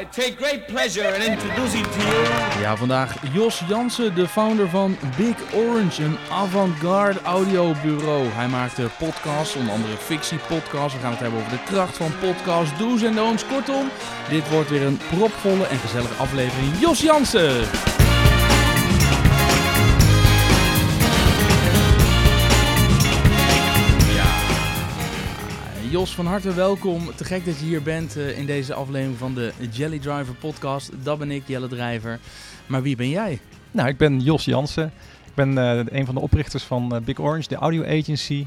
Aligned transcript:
I 0.00 0.04
take 0.04 0.36
great 0.36 0.66
pleasure 0.66 1.14
in 1.14 1.22
introducing 1.32 1.84
to 1.84 1.98
you. 1.98 2.60
Ja, 2.60 2.76
vandaag 2.76 3.14
Jos 3.32 3.62
Jansen, 3.68 4.14
de 4.14 4.28
founder 4.28 4.68
van 4.68 4.96
Big 5.16 5.36
Orange, 5.54 6.02
een 6.04 6.16
avant-garde 6.30 7.20
audiobureau. 7.22 8.26
Hij 8.28 8.48
maakt 8.48 8.98
podcasts, 8.98 9.54
onder 9.54 9.72
andere 9.72 9.96
fictiepodcasts. 9.96 10.94
We 10.94 11.00
gaan 11.00 11.10
het 11.10 11.20
hebben 11.20 11.38
over 11.38 11.50
de 11.50 11.62
kracht 11.64 11.96
van 11.96 12.12
podcasts, 12.20 12.78
do's 12.78 13.02
en 13.02 13.14
don'ts. 13.14 13.46
Kortom, 13.46 13.88
dit 14.28 14.50
wordt 14.50 14.70
weer 14.70 14.82
een 14.82 15.00
propvolle 15.10 15.66
en 15.66 15.78
gezellige 15.78 16.14
aflevering. 16.14 16.80
Jos 16.80 17.00
Jansen! 17.00 17.95
Jos, 25.90 26.14
van 26.14 26.26
harte 26.26 26.54
welkom. 26.54 27.14
Te 27.14 27.24
gek 27.24 27.44
dat 27.44 27.58
je 27.58 27.64
hier 27.64 27.82
bent 27.82 28.16
uh, 28.16 28.38
in 28.38 28.46
deze 28.46 28.74
aflevering 28.74 29.18
van 29.18 29.34
de 29.34 29.52
Jelly 29.70 29.98
Driver 29.98 30.34
podcast. 30.34 30.90
Dat 31.02 31.18
ben 31.18 31.30
ik, 31.30 31.42
Jelle 31.46 31.68
Drijver. 31.68 32.18
Maar 32.66 32.82
wie 32.82 32.96
ben 32.96 33.08
jij? 33.08 33.40
Nou, 33.70 33.88
ik 33.88 33.96
ben 33.96 34.20
Jos 34.20 34.44
Jansen. 34.44 34.86
Ik 35.26 35.34
ben 35.34 35.52
uh, 35.52 35.80
een 35.84 36.06
van 36.06 36.14
de 36.14 36.20
oprichters 36.20 36.62
van 36.62 36.94
uh, 36.94 37.00
Big 37.00 37.18
Orange, 37.18 37.48
de 37.48 37.54
audio 37.54 37.84
agency. 37.84 38.46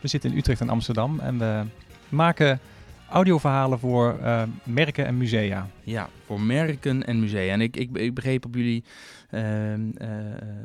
We 0.00 0.08
zitten 0.08 0.30
in 0.30 0.36
Utrecht 0.36 0.60
en 0.60 0.68
Amsterdam 0.68 1.20
en 1.20 1.38
we 1.38 1.62
maken 2.08 2.60
audioverhalen 3.08 3.78
voor 3.78 4.18
merken 4.64 5.06
en 5.06 5.16
musea. 5.16 5.68
Ja, 5.82 6.08
voor 6.26 6.40
merken 6.40 7.06
en 7.06 7.20
musea. 7.20 7.52
En 7.52 7.60
ik, 7.60 7.76
ik, 7.76 7.96
ik 7.96 8.14
begreep 8.14 8.44
op 8.44 8.54
jullie, 8.54 8.84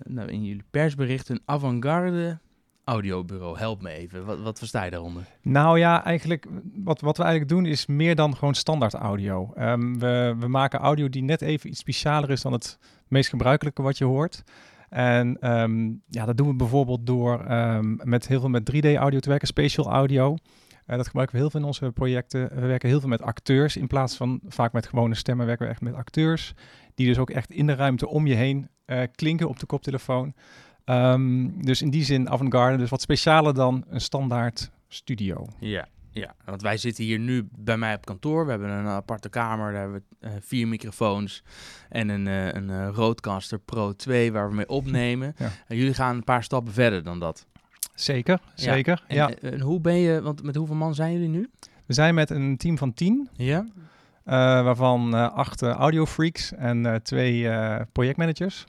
nou, 0.03 0.28
in 0.28 0.45
jullie 0.45 0.64
persbericht 0.72 1.30
een 1.30 1.41
avant-garde 1.45 2.38
audiobureau. 2.90 3.58
Help 3.58 3.82
me 3.82 3.90
even. 3.90 4.26
Wat, 4.26 4.40
wat 4.40 4.58
versta 4.58 4.84
je 4.84 4.92
daaronder? 4.92 5.24
Nou 5.42 5.80
ja, 5.80 6.04
eigenlijk 6.04 6.46
wat, 6.84 7.02
wat 7.02 7.18
we 7.18 7.24
eigenlijk 7.24 7.52
doen 7.52 7.66
is 7.66 7.86
meer 7.86 8.16
dan 8.16 8.36
gewoon 8.36 8.54
standaard 8.54 8.94
audio. 8.94 9.54
Um, 9.58 10.00
we, 10.00 10.36
we 10.40 10.48
maken 10.48 10.80
audio 10.80 11.10
die 11.10 11.24
net 11.24 11.42
even 11.42 11.70
iets 11.70 11.80
specialer 11.80 12.30
is 12.30 12.42
dan 12.42 12.52
het 12.52 12.80
meest 13.08 13.30
gebruikelijke 13.30 13.81
wat 13.81 13.98
je 13.98 14.06
hoort. 14.06 14.44
En 14.90 15.52
um, 15.52 16.02
ja, 16.08 16.26
dat 16.26 16.38
doen 16.38 16.48
we 16.48 16.56
bijvoorbeeld 16.56 17.06
door 17.06 17.52
um, 17.52 18.00
met 18.04 18.28
heel 18.28 18.40
veel 18.40 18.50
met 18.50 18.72
3D-audio 18.76 19.20
te 19.20 19.30
werken, 19.30 19.48
spatial 19.48 19.92
audio. 19.92 20.36
Uh, 20.88 20.96
dat 20.96 21.06
gebruiken 21.06 21.36
we 21.36 21.42
heel 21.42 21.52
veel 21.52 21.59
in 21.59 21.66
onze 21.66 21.92
projecten. 21.92 22.50
We 22.53 22.68
werken 22.68 22.90
heel 22.90 23.00
veel 23.00 23.09
met 23.09 23.22
acteurs 23.22 23.78
in 23.78 23.88
plaats 23.88 24.16
van 24.16 24.40
vaak 24.48 24.74
met 24.74 24.88
gewone 24.88 25.16
stemmen 25.16 25.46
werken 25.46 25.66
we 25.66 25.72
echt 25.72 25.81
met 25.81 25.94
acteurs. 25.94 26.53
Die 26.96 27.08
dus 27.08 27.18
ook 27.18 27.30
echt 27.30 27.52
in 27.52 27.68
de 27.68 27.76
ruimte 27.76 28.08
om 28.08 28.28
je 28.28 28.36
heen 28.36 28.70
uh, 28.86 29.02
klinken 29.16 29.50
op 29.50 29.59
de 29.59 29.66
koptelefoon. 29.66 30.34
Um, 30.90 31.64
dus 31.66 31.82
in 31.82 31.90
die 31.90 32.04
zin 32.04 32.30
avant-garde, 32.30 32.78
dus 32.78 32.90
wat 32.90 33.02
specialer 33.02 33.54
dan 33.54 33.86
een 33.90 34.02
standaard 34.02 34.72
studio. 34.88 35.48
Ja, 35.59 35.88
ja, 36.12 36.36
want 36.46 36.62
wij 36.62 36.78
zitten 36.78 37.04
hier 37.04 37.20
nu 37.20 37.48
bij 37.58 37.78
mij 37.78 37.96
op 37.96 38.06
kantoor. 38.06 38.46
We 38.46 38.52
hebben 38.52 38.70
een 38.70 38.88
aparte 38.88 39.30
kamer, 39.30 39.72
daar 39.72 39.81
hebben 39.81 40.04
we 40.20 40.28
uh, 40.28 40.34
vier 40.40 40.68
microfoons 40.68 41.44
en 41.90 42.09
een, 42.09 42.26
uh, 42.26 42.52
een 42.52 42.70
uh, 42.70 42.90
Rodecaster 42.94 43.59
Pro 43.59 43.94
2 43.94 44.31
waar 44.31 44.50
we 44.50 44.56
mee 44.56 44.70
opnemen. 44.80 45.36
Ja. 45.38 45.52
En 45.68 45.78
jullie 45.78 45.94
gaan 45.94 46.16
een 46.16 46.23
paar 46.23 46.44
stappen 46.44 46.73
verder 46.73 47.03
dan 47.03 47.20
dat. 47.20 47.46
Zeker, 47.94 48.40
zeker. 48.56 49.03
En, 49.08 49.16
ja. 49.16 49.30
En, 49.34 49.59
hoe 49.59 49.80
ben 49.80 49.96
je, 49.96 50.22
want 50.22 50.44
met 50.44 50.56
hoeveel 50.56 50.76
man 50.76 50.96
zijn 50.96 51.14
jullie 51.14 51.30
nu? 51.30 51.50
We 51.86 51.94
zijn 51.94 52.16
met 52.16 52.30
een 52.30 52.58
team 52.58 52.78
van 52.78 52.94
tien. 52.94 53.30
Ja. 53.34 53.66
waarvan 54.64 55.14
acht 55.34 55.62
audiofreaks 55.62 56.53
en 56.53 57.00
twee 57.03 57.50
projectmanagers. 57.92 58.66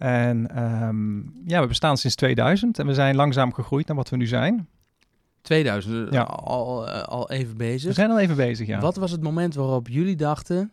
En 0.00 0.62
um, 0.62 1.32
ja, 1.44 1.60
we 1.60 1.66
bestaan 1.66 1.96
sinds 1.96 2.16
2000 2.16 2.78
en 2.78 2.86
we 2.86 2.94
zijn 2.94 3.16
langzaam 3.16 3.52
gegroeid 3.52 3.86
naar 3.86 3.96
wat 3.96 4.08
we 4.08 4.16
nu 4.16 4.26
zijn. 4.26 4.68
2000, 5.40 6.12
ja. 6.12 6.22
al, 6.22 6.88
uh, 6.88 7.02
al 7.02 7.30
even 7.30 7.56
bezig. 7.56 7.88
We 7.88 7.94
zijn 7.94 8.10
al 8.10 8.18
even 8.18 8.36
bezig, 8.36 8.66
ja. 8.66 8.80
Wat 8.80 8.96
was 8.96 9.10
het 9.10 9.22
moment 9.22 9.54
waarop 9.54 9.88
jullie 9.88 10.16
dachten, 10.16 10.72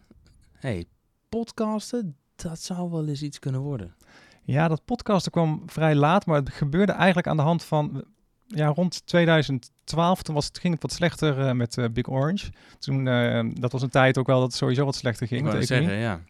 hey, 0.53 0.86
podcasten, 1.30 2.16
dat 2.36 2.59
zou 2.59 2.92
wel 2.92 3.08
eens 3.08 3.22
iets 3.22 3.39
kunnen 3.39 3.61
worden? 3.61 3.95
Ja, 4.44 4.67
dat 4.67 4.86
podcasten 4.86 5.31
kwam 5.31 5.64
vrij 5.66 5.95
laat, 5.95 6.25
maar 6.25 6.39
het 6.39 6.50
gebeurde 6.50 6.91
eigenlijk 6.91 7.28
aan 7.28 7.38
de 7.38 7.44
hand 7.44 7.63
van, 7.63 8.03
ja, 8.47 8.68
rond 8.68 9.06
2012, 9.06 10.22
toen 10.22 10.35
was 10.35 10.46
het, 10.46 10.59
ging 10.59 10.73
het 10.73 10.81
wat 10.81 10.91
slechter 10.91 11.40
uh, 11.40 11.52
met 11.52 11.78
uh, 11.78 11.85
Big 11.94 12.09
Orange. 12.09 12.52
Toen, 12.79 13.06
uh, 13.06 13.44
dat 13.53 13.72
was 13.72 13.81
een 13.81 13.90
tijd 13.90 14.18
ook 14.18 14.28
wel 14.28 14.40
dat 14.40 14.47
het 14.47 14.57
sowieso 14.57 14.85
wat 14.85 14.96
slechter 14.96 15.28
ging. 15.28 15.53
Ik 15.53 15.63
zeggen, 15.63 15.94
ja. 15.94 16.22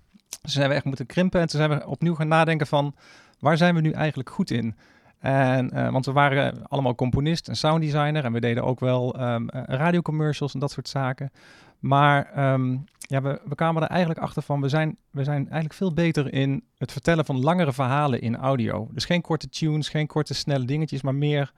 Dus 0.41 0.53
zijn 0.53 0.69
we 0.69 0.75
echt 0.75 0.85
moeten 0.85 1.05
krimpen 1.05 1.41
en 1.41 1.47
toen 1.47 1.59
zijn 1.59 1.79
we 1.79 1.87
opnieuw 1.87 2.15
gaan 2.15 2.27
nadenken 2.27 2.67
van 2.67 2.95
waar 3.39 3.57
zijn 3.57 3.75
we 3.75 3.81
nu 3.81 3.91
eigenlijk 3.91 4.29
goed 4.29 4.51
in? 4.51 4.75
En, 5.19 5.71
uh, 5.73 5.89
want 5.89 6.05
we 6.05 6.11
waren 6.11 6.67
allemaal 6.67 6.95
componist 6.95 7.47
en 7.47 7.55
sounddesigner 7.55 8.25
en 8.25 8.31
we 8.31 8.39
deden 8.39 8.63
ook 8.63 8.79
wel 8.79 9.21
um, 9.21 9.49
radiocommercials 9.49 10.53
en 10.53 10.59
dat 10.59 10.71
soort 10.71 10.89
zaken. 10.89 11.31
Maar 11.79 12.51
um, 12.53 12.85
ja, 12.99 13.21
we, 13.21 13.41
we 13.45 13.55
kwamen 13.55 13.83
er 13.83 13.89
eigenlijk 13.89 14.19
achter 14.19 14.41
van, 14.41 14.61
we 14.61 14.69
zijn, 14.69 14.97
we 15.11 15.23
zijn 15.23 15.41
eigenlijk 15.41 15.73
veel 15.73 15.93
beter 15.93 16.33
in 16.33 16.63
het 16.77 16.91
vertellen 16.91 17.25
van 17.25 17.43
langere 17.43 17.73
verhalen 17.73 18.21
in 18.21 18.37
audio. 18.37 18.87
Dus 18.91 19.05
geen 19.05 19.21
korte 19.21 19.49
tunes, 19.49 19.89
geen 19.89 20.07
korte 20.07 20.33
snelle 20.33 20.65
dingetjes, 20.65 21.01
maar 21.01 21.15
meer, 21.15 21.51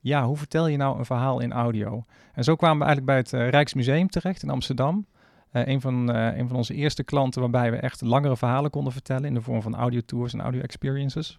ja, 0.00 0.24
hoe 0.24 0.36
vertel 0.36 0.66
je 0.66 0.76
nou 0.76 0.98
een 0.98 1.04
verhaal 1.04 1.40
in 1.40 1.52
audio? 1.52 2.04
En 2.32 2.44
zo 2.44 2.56
kwamen 2.56 2.78
we 2.78 2.84
eigenlijk 2.84 3.06
bij 3.06 3.16
het 3.16 3.46
uh, 3.46 3.50
Rijksmuseum 3.50 4.08
terecht 4.08 4.42
in 4.42 4.50
Amsterdam. 4.50 5.06
Uh, 5.58 5.66
een, 5.66 5.80
van, 5.80 6.16
uh, 6.16 6.36
een 6.36 6.48
van 6.48 6.56
onze 6.56 6.74
eerste 6.74 7.04
klanten 7.04 7.40
waarbij 7.40 7.70
we 7.70 7.76
echt 7.76 8.00
langere 8.00 8.36
verhalen 8.36 8.70
konden 8.70 8.92
vertellen 8.92 9.24
in 9.24 9.34
de 9.34 9.42
vorm 9.42 9.62
van 9.62 9.76
audio 9.76 10.00
tours 10.00 10.32
en 10.32 10.40
audio 10.40 10.60
experiences. 10.60 11.38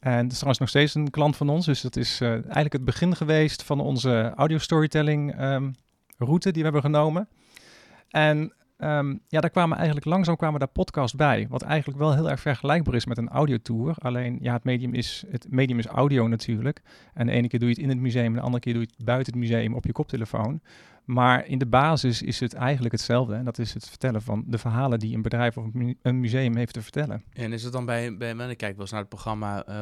En 0.00 0.22
dat 0.22 0.30
is 0.30 0.34
trouwens 0.34 0.58
nog 0.58 0.68
steeds 0.68 0.94
een 0.94 1.10
klant 1.10 1.36
van 1.36 1.48
ons, 1.48 1.66
dus 1.66 1.80
dat 1.80 1.96
is 1.96 2.20
uh, 2.20 2.30
eigenlijk 2.30 2.72
het 2.72 2.84
begin 2.84 3.16
geweest 3.16 3.62
van 3.62 3.80
onze 3.80 4.32
audio 4.36 4.58
storytelling 4.58 5.40
um, 5.40 5.74
route 6.18 6.50
die 6.50 6.62
we 6.62 6.70
hebben 6.70 6.90
genomen. 6.90 7.28
En 8.08 8.52
um, 8.78 9.20
ja, 9.28 9.40
daar 9.40 9.50
kwamen 9.50 9.76
eigenlijk 9.76 10.06
langzaam 10.06 10.36
kwamen 10.36 10.58
daar 10.58 10.68
podcasts 10.68 11.16
bij, 11.16 11.46
wat 11.48 11.62
eigenlijk 11.62 11.98
wel 11.98 12.14
heel 12.14 12.30
erg 12.30 12.40
vergelijkbaar 12.40 12.94
is 12.94 13.06
met 13.06 13.18
een 13.18 13.28
audiotour. 13.28 13.94
Alleen 13.98 14.38
ja, 14.40 14.52
het 14.52 14.64
medium 14.64 14.94
is, 14.94 15.24
het 15.30 15.46
medium 15.50 15.78
is 15.78 15.86
audio 15.86 16.26
natuurlijk. 16.26 16.82
En 17.14 17.26
de 17.26 17.32
ene 17.32 17.48
keer 17.48 17.58
doe 17.58 17.68
je 17.68 17.74
het 17.74 17.84
in 17.84 17.90
het 17.90 17.98
museum 17.98 18.26
en 18.26 18.32
de 18.32 18.40
andere 18.40 18.62
keer 18.62 18.72
doe 18.72 18.82
je 18.82 18.88
het 18.96 19.04
buiten 19.04 19.32
het 19.32 19.42
museum 19.42 19.74
op 19.74 19.84
je 19.84 19.92
koptelefoon. 19.92 20.60
Maar 21.04 21.46
in 21.46 21.58
de 21.58 21.66
basis 21.66 22.22
is 22.22 22.40
het 22.40 22.54
eigenlijk 22.54 22.92
hetzelfde. 22.92 23.34
En 23.34 23.44
dat 23.44 23.58
is 23.58 23.74
het 23.74 23.88
vertellen 23.88 24.22
van 24.22 24.44
de 24.46 24.58
verhalen 24.58 24.98
die 24.98 25.14
een 25.14 25.22
bedrijf 25.22 25.56
of 25.56 25.64
een 26.02 26.20
museum 26.20 26.56
heeft 26.56 26.72
te 26.72 26.82
vertellen. 26.82 27.22
En 27.32 27.52
is 27.52 27.62
het 27.62 27.72
dan 27.72 27.84
bij, 27.84 28.16
bij 28.16 28.30
ik 28.30 28.56
kijk 28.56 28.72
wel 28.72 28.80
eens 28.80 28.90
naar 28.90 29.00
het 29.00 29.08
programma 29.08 29.68
uh, 29.68 29.74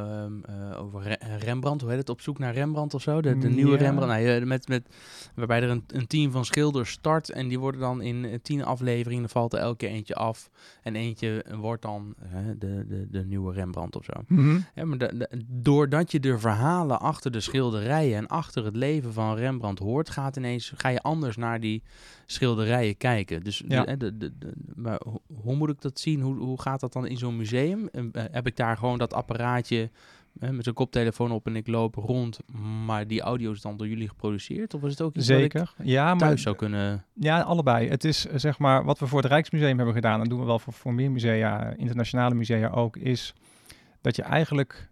uh, 0.51 0.83
over 0.83 1.17
Rembrandt, 1.39 1.81
hoe 1.83 1.91
heet 1.91 2.01
het, 2.01 2.09
op 2.09 2.21
zoek 2.21 2.39
naar 2.39 2.53
Rembrandt 2.53 2.95
of 2.95 3.03
zo? 3.03 3.21
De, 3.21 3.39
de 3.39 3.49
nieuwe 3.49 3.73
ja. 3.73 3.79
Rembrandt, 3.79 4.15
nou, 4.15 4.47
met, 4.47 4.69
met, 4.69 4.95
waarbij 5.35 5.63
er 5.63 5.71
een, 5.71 5.85
een, 5.87 6.07
team 6.07 6.31
van 6.31 6.45
schilders 6.45 6.91
start 6.91 7.31
en 7.31 7.49
die 7.49 7.59
worden 7.59 7.81
dan 7.81 8.03
in 8.03 8.41
tien 8.43 8.65
afleveringen, 8.65 9.29
valt 9.29 9.53
er 9.53 9.59
elke 9.59 9.77
keer 9.77 9.89
eentje 9.89 10.15
af. 10.15 10.51
En 10.83 10.97
eentje 10.97 11.45
wordt 11.61 11.83
dan 11.83 12.15
de, 12.59 12.87
de, 12.89 13.07
de 13.11 13.25
nieuwe 13.25 13.53
Rembrandt 13.53 13.97
of 13.97 14.05
zo. 14.05 14.13
Mm 14.27 14.39
-hmm. 14.39 14.65
ja, 14.75 14.85
maar 14.85 14.99
de, 14.99 15.17
de, 15.17 15.45
doordat 15.47 16.13
je 16.13 16.21
de 16.21 16.39
verhalen 16.39 17.01
achter 17.01 17.31
de 17.31 17.41
schilderijen 17.41 18.17
en 18.17 18.27
achter 18.27 18.65
het 18.65 18.77
leven 18.77 19.13
van 19.13 19.37
Rembrandt 19.37 19.81
hoort, 19.81 20.11
gaat 20.11 20.37
ineens, 20.37 20.73
ga 20.77 20.89
je 20.89 21.03
anders 21.11 21.37
naar 21.37 21.61
die 21.61 21.83
schilderijen 22.27 22.97
kijken. 22.97 23.43
Dus 23.43 23.63
ja. 23.69 23.85
de, 23.85 23.97
de, 23.97 24.17
de, 24.17 24.33
de, 24.39 24.53
maar 24.75 25.01
hoe 25.43 25.57
moet 25.57 25.71
ik 25.71 25.81
dat 25.81 26.01
zien? 26.01 26.21
Hoe, 26.21 26.37
hoe 26.37 26.61
gaat 26.61 26.81
dat 26.81 26.93
dan 26.93 27.07
in 27.07 27.17
zo'n 27.17 27.37
museum? 27.37 27.89
Uh, 27.93 28.05
heb 28.13 28.47
ik 28.47 28.57
daar 28.57 28.77
gewoon 28.77 28.99
dat 28.99 29.15
apparaatje 29.15 29.91
uh, 30.39 30.51
met 30.51 30.65
zo'n 30.65 30.75
koptelefoon 30.75 31.31
op 31.31 31.47
en 31.47 31.57
ik 31.57 31.67
loop 31.67 31.95
rond, 31.95 32.39
maar 32.85 33.07
die 33.07 33.21
audio 33.21 33.53
is 33.53 33.61
dan 33.61 33.77
door 33.77 33.89
jullie 33.89 34.09
geproduceerd? 34.09 34.75
Of 34.75 34.83
is 34.83 34.91
het 34.91 35.01
ook 35.01 35.17
iets 35.17 35.27
Zeker. 35.27 35.75
ja, 35.83 36.07
thuis 36.07 36.21
maar, 36.21 36.39
zou 36.39 36.57
kunnen... 36.57 37.05
Ja, 37.15 37.41
allebei. 37.41 37.89
Het 37.89 38.05
is 38.05 38.21
zeg 38.35 38.59
maar 38.59 38.85
wat 38.85 38.99
we 38.99 39.07
voor 39.07 39.23
het 39.23 39.31
Rijksmuseum 39.31 39.77
hebben 39.77 39.95
gedaan, 39.95 40.21
en 40.21 40.29
doen 40.29 40.41
we 40.41 40.45
wel 40.45 40.59
voor, 40.59 40.73
voor 40.73 40.95
meer 40.95 41.11
musea, 41.11 41.75
internationale 41.77 42.35
musea 42.35 42.69
ook, 42.69 42.97
is 42.97 43.35
dat 44.01 44.17
je 44.17 44.23
eigenlijk 44.23 44.90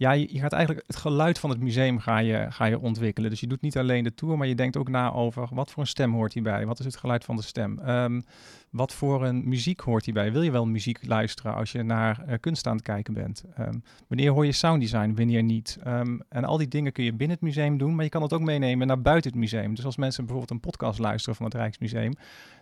ja, 0.00 0.12
je, 0.12 0.38
gaat 0.38 0.52
eigenlijk 0.52 0.86
het 0.86 0.96
geluid 0.96 1.38
van 1.38 1.50
het 1.50 1.60
museum 1.60 1.98
ga 1.98 2.18
je, 2.18 2.46
ga 2.50 2.64
je 2.64 2.78
ontwikkelen. 2.78 3.30
Dus 3.30 3.40
je 3.40 3.46
doet 3.46 3.60
niet 3.60 3.78
alleen 3.78 4.04
de 4.04 4.14
tour, 4.14 4.38
maar 4.38 4.46
je 4.46 4.54
denkt 4.54 4.76
ook 4.76 4.88
na 4.88 5.12
over 5.12 5.48
wat 5.52 5.70
voor 5.70 5.82
een 5.82 5.88
stem 5.88 6.12
hoort 6.12 6.32
hierbij? 6.32 6.66
Wat 6.66 6.78
is 6.78 6.84
het 6.84 6.96
geluid 6.96 7.24
van 7.24 7.36
de 7.36 7.42
stem? 7.42 7.78
Um, 7.88 8.22
wat 8.70 8.92
voor 8.92 9.24
een 9.24 9.48
muziek 9.48 9.80
hoort 9.80 10.04
hierbij? 10.04 10.32
Wil 10.32 10.42
je 10.42 10.50
wel 10.50 10.66
muziek 10.66 11.06
luisteren 11.06 11.54
als 11.54 11.72
je 11.72 11.82
naar 11.82 12.24
uh, 12.28 12.34
kunst 12.40 12.66
aan 12.66 12.76
het 12.76 12.84
kijken 12.84 13.14
bent? 13.14 13.44
Um, 13.58 13.82
wanneer 14.08 14.30
hoor 14.30 14.46
je 14.46 14.52
sounddesign, 14.52 15.14
wanneer 15.14 15.42
niet? 15.42 15.78
Um, 15.86 16.22
en 16.28 16.44
al 16.44 16.56
die 16.56 16.68
dingen 16.68 16.92
kun 16.92 17.04
je 17.04 17.12
binnen 17.12 17.36
het 17.36 17.46
museum 17.46 17.78
doen, 17.78 17.94
maar 17.94 18.04
je 18.04 18.10
kan 18.10 18.22
het 18.22 18.32
ook 18.32 18.40
meenemen 18.40 18.86
naar 18.86 19.02
buiten 19.02 19.30
het 19.30 19.40
museum. 19.40 19.74
Dus 19.74 19.84
als 19.84 19.96
mensen 19.96 20.24
bijvoorbeeld 20.24 20.50
een 20.50 20.70
podcast 20.70 20.98
luisteren 20.98 21.36
van 21.36 21.44
het 21.44 21.54
Rijksmuseum, 21.54 22.12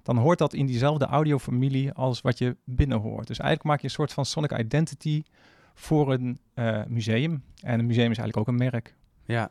dan 0.03 0.17
hoort 0.17 0.39
dat 0.39 0.55
in 0.55 0.67
diezelfde 0.67 1.07
audiofamilie 1.07 1.93
als 1.93 2.21
wat 2.21 2.39
je 2.39 2.57
binnen 2.65 2.99
hoort. 2.99 3.27
Dus 3.27 3.39
eigenlijk 3.39 3.69
maak 3.69 3.81
je 3.81 3.85
een 3.85 3.91
soort 3.91 4.13
van 4.13 4.25
sonic 4.25 4.59
identity 4.59 5.23
voor 5.79 6.13
een 6.13 6.39
uh, 6.55 6.85
museum. 6.89 7.43
En 7.63 7.79
een 7.79 7.87
museum 7.87 8.11
is 8.11 8.19
eigenlijk 8.19 8.37
ook 8.37 8.47
een 8.47 8.71
merk. 8.71 8.95
Ja, 9.25 9.35
ja 9.35 9.51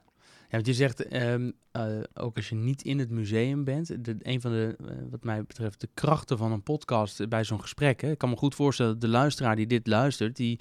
want 0.50 0.66
je 0.66 0.74
zegt 0.74 1.14
um, 1.14 1.54
uh, 1.74 2.00
ook 2.14 2.36
als 2.36 2.50
je 2.50 2.56
niet 2.56 2.82
in 2.82 3.00
het 3.00 3.10
museum 3.10 3.64
bent, 3.64 4.06
de, 4.06 4.16
een 4.20 4.42
van 4.42 4.52
de, 4.52 4.76
uh, 4.82 4.88
wat 5.10 5.24
mij 5.24 5.44
betreft, 5.44 5.82
de 5.82 5.90
krachten 5.94 6.38
van 6.38 6.52
een 6.52 6.64
podcast 6.64 7.30
bij 7.30 7.44
zo'n 7.44 7.62
gesprek. 7.62 8.02
Hè, 8.02 8.12
ik 8.12 8.18
kan 8.18 8.30
me 8.30 8.36
goed 8.36 8.56
voorstellen 8.56 8.92
dat 8.92 9.02
de 9.02 9.08
luisteraar 9.08 9.56
die 9.56 9.68
dit 9.68 9.88
luistert, 9.88 10.36
die 10.36 10.60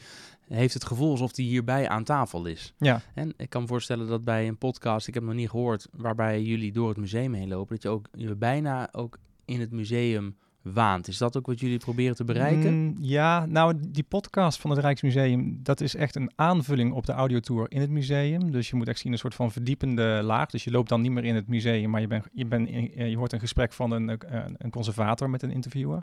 heeft 0.49 0.75
het 0.75 0.85
gevoel 0.85 1.11
alsof 1.11 1.33
die 1.33 1.49
hierbij 1.49 1.89
aan 1.89 2.05
tafel 2.05 2.47
is. 2.47 2.75
Ja. 2.79 3.03
En 3.15 3.35
ik 3.37 3.51
kan 3.51 3.63
me 3.63 3.69
voorstellen 3.69 4.07
dat 4.07 4.25
bij 4.25 4.49
een 4.49 4.59
podcast, 4.59 5.09
ik 5.09 5.15
heb 5.15 5.23
nog 5.23 5.35
niet 5.35 5.51
gehoord, 5.51 5.89
waarbij 5.93 6.43
jullie 6.43 6.73
door 6.73 6.89
het 6.89 6.99
museum 6.99 7.33
heen 7.35 7.49
lopen, 7.49 7.75
dat 7.75 7.83
je 7.83 7.89
ook 7.89 8.09
je 8.13 8.37
bijna 8.37 8.89
ook 8.93 9.19
in 9.45 9.61
het 9.61 9.71
museum 9.71 10.37
waant. 10.73 11.09
Is 11.09 11.19
dat 11.19 11.37
ook 11.37 11.47
wat 11.47 11.61
jullie 11.61 11.79
proberen 11.79 12.17
te 12.17 12.25
bereiken? 12.25 12.75
Mm, 12.75 12.97
ja, 13.01 13.47
nou, 13.47 13.75
die 13.89 14.03
podcast 14.09 14.61
van 14.61 14.71
het 14.71 14.79
Rijksmuseum, 14.81 15.61
dat 15.63 15.81
is 15.81 15.95
echt 15.95 16.15
een 16.17 16.31
aanvulling 16.35 16.93
op 16.93 17.07
de 17.07 17.13
audiotour 17.13 17.67
in 17.69 17.81
het 17.81 17.91
museum. 17.91 18.51
Dus 18.51 18.71
je 18.71 18.77
moet 18.77 18.89
echt 18.89 18.99
zien 18.99 19.13
een 19.13 19.19
soort 19.19 19.35
van 19.35 19.53
verdiepende 19.53 20.21
laag. 20.25 20.51
Dus 20.51 20.65
je 20.65 20.71
loopt 20.71 20.89
dan 20.89 21.01
niet 21.01 21.11
meer 21.13 21.25
in 21.25 21.35
het 21.35 21.49
museum, 21.49 21.91
maar 21.91 22.01
je, 22.01 22.07
bent 22.07 22.25
je, 22.33 22.47
bent 22.47 22.69
in- 22.69 22.95
eh, 22.95 23.11
je 23.11 23.17
hoort 23.17 23.33
een 23.33 23.41
gesprek 23.41 23.73
van 23.73 23.91
een, 23.91 24.19
eh, 24.19 24.45
een 24.57 24.71
conservator 24.71 25.31
met 25.31 25.43
een 25.43 25.51
interviewer. 25.51 26.03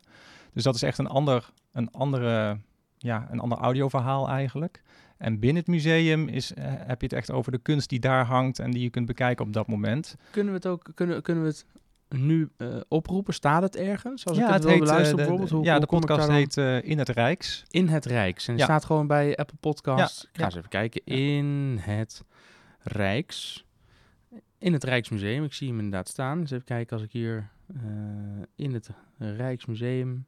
Dus 0.54 0.64
dat 0.64 0.76
is 0.76 0.82
echt 0.84 0.98
een 0.98 1.08
ander, 1.08 1.50
een 1.72 1.92
andere, 1.92 2.58
ja, 2.98 3.28
een 3.32 3.40
ander 3.40 3.58
audioverhaal 3.58 4.30
eigenlijk. 4.30 4.82
En 5.18 5.40
binnen 5.40 5.58
het 5.64 5.68
museum 5.72 6.28
is, 6.28 6.54
eh, 6.54 6.64
heb 6.68 7.00
je 7.02 7.08
het 7.08 7.16
echt 7.16 7.32
over 7.32 7.52
de 7.52 7.58
kunst 7.58 7.90
die 7.90 8.00
daar 8.00 8.26
hangt 8.26 8.60
en 8.60 8.72
die 8.72 8.82
je 8.82 8.90
kunt 8.90 9.06
bekijken 9.06 9.46
op 9.46 9.54
dat 9.54 9.68
moment. 9.68 10.16
Kunnen 10.32 10.52
we 10.54 10.58
het 10.58 10.68
ook 10.68 10.92
kunnen, 10.96 11.22
kunnen 11.22 11.44
we 11.44 11.50
het 11.50 11.66
nu 12.20 12.50
eh, 12.58 12.68
oproepen? 12.88 13.34
Staat 13.34 13.62
het 13.62 13.76
ergens? 13.76 14.26
Als 14.26 14.38
ik 14.38 14.44
ja, 14.44 14.54
het, 14.54 14.64
wil 14.64 14.74
eh, 14.74 14.80
beluisteren 14.80 15.10
de, 15.12 15.22
bijvoorbeeld, 15.22 15.50
hoe, 15.50 15.64
ja, 15.64 15.72
hoe 15.72 15.80
de 15.80 15.88
podcast 15.88 16.30
heet 16.30 16.58
eh, 16.58 16.84
In 16.84 16.98
het 16.98 17.10
Rijks. 17.10 17.64
In 17.70 17.88
het 17.88 18.06
Rijks. 18.06 18.48
En 18.48 18.52
het 18.52 18.60
Ja. 18.62 18.66
staat 18.68 18.86
gewoon 18.86 19.08
bij 19.08 19.36
Apple 19.36 19.58
Podcasts. 19.60 20.22
Ja, 20.22 20.30
Ik 20.30 20.36
ga 20.36 20.42
ja. 20.42 20.46
eens 20.46 20.56
even 20.56 20.70
kijken. 20.70 21.02
Ja. 21.06 21.16
In 21.16 21.78
het 21.82 22.24
Rijks. 22.80 23.66
In 24.58 24.74
het 24.74 24.84
Rijksmuseum. 24.84 25.44
Ik 25.44 25.54
zie 25.54 25.68
hem 25.68 25.78
inderdaad 25.78 26.08
staan. 26.08 26.42
Dus 26.42 26.52
even 26.52 26.66
kijken 26.66 26.98
als 26.98 27.06
ik 27.06 27.12
hier 27.12 27.50
in 28.56 28.74
het 28.74 28.90
Rijksmuseum. 29.18 30.26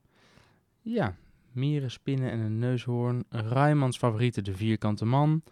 Ja, 0.82 1.16
mieren, 1.52 1.92
spinnen 1.92 2.32
en 2.32 2.40
een 2.40 2.60
neushoorn. 2.60 3.24
Raimans 3.30 3.98
favoriete, 3.98 4.42
de 4.42 4.56
vierkante 4.56 5.06
man. 5.06 5.44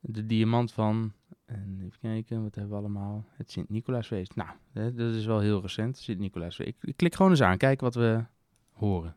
De 0.00 0.26
diamant 0.26 0.72
van. 0.72 1.12
En 1.52 1.80
even 1.84 1.98
kijken, 2.00 2.42
wat 2.42 2.54
hebben 2.54 2.72
we 2.72 2.78
allemaal? 2.78 3.24
Het 3.30 3.50
Sint-Nicolaasfeest. 3.50 4.34
Nou, 4.34 4.50
dat 4.72 5.14
is 5.14 5.26
wel 5.26 5.40
heel 5.40 5.60
recent. 5.60 5.98
Sint-Nicolaasfeest. 5.98 6.68
Ik, 6.68 6.76
ik 6.80 6.96
klik 6.96 7.14
gewoon 7.14 7.30
eens 7.30 7.42
aan, 7.42 7.56
kijken 7.56 7.84
wat 7.84 7.94
we 7.94 8.24
horen. 8.72 9.16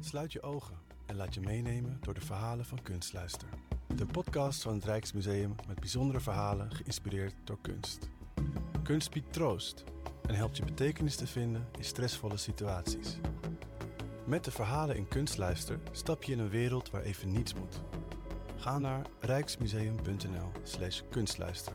Sluit 0.00 0.32
je 0.32 0.42
ogen 0.42 0.76
en 1.06 1.16
laat 1.16 1.34
je 1.34 1.40
meenemen 1.40 1.98
door 2.00 2.14
de 2.14 2.20
verhalen 2.20 2.64
van 2.64 2.82
Kunstluister. 2.82 3.48
De 3.94 4.06
podcast 4.06 4.62
van 4.62 4.74
het 4.74 4.84
Rijksmuseum 4.84 5.54
met 5.66 5.80
bijzondere 5.80 6.20
verhalen 6.20 6.72
geïnspireerd 6.72 7.34
door 7.44 7.58
kunst. 7.60 8.10
Kunst 8.82 9.10
biedt 9.10 9.32
troost 9.32 9.84
en 10.28 10.34
helpt 10.34 10.56
je 10.56 10.64
betekenis 10.64 11.16
te 11.16 11.26
vinden 11.26 11.66
in 11.78 11.84
stressvolle 11.84 12.36
situaties. 12.36 13.18
Met 14.26 14.44
de 14.44 14.50
verhalen 14.50 14.96
in 14.96 15.08
Kunstluister 15.08 15.78
stap 15.92 16.22
je 16.22 16.32
in 16.32 16.38
een 16.38 16.48
wereld 16.48 16.90
waar 16.90 17.02
even 17.02 17.32
niets 17.32 17.54
moet. 17.54 17.80
Ga 18.56 18.78
naar 18.78 19.06
rijksmuseum.nl/slash 19.20 21.02
kunstluister. 21.10 21.72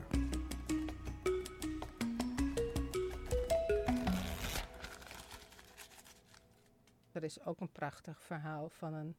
Er 7.12 7.24
is 7.24 7.45
ook 7.45 7.60
een 7.60 7.72
prachtig 7.72 8.22
verhaal 8.22 8.69
van 8.69 8.94
een, 8.94 9.16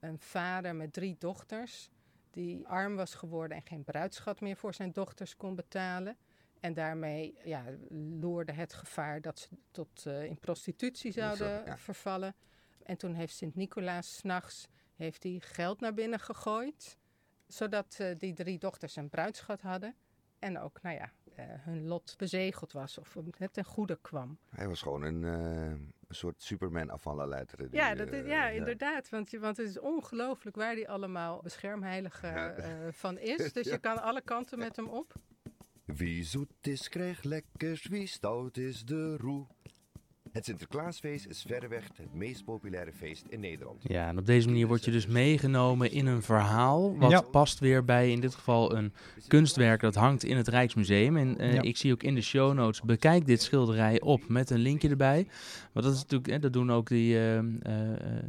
een 0.00 0.18
vader 0.18 0.76
met 0.76 0.92
drie 0.92 1.16
dochters. 1.18 1.90
Die 2.30 2.66
arm 2.66 2.96
was 2.96 3.14
geworden 3.14 3.56
en 3.56 3.62
geen 3.62 3.84
bruidschat 3.84 4.40
meer 4.40 4.56
voor 4.56 4.74
zijn 4.74 4.92
dochters 4.92 5.36
kon 5.36 5.54
betalen. 5.54 6.16
En 6.60 6.74
daarmee 6.74 7.38
ja, 7.44 7.64
loerde 8.20 8.52
het 8.52 8.72
gevaar 8.72 9.20
dat 9.20 9.38
ze 9.38 9.48
tot 9.70 10.06
eh, 10.06 10.24
in 10.24 10.38
prostitutie 10.38 11.12
zouden 11.12 11.64
ja. 11.64 11.78
vervallen. 11.78 12.34
En 12.82 12.96
toen 12.96 13.14
heeft 13.14 13.34
Sint-Nicolaas 13.34 14.16
s'nachts 14.16 14.68
heeft 14.96 15.22
hij 15.22 15.40
geld 15.40 15.80
naar 15.80 15.94
binnen 15.94 16.20
gegooid. 16.20 16.98
Zodat 17.52 17.96
eh, 17.98 18.18
die 18.18 18.34
drie 18.34 18.58
dochters 18.58 18.96
een 18.96 19.08
bruidschat 19.08 19.60
hadden. 19.60 19.94
En 20.38 20.58
ook, 20.58 20.82
nou 20.82 20.96
ja, 20.96 21.10
eh, 21.34 21.44
hun 21.48 21.86
lot 21.86 22.14
bezegeld 22.18 22.72
was 22.72 22.98
of 22.98 23.16
het 23.38 23.52
ten 23.52 23.64
goede 23.64 23.98
kwam. 24.02 24.38
Hij 24.50 24.68
was 24.68 24.82
gewoon 24.82 25.02
een, 25.02 25.24
eh, 25.24 25.70
een 25.70 25.94
soort 26.08 26.42
Superman 26.42 26.90
afvallen 26.90 27.28
letter. 27.28 27.68
Ja, 27.70 27.94
dat 27.94 28.12
is, 28.12 28.26
ja, 28.26 28.48
inderdaad. 28.48 29.08
Want, 29.08 29.30
je, 29.30 29.38
want 29.38 29.56
het 29.56 29.68
is 29.68 29.78
ongelooflijk 29.78 30.56
waar 30.56 30.74
die 30.74 30.88
allemaal 30.88 31.40
beschermheilige 31.42 32.26
Ja. 32.26 32.92
van 32.92 33.18
is. 33.18 33.36
Dus 33.52 33.66
Ja. 33.66 33.72
je 33.72 33.78
kan 33.78 34.02
alle 34.02 34.20
kanten 34.22 34.58
met 34.58 34.76
hem 34.76 34.88
op. 34.88 35.14
Wie 35.84 36.24
zoet 36.24 36.52
is, 36.60 36.88
krijgt 36.88 37.24
lekkers. 37.24 37.86
Wie 37.86 38.06
stout 38.06 38.56
is, 38.56 38.84
de 38.84 39.16
roe. 39.16 39.46
Het 40.32 40.44
Sinterklaasfeest 40.44 41.26
is 41.26 41.44
verreweg 41.46 41.84
het 41.96 42.14
meest 42.14 42.44
populaire 42.44 42.92
feest 42.92 43.24
in 43.28 43.40
Nederland. 43.40 43.82
Ja, 43.82 44.08
en 44.08 44.18
op 44.18 44.26
deze 44.26 44.48
manier 44.48 44.66
word 44.66 44.84
je 44.84 44.90
dus 44.90 45.06
meegenomen 45.06 45.92
in 45.92 46.06
een 46.06 46.22
verhaal. 46.22 46.98
Wat 46.98 47.10
Ja. 47.10 47.20
past 47.20 47.58
weer 47.58 47.84
bij 47.84 48.10
in 48.10 48.20
dit 48.20 48.34
geval 48.34 48.76
een 48.76 48.92
kunstwerk 49.28 49.80
dat 49.80 49.94
hangt 49.94 50.24
in 50.24 50.36
het 50.36 50.48
Rijksmuseum. 50.48 51.16
En 51.16 51.38
eh, 51.38 51.54
Ja. 51.54 51.62
ik 51.62 51.76
zie 51.76 51.92
ook 51.92 52.02
in 52.02 52.14
de 52.14 52.20
show 52.20 52.54
notes, 52.54 52.80
bekijk 52.82 53.26
dit 53.26 53.42
schilderij 53.42 54.00
op 54.00 54.28
met 54.28 54.50
een 54.50 54.58
linkje 54.58 54.88
erbij. 54.88 55.26
Want 55.72 55.86
dat 55.86 55.94
is 55.94 56.00
natuurlijk, 56.00 56.30
hè, 56.30 56.38
dat 56.38 56.52
doen 56.52 56.72
ook 56.72 56.88
die, 56.88 57.14
eh, 57.16 57.38
eh, 57.38 57.44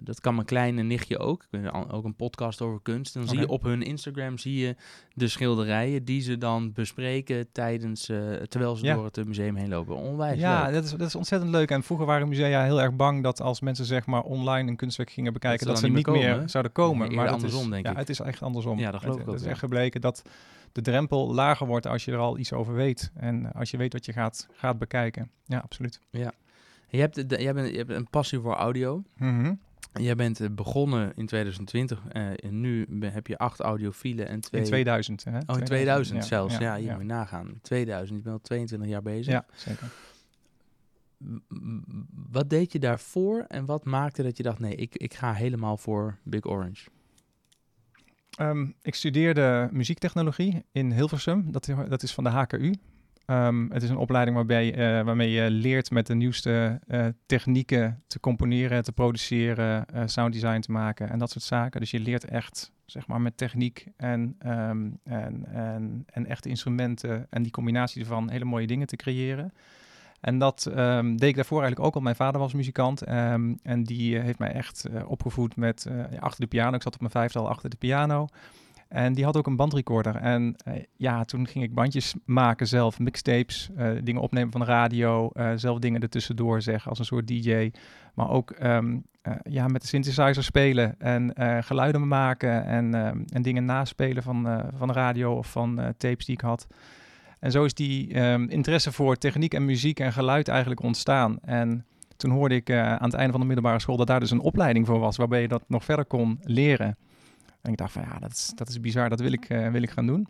dat 0.02 0.20
kan 0.22 0.34
mijn 0.36 0.46
kleine 0.46 0.84
nichtje 0.84 1.18
ook. 1.18 1.44
Ik 1.44 1.50
ben 1.62 1.72
al- 1.72 1.92
ook 1.92 2.04
een 2.06 2.16
podcast 2.16 2.62
over 2.62 2.80
kunst. 2.82 3.14
Dan 3.14 3.28
zie 3.28 3.40
je 3.40 3.48
op 3.48 3.64
hun 3.64 3.82
Instagram 3.82 4.38
zie 4.38 4.56
je 4.58 4.76
de 5.14 5.28
schilderijen 5.28 6.06
die 6.06 6.22
ze 6.22 6.38
dan 6.38 6.72
bespreken 6.74 7.52
tijdens, 7.52 8.10
eh, 8.10 8.18
terwijl 8.34 8.76
ze 8.76 8.86
Ja. 8.86 8.94
door 8.96 9.06
het 9.06 9.26
museum 9.26 9.56
heen 9.56 9.70
lopen. 9.70 9.96
Onwijs 9.96 10.40
Ja, 10.40 10.64
leuk. 10.66 10.74
dat 10.74 10.84
is, 10.84 10.92
dat 10.92 11.08
is 11.08 11.16
ontzettend 11.16 11.52
leuk. 11.52 11.72
En 11.72 11.84
vroeger 11.92 12.06
waren 12.14 12.28
musea 12.30 12.64
heel 12.64 12.82
erg 12.82 12.96
bang 12.96 13.24
dat 13.24 13.42
als 13.42 13.62
mensen 13.62 13.86
zeg 13.86 14.06
maar 14.06 14.22
online 14.22 14.70
een 14.70 14.76
kunstwerk 14.76 15.10
gingen 15.10 15.34
bekijken, 15.34 15.60
Dat 15.66 15.68
dat, 15.68 15.78
ze 15.78 15.86
niet 15.86 15.94
meer 15.94 16.04
komen, 16.34 16.50
zouden 16.50 16.72
komen. 16.72 17.10
Ja, 17.10 17.16
maar 17.16 17.26
dat 17.26 17.36
is, 17.36 17.42
andersom, 17.44 17.70
denk 17.70 17.86
ja, 17.86 17.92
ik. 17.92 17.98
het 17.98 18.10
is 18.10 18.20
echt 18.20 18.42
andersom. 18.42 18.80
Ja, 18.80 18.92
dat 18.92 19.00
geloof 19.00 19.16
het, 19.16 19.24
ik 19.24 19.28
ook, 19.28 19.34
Het 19.34 19.42
is 19.42 19.46
ja. 19.48 19.52
echt 19.52 19.60
gebleken 19.60 20.02
dat 20.02 20.22
de 20.72 20.82
drempel 20.82 21.34
lager 21.34 21.68
wordt 21.68 21.88
als 21.88 22.06
je 22.06 22.12
er 22.12 22.18
al 22.18 22.38
iets 22.38 22.54
over 22.54 22.74
weet. 22.74 23.12
En 23.16 23.52
als 23.54 23.72
je 23.72 23.78
weet 23.78 23.94
wat 23.94 24.06
je 24.06 24.14
gaat, 24.14 24.48
gaat 24.54 24.78
bekijken. 24.78 25.32
Ja, 25.46 25.58
absoluut. 25.60 26.00
Je, 26.10 27.00
hebt, 27.00 27.16
de- 27.16 27.52
bent, 27.54 27.70
je 27.72 27.78
hebt 27.78 27.90
een 27.90 28.10
passie 28.10 28.40
voor 28.40 28.54
audio. 28.54 29.04
Mhm. 29.18 29.54
Jij 29.94 30.16
bent 30.16 30.40
eh, 30.40 30.48
begonnen 30.52 31.12
in 31.16 31.26
2020 31.26 32.02
eh, 32.10 32.24
en 32.44 32.60
nu 32.62 32.88
heb 33.04 33.28
je 33.28 33.38
acht 33.38 33.60
audiofielen 33.60 34.28
en 34.28 34.42
twee... 34.42 34.62
In 34.62 34.68
2000. 34.68 35.24
Hè? 35.24 35.38
Oh, 35.46 35.58
in 35.58 35.64
2000 35.64 36.18
ja, 36.20 36.26
zelfs. 36.26 36.54
Ja, 36.58 36.60
Ja, 36.62 36.76
ja. 36.76 36.92
moet 36.92 37.02
je 37.02 37.08
nagaan. 37.08 37.60
2000, 37.62 38.18
je 38.18 38.24
bent 38.24 38.36
al 38.36 38.42
22 38.42 38.90
jaar 38.90 39.02
bezig. 39.02 39.34
Ja, 39.34 39.46
zeker. 39.56 39.88
Wat 42.32 42.50
deed 42.50 42.72
je 42.72 42.80
daarvoor 42.80 43.46
en 43.48 43.66
wat 43.66 43.86
maakte 43.86 44.24
dat 44.24 44.38
je 44.38 44.44
dacht, 44.44 44.60
nee, 44.60 44.76
ik, 44.76 44.96
ik 44.96 45.14
ga 45.14 45.34
helemaal 45.34 45.78
voor 45.78 46.18
Big 46.24 46.46
Orange? 46.46 46.90
Ehm, 48.38 48.68
ik 48.82 48.96
studeerde 48.96 49.70
muziektechnologie 49.72 50.66
in 50.72 50.92
Hilversum. 50.92 51.52
Dat, 51.52 51.70
dat 51.90 52.04
is 52.04 52.14
van 52.14 52.24
de 52.24 52.30
HKU. 52.30 52.74
Ehm, 53.26 53.70
het 53.70 53.84
is 53.84 53.90
een 53.90 53.98
opleiding 53.98 54.36
waarbij, 54.36 54.74
eh, 54.74 55.06
waarmee 55.06 55.32
je 55.32 55.50
leert 55.52 55.92
met 55.92 56.08
de 56.08 56.16
nieuwste 56.16 56.80
eh, 56.88 57.08
technieken 57.26 58.04
te 58.08 58.20
componeren, 58.20 58.84
te 58.84 58.92
produceren, 58.92 59.86
eh 59.86 60.04
sounddesign 60.06 60.60
te 60.60 60.72
maken 60.72 61.10
en 61.10 61.20
dat 61.20 61.32
soort 61.32 61.44
zaken. 61.44 61.80
Dus 61.80 61.92
je 61.92 62.00
leert 62.00 62.26
echt, 62.26 62.72
zeg 62.86 63.08
maar, 63.08 63.22
met 63.22 63.38
techniek 63.38 63.86
en, 63.98 64.36
ehm, 64.40 64.90
en, 65.04 65.46
en, 65.46 66.04
en 66.06 66.26
echte 66.26 66.50
instrumenten 66.50 67.28
en 67.30 67.44
die 67.44 67.52
combinatie 67.52 68.02
ervan 68.02 68.30
hele 68.30 68.46
mooie 68.46 68.68
dingen 68.68 68.88
te 68.88 68.96
creëren. 68.96 69.54
En 70.22 70.38
dat 70.38 70.66
ehm, 70.66 71.16
deed 71.16 71.30
ik 71.30 71.36
daarvoor 71.36 71.62
eigenlijk 71.62 71.88
ook 71.88 71.96
al. 71.96 72.02
Mijn 72.02 72.16
vader 72.16 72.42
was 72.42 72.54
muzikant 72.54 73.02
ehm, 73.02 73.54
en 73.64 73.84
die 73.84 74.18
eh, 74.18 74.24
heeft 74.24 74.40
mij 74.40 74.52
echt 74.52 74.86
eh, 74.86 75.10
opgevoed 75.10 75.56
met 75.56 75.86
eh, 75.86 76.20
achter 76.20 76.42
de 76.42 76.48
piano. 76.48 76.76
Ik 76.76 76.82
zat 76.82 76.94
op 76.94 77.00
mijn 77.00 77.12
vijfde 77.12 77.40
al 77.40 77.50
achter 77.50 77.70
de 77.70 77.76
piano. 77.76 78.28
En 78.88 79.14
die 79.14 79.24
had 79.24 79.38
ook 79.38 79.48
een 79.48 79.56
bandrecorder. 79.56 80.16
En 80.16 80.56
ja, 80.98 81.24
toen 81.24 81.48
ging 81.48 81.64
ik 81.64 81.74
bandjes 81.74 82.16
maken 82.26 82.68
zelf, 82.68 83.00
mixtapes, 83.00 83.70
dingen 84.04 84.22
opnemen 84.22 84.52
van 84.52 84.62
de 84.62 84.68
radio, 84.68 85.32
zelf 85.56 85.80
dingen 85.80 86.02
ertussendoor 86.02 86.62
zeggen 86.62 86.90
als 86.90 87.00
een 87.00 87.06
soort 87.06 87.28
DJ. 87.28 87.72
Maar 88.14 88.30
ook 88.30 88.52
ehm, 88.52 88.98
eh, 89.22 89.34
ja, 89.44 89.68
met 89.68 89.82
de 89.82 89.88
synthesizer 89.88 90.44
spelen 90.44 91.00
en 91.00 91.34
geluiden 91.64 92.08
maken 92.08 92.66
en, 92.66 92.94
en 93.34 93.42
dingen 93.42 93.66
naspelen 93.66 94.24
van, 94.24 94.64
van 94.78 94.88
de 94.88 94.94
radio 94.94 95.38
of 95.38 95.52
van 95.52 95.76
tapes 95.98 96.26
die 96.26 96.36
ik 96.36 96.42
had. 96.42 96.68
En 97.42 97.52
zo 97.52 97.64
is 97.64 97.74
die 97.74 98.14
ehm, 98.14 98.44
interesse 98.44 98.92
voor 98.92 99.18
techniek 99.18 99.54
en 99.54 99.66
muziek 99.66 100.00
en 100.00 100.14
geluid 100.14 100.48
eigenlijk 100.48 100.82
ontstaan. 100.82 101.40
En 101.42 101.86
toen 102.18 102.32
hoorde 102.32 102.56
ik 102.56 102.70
eh, 102.70 102.96
aan 102.96 103.10
het 103.10 103.14
einde 103.14 103.32
van 103.32 103.40
de 103.40 103.46
middelbare 103.46 103.80
school 103.80 103.98
dat 103.98 104.08
daar 104.08 104.20
dus 104.20 104.32
een 104.32 104.40
opleiding 104.40 104.86
voor 104.86 105.00
was, 105.00 105.18
waarbij 105.18 105.42
je 105.42 105.48
dat 105.48 105.64
nog 105.68 105.84
verder 105.84 106.06
kon 106.06 106.40
leren. 106.44 106.98
En 107.62 107.72
ik 107.72 107.78
dacht 107.78 107.92
van 107.92 108.02
ja, 108.02 108.20
dat 108.20 108.32
is, 108.32 108.52
dat 108.56 108.70
is 108.70 108.80
bizar, 108.80 109.10
dat 109.10 109.20
wil 109.20 109.32
ik, 109.32 109.46
eh, 109.50 109.68
wil 109.72 109.82
ik 109.82 109.90
gaan 109.90 110.06
doen. 110.06 110.28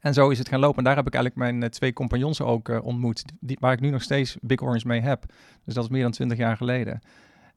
En 0.00 0.14
zo 0.14 0.28
is 0.28 0.38
het 0.38 0.48
gaan 0.48 0.60
lopen. 0.60 0.78
En 0.78 0.84
daar 0.84 0.96
heb 0.96 1.06
ik 1.06 1.14
eigenlijk 1.14 1.50
mijn 1.50 1.62
eh, 1.62 1.68
twee 1.68 1.92
compagnons 1.92 2.40
ook 2.40 2.84
ontmoet, 2.84 3.24
die, 3.40 3.56
waar 3.60 3.72
ik 3.72 3.80
nu 3.80 3.90
nog 3.90 4.02
steeds 4.02 4.36
Big 4.40 4.62
Orange 4.62 4.86
mee 4.86 5.00
heb. 5.00 5.24
Dus 5.64 5.74
dat 5.74 5.84
is 5.84 5.90
meer 5.90 6.02
dan 6.02 6.12
twintig 6.12 6.38
jaar 6.38 6.56
geleden. 6.56 7.00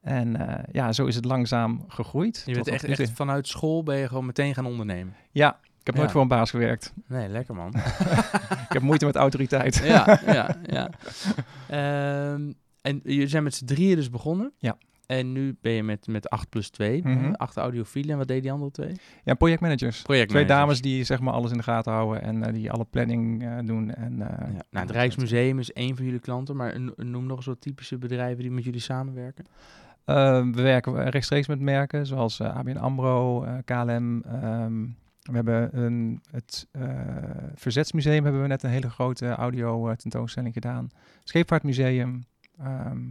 En 0.01 0.37
ja, 0.71 0.93
zo 0.93 1.05
is 1.05 1.15
het 1.15 1.25
langzaam 1.25 1.83
gegroeid. 1.87 2.43
Je 2.45 2.53
bent 2.53 2.67
echt, 2.67 2.83
echt 2.83 3.11
vanuit 3.11 3.47
school 3.47 3.83
ben 3.83 3.97
je 3.97 4.07
gewoon 4.07 4.25
meteen 4.25 4.53
gaan 4.53 4.65
ondernemen. 4.65 5.15
Ja, 5.31 5.59
heb 5.87 5.95
nooit 5.95 6.07
Ja. 6.07 6.13
voor 6.13 6.21
een 6.21 6.27
baas 6.27 6.49
gewerkt. 6.49 6.93
Nee, 7.07 7.27
lekker 7.27 7.55
man. 7.55 7.73
ik 8.67 8.73
heb 8.73 8.81
moeite 8.81 9.05
met 9.05 9.15
autoriteit. 9.15 9.75
ja, 9.95 10.19
ja, 10.25 10.55
ja. 10.65 10.89
Ehm, 11.67 12.51
En 12.81 12.99
jullie 13.03 13.27
zijn 13.27 13.43
met 13.43 13.55
z'n 13.55 13.65
drieën 13.65 13.95
dus 13.95 14.09
begonnen? 14.09 14.51
Ja. 14.57 14.77
En 15.05 15.31
nu 15.31 15.57
ben 15.61 15.71
je 15.71 15.83
met, 15.83 16.07
met 16.07 16.29
8 16.29 16.49
plus 16.49 16.69
2, 16.69 17.01
Mhm. 17.03 17.33
eh, 17.33 17.47
audiofielen. 17.55 18.11
En 18.11 18.17
wat 18.17 18.27
deden 18.27 18.43
die 18.43 18.51
andere 18.51 18.71
twee? 18.71 18.91
Ja, 19.23 19.33
projectmanagers. 19.33 19.93
Twee 20.03 20.03
Projectmanagers. 20.05 20.59
dames 20.59 20.81
die 20.81 21.03
zeg 21.03 21.19
maar 21.19 21.33
alles 21.33 21.51
in 21.51 21.57
de 21.57 21.63
gaten 21.63 21.91
houden 21.91 22.21
en 22.21 22.43
eh, 22.43 22.53
die 22.53 22.71
alle 22.71 22.85
planning 22.85 23.43
eh, 23.43 23.57
doen. 23.65 23.93
En, 23.93 24.15
Ja. 24.17 24.37
Nou, 24.71 24.85
het 24.85 24.91
Rijksmuseum 24.91 25.59
is 25.59 25.73
één 25.73 25.95
van 25.95 26.05
jullie 26.05 26.19
klanten, 26.19 26.55
maar 26.55 26.79
no- 26.79 26.93
noem 26.95 27.25
nog 27.25 27.37
eens 27.37 27.45
wat 27.45 27.61
typische 27.61 27.97
bedrijven 27.97 28.41
die 28.41 28.51
met 28.51 28.63
jullie 28.63 28.79
samenwerken. 28.79 29.45
We 30.05 30.51
werken 30.61 31.09
rechtstreeks 31.09 31.47
met 31.47 31.59
merken 31.59 32.05
zoals 32.05 32.41
ABN 32.41 32.77
AMRO, 32.77 33.45
KLM. 33.65 34.21
ehm, 34.23 34.83
we 35.27 35.35
hebben 35.35 35.77
een, 35.77 36.21
het 36.31 36.67
eh, 36.71 36.85
Verzetsmuseum 37.55 38.23
hebben 38.23 38.41
we 38.41 38.47
net 38.47 38.63
een 38.63 38.69
hele 38.69 38.89
grote 38.89 39.29
audio 39.29 39.89
eh, 39.89 39.95
tentoonstelling 39.95 40.53
gedaan. 40.53 40.89
Scheepvaartmuseum. 41.23 42.25
ehm, 42.57 43.09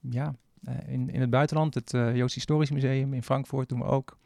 ja, 0.00 0.34
eh, 0.64 0.74
in, 0.86 1.10
in 1.10 1.20
het 1.20 1.30
buitenland, 1.30 1.74
het 1.74 1.90
Joods 1.90 2.34
Historisch 2.34 2.70
Museum 2.70 3.14
in 3.14 3.22
Frankfurt 3.22 3.68
doen 3.68 3.78
we 3.78 3.84
ook. 3.84 4.18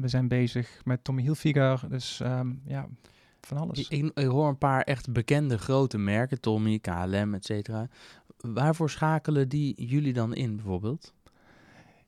We 0.00 0.08
zijn 0.08 0.28
bezig 0.28 0.80
met 0.84 1.04
Tommy 1.04 1.22
Hilfiger, 1.22 1.84
dus 1.88 2.20
ehm, 2.20 2.52
ja, 2.64 2.88
van 3.40 3.56
alles. 3.56 3.88
Ik, 3.88 4.18
hoor 4.18 4.48
een 4.48 4.58
paar 4.58 4.82
echt 4.82 5.12
bekende 5.12 5.58
grote 5.58 5.98
merken, 5.98 6.40
Tommy, 6.40 6.78
KLM, 6.78 7.34
et 7.34 7.44
cetera. 7.44 7.88
Waarvoor 8.36 8.90
schakelen 8.90 9.48
die 9.48 9.86
jullie 9.86 10.12
dan 10.12 10.34
in 10.34 10.56
bijvoorbeeld? 10.56 11.14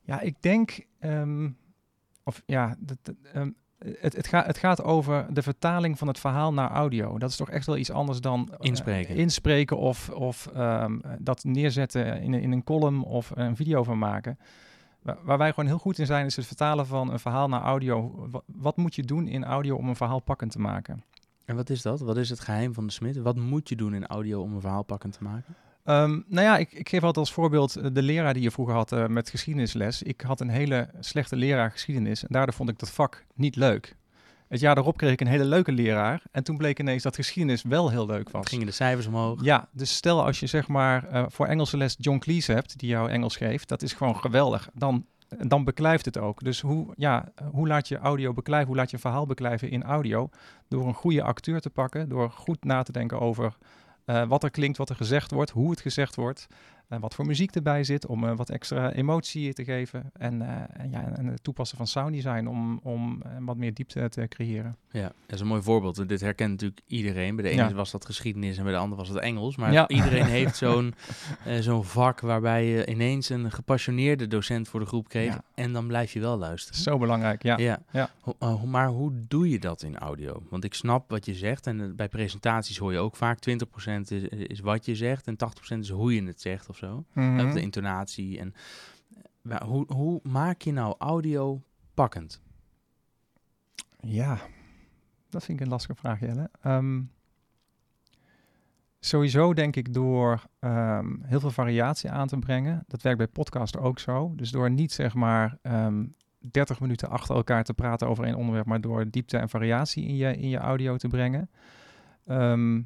Ja, 0.01 0.19
ik 0.19 0.35
denk, 0.39 0.85
ehm, 0.99 1.49
of 2.23 2.41
ja, 2.45 2.75
dat, 2.79 2.97
dat, 3.01 3.15
het, 3.99 4.15
het, 4.15 4.27
gaat 4.27 4.45
het 4.45 4.57
gaat 4.57 4.83
over 4.83 5.25
de 5.33 5.41
vertaling 5.41 5.97
van 5.97 6.07
het 6.07 6.19
verhaal 6.19 6.53
naar 6.53 6.69
audio. 6.71 7.17
Dat 7.17 7.29
is 7.29 7.35
toch 7.35 7.49
echt 7.49 7.65
wel 7.65 7.77
iets 7.77 7.91
anders 7.91 8.21
dan 8.21 8.49
eh, 8.51 8.57
Inspreken. 8.59 9.15
inspreken 9.15 9.77
of, 9.77 10.09
of 10.09 10.47
ehm, 10.53 10.99
dat 11.19 11.43
neerzetten 11.43 12.21
in, 12.21 12.33
een- 12.33 12.41
in 12.41 12.51
een 12.51 12.63
column 12.63 13.03
of 13.03 13.31
een 13.35 13.55
video 13.55 13.83
van 13.83 13.97
maken. 13.97 14.37
Waar, 15.01 15.17
waar 15.23 15.37
wij 15.37 15.49
gewoon 15.49 15.65
heel 15.69 15.77
goed 15.77 15.99
in 15.99 16.05
zijn, 16.05 16.25
is 16.25 16.35
het 16.35 16.45
vertalen 16.45 16.87
van 16.87 17.11
een 17.11 17.19
verhaal 17.19 17.47
naar 17.49 17.61
audio. 17.61 18.27
Wat, 18.31 18.43
wat 18.45 18.77
moet 18.77 18.95
je 18.95 19.03
doen 19.03 19.27
in 19.27 19.43
audio 19.43 19.75
om 19.75 19.87
een 19.89 19.95
verhaal 19.95 20.19
pakkend 20.19 20.51
te 20.51 20.59
maken? 20.59 21.03
En 21.45 21.55
wat 21.55 21.69
is 21.69 21.81
dat? 21.81 21.99
Wat 21.99 22.17
is 22.17 22.29
het 22.29 22.39
geheim 22.39 22.73
van 22.73 22.85
de 22.87 22.91
smid? 22.93 23.17
Wat 23.17 23.35
moet 23.35 23.69
je 23.69 23.75
doen 23.75 23.93
in 23.93 24.07
audio 24.07 24.41
om 24.41 24.53
een 24.53 24.61
verhaal 24.61 24.83
pakkend 24.83 25.13
te 25.17 25.23
maken? 25.23 25.55
Ehm, 25.83 26.19
nou 26.27 26.45
ja, 26.45 26.57
ik, 26.57 26.71
ik 26.71 26.89
geef 26.89 27.03
altijd 27.03 27.25
als 27.25 27.33
voorbeeld 27.33 27.75
eh, 27.75 27.85
de 27.93 28.01
leraar 28.01 28.33
die 28.33 28.43
je 28.43 28.51
vroeger 28.51 28.75
had 28.75 28.91
eh, 28.91 29.07
met 29.07 29.29
geschiedenisles. 29.29 30.03
Ik 30.03 30.21
had 30.21 30.39
een 30.39 30.49
hele 30.49 30.89
slechte 30.99 31.35
leraar 31.35 31.71
geschiedenis 31.71 32.21
en 32.21 32.27
daardoor 32.31 32.55
vond 32.55 32.69
ik 32.69 32.79
dat 32.79 32.91
vak 32.91 33.25
niet 33.35 33.55
leuk. 33.55 33.95
Het 34.51 34.59
jaar 34.59 34.75
daarop 34.75 34.97
kreeg 34.97 35.11
ik 35.11 35.21
een 35.21 35.27
hele 35.27 35.45
leuke 35.45 35.71
leraar 35.71 36.21
en 36.31 36.43
toen 36.43 36.57
bleek 36.57 36.79
ineens 36.79 37.03
dat 37.03 37.15
geschiedenis 37.15 37.61
wel 37.63 37.89
heel 37.89 38.05
leuk 38.05 38.29
was. 38.29 38.47
Gingen 38.47 38.65
de 38.65 38.71
cijfers 38.71 39.07
omhoog? 39.07 39.43
Ja, 39.43 39.67
dus 39.71 39.95
stel 39.95 40.25
als 40.25 40.39
je 40.39 40.47
zeg 40.47 40.67
maar 40.67 41.07
eh, 41.07 41.25
voor 41.27 41.45
Engelse 41.45 41.77
les 41.77 41.95
John 41.99 42.17
Cleese 42.17 42.51
hebt, 42.51 42.79
die 42.79 42.89
jou 42.89 43.09
Engels 43.09 43.35
geeft, 43.35 43.67
dat 43.67 43.81
is 43.81 43.93
gewoon 43.93 44.15
geweldig. 44.15 44.69
Dan, 44.73 45.05
dan 45.27 45.63
beklijft 45.63 46.05
het 46.05 46.17
ook. 46.17 46.43
Dus 46.43 46.61
hoe, 46.61 46.93
ja, 46.95 47.31
hoe 47.51 47.67
laat 47.67 47.87
je 47.87 47.97
audio 47.97 48.33
beklijven, 48.33 48.67
hoe 48.67 48.75
laat 48.75 48.91
je 48.91 48.97
verhaal 48.97 49.25
beklijven 49.25 49.69
in 49.69 49.83
audio? 49.83 50.29
Door 50.67 50.87
een 50.87 50.93
goede 50.93 51.23
acteur 51.23 51.61
te 51.61 51.69
pakken, 51.69 52.09
door 52.09 52.29
goed 52.29 52.63
na 52.63 52.83
te 52.83 52.91
denken 52.91 53.19
over 53.19 53.57
wat 54.05 54.43
er 54.43 54.51
klinkt, 54.51 54.77
wat 54.77 54.89
er 54.89 54.95
gezegd 54.95 55.31
wordt, 55.31 55.51
hoe 55.51 55.69
het 55.69 55.81
gezegd 55.81 56.15
wordt. 56.15 56.47
En 56.91 56.99
wat 57.01 57.15
voor 57.15 57.25
muziek 57.25 57.55
erbij 57.55 57.83
zit 57.83 58.05
om 58.05 58.23
eh, 58.27 58.35
wat 58.35 58.49
extra 58.49 58.91
emotie 58.91 59.53
te 59.53 59.63
geven. 59.63 60.11
En, 60.13 60.41
eh, 60.41 60.81
en, 60.83 60.89
ja, 60.91 61.11
en 61.15 61.25
het 61.25 61.43
toepassen 61.43 61.77
van 61.77 61.87
sounddesign 61.87 62.47
om, 62.47 62.79
om 62.83 63.21
eh, 63.21 63.31
wat 63.39 63.57
meer 63.57 63.73
diepte 63.73 64.09
te 64.09 64.25
creëren. 64.27 64.75
Ja, 64.91 65.01
dat 65.01 65.35
is 65.35 65.39
een 65.39 65.47
mooi 65.47 65.61
voorbeeld. 65.61 65.97
En 65.99 66.07
Dit 66.07 66.21
herkent 66.21 66.49
natuurlijk 66.51 66.81
iedereen. 66.87 67.35
Bij 67.35 67.43
de 67.45 67.49
ene 67.51 67.61
Ja. 67.69 67.73
was 67.73 67.91
dat 67.91 68.05
geschiedenis 68.05 68.57
en 68.57 68.63
bij 68.63 68.73
de 68.73 68.79
ander 68.79 68.97
was 68.97 69.09
het 69.09 69.17
Engels. 69.17 69.55
Maar 69.55 69.71
Ja. 69.71 69.87
iedereen 69.87 70.25
heeft 70.39 70.55
zo'n 70.57 70.93
eh, 71.45 71.59
zo'n 71.59 71.83
vak 71.83 72.19
waarbij 72.19 72.65
je 72.65 72.85
ineens 72.85 73.29
een 73.29 73.51
gepassioneerde 73.51 74.27
docent 74.27 74.67
voor 74.67 74.79
de 74.79 74.85
groep 74.85 75.07
kreeg. 75.09 75.33
Ja. 75.33 75.43
En 75.55 75.73
dan 75.73 75.87
blijf 75.87 76.13
je 76.13 76.19
wel 76.19 76.37
luisteren. 76.37 76.79
Zo 76.81 76.97
belangrijk, 76.97 77.43
ja. 77.43 77.57
Ja. 77.57 77.79
Ja. 77.91 78.09
Ho- 78.21 78.35
eh, 78.39 78.63
maar 78.63 78.87
hoe 78.87 79.11
doe 79.27 79.49
je 79.49 79.59
dat 79.59 79.81
in 79.83 79.97
audio? 79.97 80.43
Want 80.49 80.63
ik 80.63 80.73
snap 80.73 81.09
wat 81.09 81.25
je 81.25 81.33
zegt. 81.33 81.67
En 81.67 81.81
eh, 81.81 81.87
bij 81.95 82.07
presentaties 82.09 82.77
hoor 82.77 82.91
je 82.91 82.99
ook 82.99 83.15
vaak 83.15 83.39
20% 83.49 84.11
is, 84.11 84.21
is 84.23 84.59
wat 84.59 84.85
je 84.85 84.95
zegt. 84.95 85.27
En 85.27 85.35
80% 85.35 85.79
is 85.79 85.89
hoe 85.89 86.15
je 86.15 86.23
het 86.23 86.41
zegt 86.41 86.69
of 86.69 86.77
zo. 86.81 87.05
Mhm. 87.13 87.53
De 87.53 87.61
intonatie. 87.61 88.39
En, 88.39 88.53
eh, 89.15 89.21
maar 89.41 89.63
hoe, 89.63 89.93
hoe 89.93 90.19
maak 90.23 90.61
je 90.61 90.71
nou 90.71 90.95
audio 90.97 91.61
pakkend? 91.93 92.41
Ja, 93.99 94.39
dat 95.29 95.43
vind 95.43 95.59
ik 95.59 95.65
een 95.65 95.71
lastige 95.71 95.95
vraag, 95.95 96.19
Jelle. 96.19 96.49
Ehm, 96.61 97.01
sowieso 98.99 99.53
denk 99.53 99.75
ik 99.75 99.93
door 99.93 100.43
ehm, 100.59 101.15
heel 101.21 101.39
veel 101.39 101.51
variatie 101.51 102.09
aan 102.09 102.27
te 102.27 102.37
brengen. 102.37 102.83
Dat 102.87 103.01
werkt 103.01 103.17
bij 103.17 103.27
podcasten 103.27 103.81
ook 103.81 103.99
zo. 103.99 104.33
Dus 104.35 104.51
door 104.51 104.71
niet 104.71 104.91
zeg 104.91 105.13
maar 105.13 105.57
ehm 105.61 106.03
30 106.41 106.79
minuten 106.79 107.09
achter 107.09 107.35
elkaar 107.35 107.63
te 107.63 107.73
praten 107.73 108.07
over 108.07 108.23
één 108.25 108.35
onderwerp, 108.35 108.65
maar 108.65 108.81
door 108.81 109.09
diepte 109.09 109.37
en 109.37 109.49
variatie 109.49 110.07
in 110.07 110.15
je, 110.15 110.37
in 110.37 110.49
je 110.49 110.57
audio 110.57 110.97
te 110.97 111.07
brengen. 111.07 111.49
Ehm, 112.25 112.81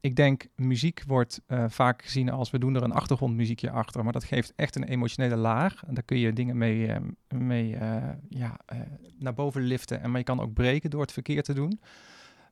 ik 0.00 0.16
denk 0.16 0.46
muziek 0.56 1.02
wordt 1.06 1.40
eh, 1.46 1.64
vaak 1.68 2.02
gezien 2.02 2.30
als 2.30 2.50
we 2.50 2.58
doen 2.58 2.74
er 2.74 2.82
een 2.82 2.92
achtergrondmuziekje 2.92 3.70
achter, 3.70 4.04
maar 4.04 4.12
dat 4.12 4.24
geeft 4.24 4.52
echt 4.56 4.76
een 4.76 4.84
emotionele 4.84 5.36
laag. 5.36 5.84
En 5.86 5.94
daar 5.94 6.02
kun 6.02 6.18
je 6.18 6.32
dingen 6.32 6.58
mee, 6.58 6.86
eh, 6.86 7.00
mee 7.28 7.76
eh, 7.76 8.08
ja, 8.28 8.58
eh, 8.66 8.78
naar 9.18 9.34
boven 9.34 9.62
liften. 9.62 10.00
En 10.00 10.10
maar 10.10 10.18
je 10.18 10.24
kan 10.24 10.40
ook 10.40 10.52
breken 10.52 10.90
door 10.90 11.00
het 11.00 11.12
verkeerd 11.12 11.44
te 11.44 11.54
doen. 11.54 11.80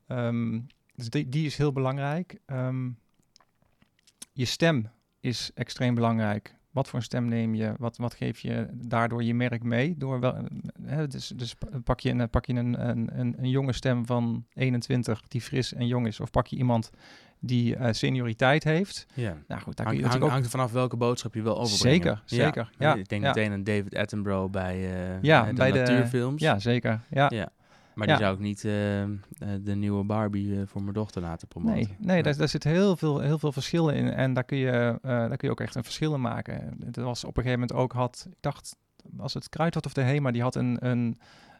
Ehm, 0.06 0.60
dus 0.94 1.10
die, 1.10 1.28
die 1.28 1.46
is 1.46 1.56
heel 1.56 1.72
belangrijk. 1.72 2.38
Ehm, 2.46 2.90
je 4.32 4.44
stem 4.44 4.90
is 5.20 5.50
extreem 5.54 5.94
belangrijk. 5.94 6.54
Wat 6.78 6.88
voor 6.88 6.98
een 6.98 7.04
stem 7.04 7.28
neem 7.28 7.54
je? 7.54 7.72
Wat, 7.78 7.96
wat 7.96 8.14
geef 8.14 8.38
je 8.40 8.66
daardoor 8.72 9.22
je 9.22 9.34
merk 9.34 9.62
mee? 9.62 9.94
Door 9.96 10.20
wel, 10.20 10.34
eh, 10.34 10.42
hè, 10.84 11.06
dus 11.06 11.32
dus 11.36 11.54
pa- 11.54 11.78
pak 11.84 12.00
je, 12.00 12.10
een, 12.10 12.30
pak 12.30 12.46
je 12.46 12.54
een, 12.54 12.88
een, 12.88 13.08
een, 13.18 13.34
een 13.38 13.50
jonge 13.50 13.72
stem 13.72 14.06
van 14.06 14.44
21 14.54 15.22
die 15.28 15.40
fris 15.40 15.74
en 15.74 15.86
jong 15.86 16.06
is, 16.06 16.20
of 16.20 16.30
pak 16.30 16.46
je 16.46 16.56
iemand 16.56 16.90
die 17.40 17.76
eh, 17.76 17.92
senioriteit 17.92 18.64
heeft? 18.64 19.06
Ja. 19.14 19.36
Nou 19.48 19.60
goed, 19.62 19.76
daar 19.76 19.86
kun 19.86 19.96
je 19.98 20.06
hang, 20.06 20.22
hangt 20.28 20.44
er 20.44 20.50
vanaf 20.50 20.72
welke 20.72 20.96
boodschap 20.96 21.34
je 21.34 21.42
wil 21.42 21.58
overbrengen. 21.58 21.98
Zeker, 22.00 22.22
zeker, 22.24 22.70
Ja. 22.78 22.88
ja, 22.88 22.94
Ik 22.96 23.08
denk 23.08 23.22
ja. 23.22 23.28
meteen 23.28 23.52
aan 23.52 23.62
David 23.64 23.96
Attenborough 23.96 24.50
bij, 24.50 24.78
Ja, 25.22 25.44
de 25.44 25.52
bij 25.52 25.70
de- 25.72 25.78
natuurfilms. 25.78 26.42
Ja, 26.42 26.58
zeker. 26.58 27.00
Ja. 27.10 27.26
Ja. 27.34 27.48
Maar 27.98 28.06
die 28.06 28.16
zou 28.16 28.34
ik 28.34 28.40
niet 28.40 28.64
eh, 28.64 29.02
eh, 29.02 29.08
de 29.60 29.74
nieuwe 29.74 30.04
Barbie 30.04 30.60
eh, 30.60 30.62
voor 30.66 30.82
mijn 30.82 30.94
dochter 30.94 31.22
laten 31.22 31.48
promoten. 31.48 31.76
Nee, 31.76 31.96
nee 31.98 32.22
daar, 32.22 32.36
daar 32.36 32.48
zit 32.48 32.64
heel 32.64 32.96
veel, 32.96 33.20
heel 33.20 33.38
veel 33.38 33.52
verschillen 33.52 33.94
in. 33.94 34.10
En 34.10 34.32
daar 34.34 34.44
kun, 34.44 34.58
je, 34.58 34.98
daar 35.02 35.36
kun 35.36 35.48
je 35.48 35.50
ook 35.50 35.60
echt 35.60 35.74
een 35.74 35.84
verschil 35.84 36.14
in 36.14 36.20
maken. 36.20 36.74
Dat 36.76 37.04
was 37.04 37.24
op 37.24 37.36
een 37.36 37.42
gegeven 37.42 37.60
moment 37.60 37.78
ook 37.78 37.92
had, 37.92 38.26
ik 38.30 38.36
dacht, 38.40 38.76
was 39.10 39.34
het 39.34 39.48
Kruidvat 39.48 39.86
of 39.86 39.92
de 39.92 40.00
Hema, 40.00 40.30
die 40.30 40.42
had 40.42 40.54
een, 40.54 40.86
een, 40.86 41.18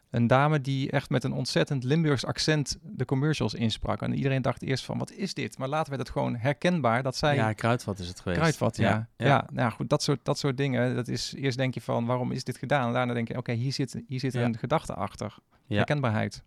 een 0.09 0.27
dame 0.27 0.61
die 0.61 0.91
echt 0.91 1.09
met 1.09 1.23
een 1.23 1.33
ontzettend 1.33 1.83
Limburgs 1.83 2.25
accent 2.25 2.77
de 2.81 3.05
commercials 3.05 3.53
insprak. 3.53 4.01
En 4.01 4.13
iedereen 4.13 4.41
dacht 4.41 4.61
eerst 4.61 4.85
van, 4.85 4.97
wat 4.97 5.11
is 5.11 5.33
dit? 5.33 5.57
Maar 5.57 5.67
later 5.67 5.89
werd 5.89 6.01
het 6.01 6.11
gewoon 6.11 6.35
herkenbaar 6.35 7.03
dat 7.03 7.15
zij... 7.15 7.35
Ja, 7.35 7.53
Kruidvat 7.53 7.99
is 7.99 8.07
het 8.07 8.19
geweest. 8.19 8.39
Kruidvat, 8.39 8.77
ja. 8.77 8.89
Ja, 8.89 9.07
ja. 9.17 9.25
ja. 9.27 9.47
nou 9.53 9.71
goed, 9.71 9.89
dat 9.89 10.03
soort, 10.03 10.19
dat 10.23 10.37
soort 10.37 10.57
dingen. 10.57 10.95
Dat 10.95 11.07
is, 11.07 11.33
eerst 11.35 11.57
denk 11.57 11.73
je 11.73 11.81
van, 11.81 12.05
waarom 12.05 12.31
is 12.31 12.43
dit 12.43 12.57
gedaan? 12.57 12.87
En 12.87 12.93
daarna 12.93 13.13
denk 13.13 13.27
je, 13.27 13.37
oké, 13.37 13.51
hier 13.51 13.73
zit, 13.73 14.01
hier 14.07 14.19
zit 14.19 14.33
Ja. 14.33 14.41
een 14.41 14.57
gedachte 14.57 14.93
achter. 14.93 15.35
Ja. 15.69 15.75
Herkenbaarheid. 15.75 16.43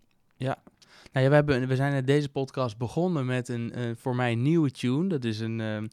Nou 1.11 1.25
ja, 1.25 1.29
we, 1.29 1.35
hebben, 1.35 1.67
we 1.67 1.75
zijn 1.75 2.05
deze 2.05 2.29
podcast 2.29 2.77
begonnen 2.77 3.25
met 3.25 3.47
een 3.47 3.71
eh, 3.73 3.91
voor 3.95 4.15
mij 4.15 4.35
nieuwe 4.35 4.71
tune. 4.71 5.07
Dat 5.07 5.23
is 5.23 5.39
een, 5.39 5.59
ehm, 5.61 5.87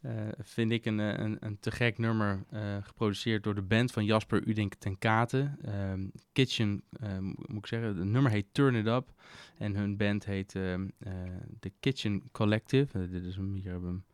eh, 0.00 0.12
vind 0.38 0.70
ik, 0.70 0.84
een, 0.84 1.00
eh, 1.00 1.18
een, 1.18 1.36
een 1.40 1.58
te 1.60 1.70
gek 1.70 1.98
nummer 1.98 2.44
geproduceerd 2.82 3.42
door 3.42 3.54
de 3.54 3.62
band 3.62 3.92
van 3.92 4.04
Jasper 4.04 4.48
Udink 4.48 4.74
ten 4.74 4.98
Katen. 4.98 5.58
Ehm, 5.62 6.06
Kitchen, 6.32 6.82
mo- 7.00 7.32
moet 7.36 7.58
ik 7.58 7.66
zeggen. 7.66 7.96
Het 7.96 8.06
nummer 8.06 8.30
heet 8.32 8.46
Turn 8.52 8.74
It 8.74 8.86
Up. 8.86 9.12
En 9.58 9.76
hun 9.76 9.96
band 9.96 10.24
heet 10.24 10.54
ehm, 10.54 10.88
eh, 10.98 11.12
The 11.60 11.72
Kitchen 11.80 12.22
Collective. 12.32 13.10
Dit 13.10 13.24
is 13.24 13.36
hem, 13.36 13.54
hier 13.54 13.70
hebben 13.70 13.88
we 13.90 13.94
hem. 13.96 14.04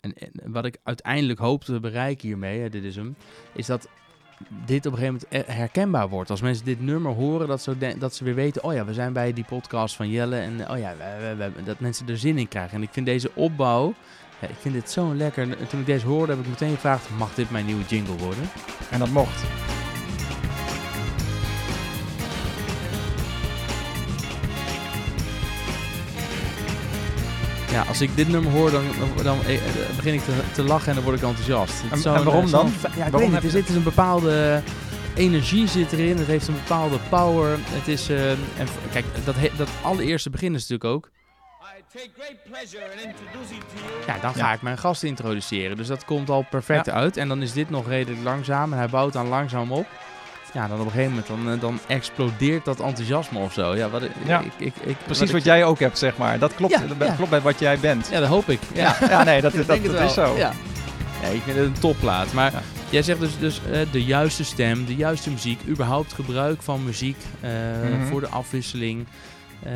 En, 0.00 0.12
en 0.42 0.52
wat 0.52 0.64
ik 0.64 0.78
uiteindelijk 0.82 1.38
hoop 1.38 1.64
te 1.64 1.80
bereiken 1.80 2.28
hiermee, 2.28 2.60
hè, 2.60 2.68
dit 2.68 2.84
is 2.84 2.96
hem, 2.96 3.16
is 3.54 3.66
dat 3.66 3.88
dit 4.64 4.86
op 4.86 4.92
een 4.92 4.98
gegeven 4.98 5.20
moment 5.32 5.48
eh, 5.48 5.54
herkenbaar 5.56 6.08
wordt. 6.08 6.30
Als 6.30 6.40
mensen 6.40 6.64
dit 6.64 6.80
nummer 6.80 7.12
horen, 7.12 7.48
dat 7.48 7.62
ze, 7.62 7.96
dat 7.98 8.14
ze 8.14 8.24
weer 8.24 8.34
weten... 8.34 8.64
oh 8.64 8.72
ja, 8.74 8.84
we 8.84 8.92
zijn 8.94 9.12
bij 9.12 9.32
die 9.32 9.44
podcast 9.44 9.96
van 9.96 10.08
Jelle... 10.10 10.36
en 10.36 10.70
oh 10.70 10.78
ja, 10.78 10.94
we, 11.20 11.34
we- 11.36 11.62
dat 11.64 11.80
mensen 11.80 12.08
er 12.08 12.18
zin 12.18 12.38
in 12.38 12.48
krijgen. 12.48 12.76
En 12.76 12.82
ik 12.82 12.88
vind 12.92 13.06
deze 13.06 13.30
opbouw... 13.34 13.94
Ik 14.40 14.56
vind 14.60 14.74
dit 14.74 14.90
zo 14.90 15.14
lekker. 15.14 15.58
En 15.58 15.68
toen 15.68 15.80
ik 15.80 15.86
deze 15.86 16.06
hoorde, 16.06 16.32
heb 16.32 16.42
ik 16.44 16.48
meteen 16.48 16.74
gevraagd... 16.74 17.08
mag 17.18 17.34
dit 17.34 17.50
mijn 17.50 17.66
nieuwe 17.66 17.84
jingle 17.84 18.16
worden? 18.16 18.44
En 18.90 18.98
dat 18.98 19.08
mocht. 19.10 19.44
Ja, 27.74 27.82
als 27.88 28.00
ik 28.00 28.16
dit 28.16 28.28
nummer 28.28 28.52
hoor, 28.52 28.70
dan, 28.70 28.84
dan, 28.98 29.24
dan, 29.24 29.38
eh, 29.46 29.54
eh, 29.54 29.60
begin 29.96 30.14
ik 30.14 30.20
te, 30.20 30.32
te 30.52 30.62
lachen 30.62 30.88
en 30.88 30.94
dan 30.94 31.04
word 31.04 31.16
ik 31.16 31.22
enthousiast. 31.22 31.82
En- 31.90 32.14
en 32.14 32.24
waarom 32.24 32.44
eh, 32.44 32.50
dan? 32.50 32.72
Ja, 32.82 32.88
ik 32.88 33.12
Waarom 33.12 33.20
weet 33.20 33.30
niet. 33.30 33.42
Er 33.42 33.50
zit 33.58 33.66
dus 33.66 33.76
een 33.76 33.82
bepaalde 33.82 34.62
energie 35.14 35.68
zit 35.68 35.92
erin. 35.92 36.16
Het 36.18 36.26
heeft 36.26 36.48
een 36.48 36.54
bepaalde 36.54 36.96
power. 37.08 37.58
Het 37.62 37.88
is... 37.88 38.08
eh, 38.08 38.30
en, 38.30 38.38
kijk, 38.92 39.04
dat, 39.24 39.34
dat 39.56 39.68
allereerste 39.82 40.30
begin 40.30 40.54
is 40.54 40.60
natuurlijk 40.68 40.84
ook... 40.94 41.10
Ja, 44.06 44.18
dan 44.20 44.34
ga 44.34 44.52
ik 44.52 44.62
mijn 44.62 44.78
gast 44.78 45.02
introduceren. 45.02 45.76
Dus 45.76 45.86
dat 45.86 46.04
komt 46.04 46.30
al 46.30 46.46
perfect 46.50 46.86
Ja. 46.86 46.92
uit. 46.92 47.16
En 47.16 47.28
dan 47.28 47.42
is 47.42 47.52
dit 47.52 47.70
nog 47.70 47.88
redelijk 47.88 48.22
langzaam. 48.22 48.72
En 48.72 48.78
hij 48.78 48.88
bouwt 48.88 49.12
dan 49.12 49.28
langzaam 49.28 49.72
op. 49.72 49.86
Ja, 50.54 50.68
dan 50.68 50.80
op 50.80 50.84
een 50.84 50.90
gegeven 50.90 51.10
moment 51.10 51.26
dan, 51.26 51.50
eh, 51.52 51.60
dan 51.60 51.78
explodeert 51.86 52.64
dat 52.64 52.80
enthousiasme 52.80 53.38
of 53.38 53.52
zo. 53.52 53.76
Ja, 53.76 53.88
wat, 53.88 54.02
Ja. 54.26 54.40
ik, 54.40 54.52
ik, 54.56 54.74
ik, 54.84 54.96
Precies 55.04 55.30
wat, 55.30 55.44
jij 55.44 55.64
ook 55.64 55.78
hebt, 55.78 55.98
zeg 55.98 56.16
maar. 56.16 56.38
Dat 56.38 56.54
klopt, 56.54 56.72
Ja, 56.72 56.80
dat 56.98 57.08
ja. 57.08 57.14
klopt 57.14 57.30
bij 57.30 57.40
wat 57.40 57.58
jij 57.58 57.78
bent. 57.78 58.08
Ja, 58.10 58.20
dat 58.20 58.28
hoop 58.28 58.48
ik. 58.48 58.60
Ja, 58.74 58.96
Ja, 59.08 59.22
nee, 59.30 59.40
dat, 59.40 59.52
dat, 59.66 59.78
is 60.00 60.14
zo. 60.14 60.36
Ja. 60.36 60.50
ik 61.32 61.42
vind 61.42 61.56
het 61.56 61.66
een 61.66 61.78
topplaat. 61.80 62.32
Maar 62.32 62.52
jij 62.90 63.02
zegt 63.02 63.20
dus, 63.20 63.38
dus 63.38 63.60
eh, 63.72 63.80
de 63.90 64.04
juiste 64.04 64.44
stem, 64.44 64.84
de 64.86 64.94
juiste 64.94 65.30
muziek, 65.30 65.60
überhaupt 65.68 66.12
gebruik 66.12 66.62
van 66.62 66.84
muziek 66.84 67.16
eh, 67.40 67.50
Mhm. 67.90 68.06
voor 68.06 68.20
de 68.20 68.28
afwisseling. 68.28 69.06
Ehm, 69.64 69.74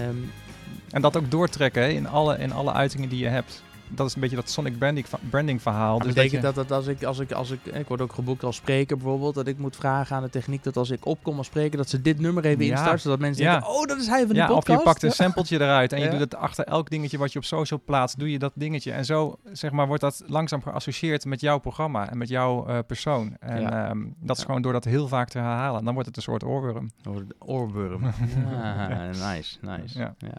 En 0.90 1.00
dat 1.02 1.16
ook 1.16 1.30
doortrekken 1.30 1.82
hè, 1.82 1.88
in, 1.88 2.08
alle, 2.08 2.38
in 2.38 2.52
alle 2.52 2.72
uitingen 2.72 3.08
die 3.08 3.18
je 3.18 3.28
hebt. 3.28 3.62
Dat 3.90 4.06
is 4.06 4.14
een 4.14 4.20
beetje 4.20 4.36
dat 4.36 4.50
sonic 4.50 4.78
branding, 4.78 5.06
branding 5.30 5.62
verhaal. 5.62 5.98
dat 5.98 6.06
Dus 6.06 6.14
betekent 6.14 6.40
je- 6.42 6.52
dat, 6.52 6.54
dat 6.54 6.70
als 6.72 6.86
ik, 6.86 7.02
als 7.04 7.18
ik, 7.18 7.32
als 7.32 7.50
ik, 7.50 7.64
ik 7.64 7.88
word 7.88 8.00
ook 8.00 8.12
geboekt 8.12 8.44
als 8.44 8.56
spreker 8.56 8.96
bijvoorbeeld, 8.96 9.34
dat 9.34 9.46
ik 9.46 9.58
moet 9.58 9.76
vragen 9.76 10.16
aan 10.16 10.22
de 10.22 10.30
techniek 10.30 10.62
dat 10.62 10.76
als 10.76 10.90
ik 10.90 11.06
opkom 11.06 11.36
als 11.38 11.46
spreker, 11.46 11.76
dat 11.76 11.88
ze 11.88 12.02
dit 12.02 12.20
nummer 12.20 12.44
even 12.44 12.64
Ja. 12.64 12.70
instarten, 12.70 13.00
zodat 13.00 13.18
mensen 13.18 13.44
Ja. 13.44 13.52
denken, 13.52 13.68
oh, 13.70 13.84
dat 13.86 13.98
is 13.98 14.06
hij 14.06 14.18
van 14.20 14.28
die 14.28 14.36
ja, 14.42 14.52
of 14.52 14.66
je 14.66 14.80
pakt 14.82 15.02
een 15.02 15.10
sampletje 15.12 15.56
eruit 15.60 15.92
en 15.92 16.00
je 16.00 16.08
doet 16.10 16.20
het 16.20 16.34
achter 16.34 16.64
elk 16.64 16.90
dingetje 16.90 17.18
wat 17.18 17.32
je 17.32 17.38
op 17.38 17.44
social 17.44 17.80
plaatst, 17.84 18.18
doe 18.18 18.30
je 18.30 18.38
dat 18.38 18.52
dingetje. 18.54 18.92
En 18.92 19.04
zo 19.04 19.38
zeg 19.52 19.70
maar, 19.70 19.86
wordt 19.86 20.02
dat 20.02 20.22
langzaam 20.26 20.62
geassocieerd 20.62 21.24
met 21.24 21.40
jouw 21.40 21.58
programma 21.58 22.10
en 22.10 22.18
met 22.18 22.28
jouw 22.28 22.66
eh, 22.66 22.78
persoon. 22.86 23.36
En 23.40 23.60
Ja. 23.60 23.88
ehm, 23.88 23.98
dat 24.20 24.36
is 24.36 24.42
Ja. 24.42 24.46
gewoon 24.48 24.62
door 24.62 24.72
dat 24.72 24.84
heel 24.84 25.08
vaak 25.08 25.28
te 25.28 25.38
herhalen. 25.38 25.84
Dan 25.84 25.92
wordt 25.92 26.08
het 26.08 26.16
een 26.16 26.22
soort 26.22 26.44
oorworm. 26.44 26.90
Oorworm. 27.38 28.02
ja, 28.50 29.10
nice, 29.32 29.56
nice. 29.60 29.98
Ja. 29.98 30.14
Ja. 30.18 30.34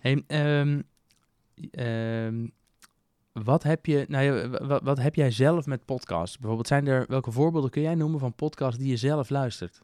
Hey, 0.00 0.22
ehm, 0.26 0.80
ehm, 1.70 2.46
wat, 3.44 3.62
heb 3.62 3.86
je, 3.86 4.04
nou 4.08 4.24
ja, 4.24 4.48
wa- 4.48 4.66
wa- 4.66 4.80
wat 4.82 4.98
heb 4.98 5.14
jij 5.14 5.30
zelf 5.30 5.66
met 5.66 5.84
podcasts? 5.84 6.36
Bijvoorbeeld, 6.36 6.68
zijn 6.68 6.86
er, 6.86 7.04
welke 7.08 7.30
voorbeelden 7.32 7.70
kun 7.70 7.82
jij 7.82 7.94
noemen 7.94 8.20
van 8.20 8.34
podcasts 8.34 8.78
die 8.78 8.88
je 8.88 8.96
zelf 8.96 9.30
luistert? 9.30 9.80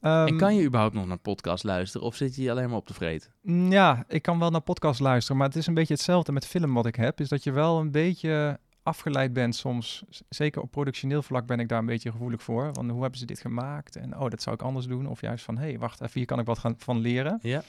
en 0.00 0.26
Ehm, 0.26 0.36
kan 0.36 0.54
je 0.54 0.64
überhaupt 0.64 0.94
nog 0.94 1.06
naar 1.06 1.18
podcasts 1.18 1.62
luisteren? 1.62 2.06
Of 2.06 2.14
zit 2.16 2.36
je 2.36 2.50
alleen 2.50 2.68
maar 2.68 2.78
op 2.78 2.86
te 2.86 2.94
vreten? 2.94 3.30
Mm, 3.42 3.70
Ja, 3.72 4.04
ik 4.08 4.22
kan 4.22 4.38
wel 4.38 4.50
naar 4.50 4.60
podcast 4.60 5.00
luisteren, 5.00 5.36
maar 5.36 5.46
het 5.48 5.56
is 5.56 5.66
een 5.66 5.74
beetje 5.74 5.94
hetzelfde 5.94 6.32
met 6.32 6.46
film 6.46 6.74
wat 6.74 6.86
ik 6.86 6.94
heb. 6.96 7.20
Is 7.20 7.28
dat 7.28 7.42
je 7.44 7.52
wel 7.52 7.78
een 7.80 7.90
beetje 7.90 8.58
afgeleid 8.82 9.32
bent 9.32 9.56
soms. 9.56 10.04
Zeker 10.28 10.62
op 10.62 10.70
productioneel 10.70 11.22
vlak 11.22 11.46
ben 11.46 11.60
ik 11.60 11.68
daar 11.68 11.78
een 11.78 11.86
beetje 11.86 12.10
gevoelig 12.10 12.42
voor. 12.42 12.70
Van 12.72 12.90
hoe 12.90 13.00
hebben 13.00 13.18
ze 13.18 13.26
dit 13.26 13.40
gemaakt? 13.40 13.96
En 13.96 14.18
oh, 14.18 14.28
dat 14.30 14.42
zou 14.42 14.54
ik 14.54 14.62
anders 14.62 14.86
doen. 14.86 15.06
Of 15.06 15.20
juist 15.20 15.44
van, 15.44 15.56
hé, 15.58 15.64
hey, 15.68 15.78
wacht 15.78 16.00
even, 16.00 16.12
hier 16.14 16.26
kan 16.26 16.38
ik 16.38 16.46
wat 16.46 16.58
gaan, 16.58 16.74
van 16.78 16.98
leren. 16.98 17.38
Ja. 17.42 17.62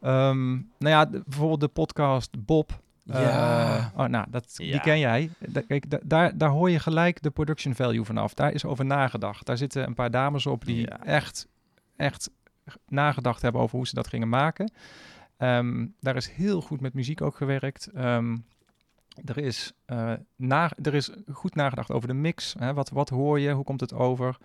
Ehm, 0.00 0.50
nou 0.52 0.62
ja, 0.78 1.04
de- 1.04 1.22
bijvoorbeeld 1.26 1.60
de 1.60 1.68
podcast 1.68 2.44
Bob. 2.44 2.80
Eh, 3.08 3.86
oh, 3.96 4.04
nou, 4.06 4.26
dat, 4.30 4.54
Ja. 4.56 4.70
die 4.72 4.80
ken 4.80 4.98
jij. 4.98 5.30
Da- 5.38 5.60
kijk, 5.60 5.90
da- 5.90 6.00
daar, 6.04 6.38
daar 6.38 6.48
hoor 6.50 6.70
je 6.70 6.78
gelijk 6.78 7.22
de 7.22 7.30
production 7.30 7.74
value 7.74 8.04
vanaf. 8.04 8.34
Daar 8.34 8.52
is 8.52 8.64
over 8.64 8.84
nagedacht. 8.84 9.46
Daar 9.46 9.56
zitten 9.56 9.86
een 9.86 9.94
paar 9.94 10.10
dames 10.10 10.46
op 10.46 10.64
die 10.64 10.80
Ja. 10.80 11.04
echt, 11.04 11.46
echt 11.96 12.30
nagedacht 12.88 13.42
hebben 13.42 13.60
over 13.60 13.76
hoe 13.76 13.86
ze 13.86 13.94
dat 13.94 14.08
gingen 14.08 14.28
maken. 14.28 14.72
Ehm, 15.36 15.86
daar 16.00 16.16
is 16.16 16.28
heel 16.30 16.60
goed 16.60 16.80
met 16.80 16.94
muziek 16.94 17.20
ook 17.22 17.36
gewerkt. 17.36 17.86
Ehm, 17.94 18.36
er, 19.24 19.38
is, 19.38 19.72
eh, 19.84 20.12
na, 20.36 20.70
er 20.82 20.94
is 20.94 21.10
goed 21.32 21.54
nagedacht 21.54 21.90
over 21.90 22.08
de 22.08 22.14
mix. 22.14 22.54
Hè? 22.58 22.74
Wat, 22.74 22.90
wat 22.90 23.08
hoor 23.08 23.40
je? 23.40 23.50
Hoe 23.52 23.64
komt 23.64 23.80
het 23.80 23.92
over? 23.94 24.36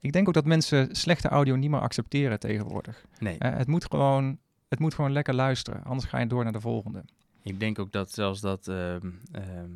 Ik 0.00 0.12
denk 0.12 0.28
ook 0.28 0.34
dat 0.34 0.44
mensen 0.44 0.94
slechte 0.96 1.28
audio 1.28 1.54
niet 1.56 1.70
meer 1.70 1.80
accepteren 1.80 2.38
tegenwoordig. 2.40 3.04
nee. 3.18 3.38
Eh, 3.38 3.56
het, 3.56 3.66
moet 3.66 3.84
gewoon, 3.84 4.38
het 4.68 4.78
moet 4.78 4.94
gewoon 4.94 5.12
lekker 5.12 5.34
luisteren. 5.34 5.84
Anders 5.84 6.08
ga 6.08 6.18
je 6.18 6.26
door 6.26 6.42
naar 6.44 6.52
de 6.52 6.60
volgende. 6.60 7.04
Ik 7.46 7.60
denk 7.60 7.78
ook 7.78 7.92
dat 7.92 8.10
zelfs 8.12 8.40
dat 8.40 8.68
ehm, 8.68 9.10
ehm, 9.32 9.70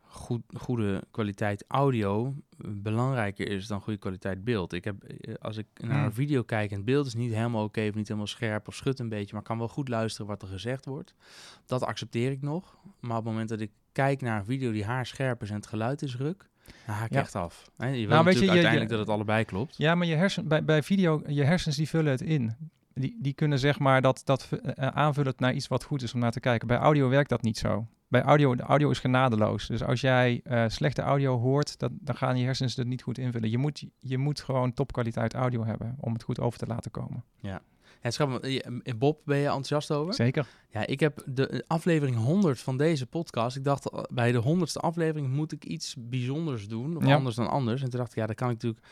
goed, 0.00 0.42
goede 0.56 1.02
kwaliteit 1.10 1.64
audio 1.68 2.26
eh, 2.64 2.70
belangrijker 2.74 3.48
is 3.48 3.66
dan 3.66 3.80
goede 3.80 3.98
kwaliteit 3.98 4.44
beeld. 4.44 4.72
Ik 4.72 4.84
heb, 4.84 5.02
eh, 5.04 5.34
als 5.40 5.56
ik 5.56 5.66
naar 5.80 5.96
Hmm. 5.96 6.04
een 6.04 6.12
video 6.12 6.42
kijk 6.42 6.70
en 6.70 6.76
het 6.76 6.84
beeld 6.84 7.06
is 7.06 7.14
niet 7.14 7.32
helemaal 7.34 7.64
oké 7.64 7.86
of 7.88 7.94
niet 7.94 8.06
helemaal 8.08 8.26
scherp 8.26 8.68
of 8.68 8.74
schudt 8.74 8.98
een 8.98 9.08
beetje, 9.08 9.30
maar 9.32 9.40
ik 9.40 9.46
kan 9.46 9.58
wel 9.58 9.68
goed 9.68 9.88
luisteren 9.88 10.26
wat 10.26 10.42
er 10.42 10.48
gezegd 10.48 10.84
wordt. 10.84 11.14
Dat 11.66 11.82
accepteer 11.82 12.30
ik 12.30 12.42
nog. 12.42 12.76
Maar 13.00 13.10
op 13.16 13.16
het 13.24 13.32
moment 13.32 13.48
dat 13.48 13.60
ik 13.60 13.70
kijk 13.92 14.20
naar 14.20 14.38
een 14.38 14.44
video 14.44 14.72
die 14.72 14.84
haarscherp 14.84 15.42
is 15.42 15.48
en 15.48 15.54
het 15.56 15.66
geluid 15.66 16.02
is 16.02 16.16
ruk, 16.16 16.48
dan 16.86 16.94
haak 16.94 17.06
ik 17.06 17.12
Ja. 17.12 17.20
echt 17.20 17.34
af. 17.34 17.70
Je 17.78 17.84
Nou, 17.84 17.94
weet 17.94 18.06
je, 18.06 18.06
natuurlijk 18.06 18.34
je- 18.34 18.48
uiteindelijk 18.50 18.90
je- 18.90 18.96
dat 18.96 19.06
het 19.06 19.14
allebei 19.14 19.44
klopt. 19.44 19.76
Ja, 19.76 19.94
maar 19.94 20.06
je 20.06 20.14
hersen, 20.14 20.48
bij, 20.48 20.64
bij 20.64 20.82
video, 20.82 21.22
je 21.26 21.44
hersens 21.44 21.76
die 21.76 21.88
vullen 21.88 22.10
het 22.10 22.20
in. 22.20 22.56
Die, 23.00 23.16
die 23.20 23.32
kunnen 23.32 23.58
zeg 23.58 23.78
maar 23.78 24.02
dat, 24.02 24.22
dat 24.24 24.48
eh, 24.52 24.86
aanvullen 24.86 25.34
naar 25.36 25.52
iets 25.54 25.68
wat 25.68 25.84
goed 25.84 26.02
is 26.02 26.14
om 26.14 26.20
naar 26.20 26.32
te 26.32 26.40
kijken. 26.40 26.68
Bij 26.68 26.76
audio 26.76 27.08
werkt 27.08 27.28
dat 27.28 27.42
niet 27.42 27.58
zo. 27.58 27.86
Bij 28.08 28.22
audio, 28.22 28.54
de 28.54 28.62
audio 28.62 28.90
is 28.90 28.98
genadeloos. 28.98 29.66
Dus 29.66 29.82
als 29.82 30.00
jij 30.00 30.40
eh, 30.44 30.64
slechte 30.68 31.02
audio 31.02 31.38
hoort, 31.38 31.78
dat, 31.78 31.90
dan 32.00 32.16
gaan 32.16 32.38
je 32.38 32.44
hersens 32.44 32.76
het 32.76 32.86
niet 32.86 33.02
goed 33.02 33.18
invullen. 33.18 33.50
Je 33.50 33.58
moet, 33.58 33.84
je 33.98 34.18
moet 34.18 34.40
gewoon 34.40 34.72
topkwaliteit 34.72 35.34
audio 35.34 35.64
hebben 35.64 35.96
om 36.00 36.12
het 36.12 36.22
goed 36.22 36.40
over 36.40 36.58
te 36.58 36.66
laten 36.66 36.90
komen. 36.90 37.24
Ja, 37.40 37.62
want, 38.18 38.40
eh, 38.40 38.94
Bob, 38.98 39.20
ben 39.24 39.36
je 39.38 39.44
enthousiast 39.44 39.90
over? 39.90 40.14
Zeker. 40.14 40.46
Ja, 40.70 40.86
ik 40.86 41.00
heb 41.00 41.22
de 41.26 41.64
aflevering 41.66 42.16
100 42.16 42.60
van 42.60 42.76
deze 42.76 43.06
podcast. 43.06 43.56
Ik 43.56 43.64
dacht 43.64 43.90
bij 44.12 44.32
de 44.32 44.42
100ste 44.42 44.80
aflevering 44.80 45.28
moet 45.28 45.52
ik 45.52 45.64
iets 45.64 45.94
bijzonders 45.98 46.68
doen. 46.68 46.96
Of 46.96 47.06
Ja. 47.06 47.14
anders 47.14 47.34
dan 47.36 47.48
anders. 47.50 47.82
En 47.82 47.90
toen 47.90 47.98
dacht 47.98 48.10
ik, 48.10 48.18
ja, 48.18 48.26
dat 48.26 48.36
kan 48.36 48.48
ik 48.50 48.54
natuurlijk 48.54 48.86